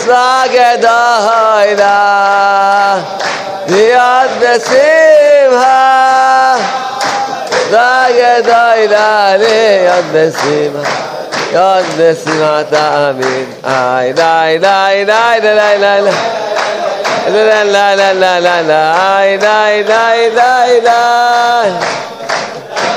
מצווה 0.09 0.43
גדולה, 0.49 1.99
להיות 3.69 4.31
בשמחה. 4.41 5.77
מצווה 7.69 8.05
גדולה, 8.11 9.37
להיות 9.37 10.05
בשמחה. 10.13 10.91
להיות 11.53 11.87
בשמחה 11.99 12.63
תמיד. 12.71 13.49
איי, 13.65 14.13
די, 14.13 14.59
די, 14.61 15.05
די, 15.05 15.41
די, 15.41 15.41
די, 15.41 15.79
די, 15.81 16.01
די. 16.05 16.11
לה 17.29 17.65
לה 17.65 17.95
לה 17.95 18.13
לה 18.13 18.41
לה 18.41 18.63
לה 18.63 19.21
די 19.37 19.37
די 19.41 19.83
די 19.87 20.31
די 20.35 20.81
די 20.81 20.85
לה 20.85 21.63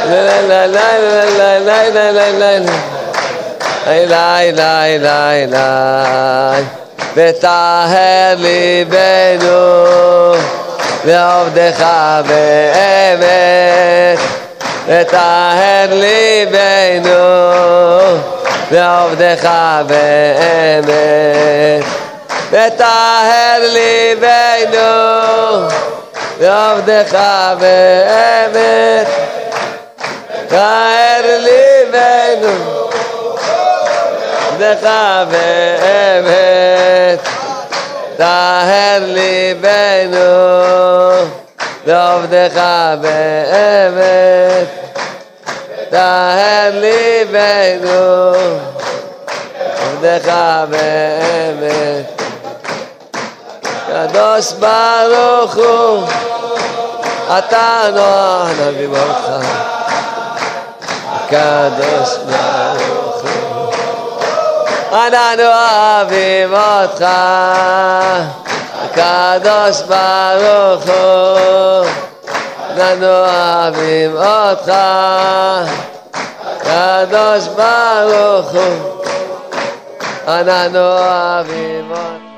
לה 0.06 0.42
לה 0.42 0.68
לה 0.68 0.98
לה 1.38 1.60
לה 1.60 1.90
לה 1.90 2.12
לה 2.12 2.60
לה 3.86 4.02
לה 4.06 4.52
לה 4.52 4.98
לה 4.98 5.46
לה 5.48 6.81
וטהר 7.16 8.36
ליבנו 8.38 9.84
לעובדך 11.06 11.86
באמת. 12.28 14.20
וטהר 14.88 15.88
ליבנו 15.90 17.14
לעובדך 18.72 19.50
באמת. 19.88 21.84
וטהר 22.52 23.62
ליבנו 23.62 24.88
לעובדך 26.40 27.20
באמת. 27.60 29.08
טהר 30.48 31.22
ליבנו 31.26 31.61
עבדך 34.62 34.90
באמת, 35.32 37.20
טהר 38.18 39.04
ליבנו, 39.06 40.20
ועובדך 41.86 42.62
באמת, 43.02 44.68
טהר 45.90 46.72
ליבנו, 46.74 48.34
עבדך 49.82 50.34
באמת. 50.70 52.22
קדוש 53.88 54.52
ברוך 54.52 55.56
הוא, 55.56 56.08
אתה 57.38 57.82
נוח 57.94 58.50
נביא 58.60 58.88
ברכה. 58.88 59.40
הקדוש 61.14 62.18
ברוך. 62.18 63.01
אנחנו 64.92 65.44
אוהבים 65.44 66.54
אותך, 66.54 67.06
הקדוש 68.82 69.82
ברוך 69.82 70.84
הוא. 70.84 71.86
אנחנו 72.78 73.08
אוהבים 73.08 74.16
אותך, 74.16 74.74
הקדוש 76.46 77.48
ברוך 77.48 78.52
הוא. 78.52 79.04
אנחנו 80.28 80.80
אוהבים 80.80 81.92
אותך. 81.92 82.31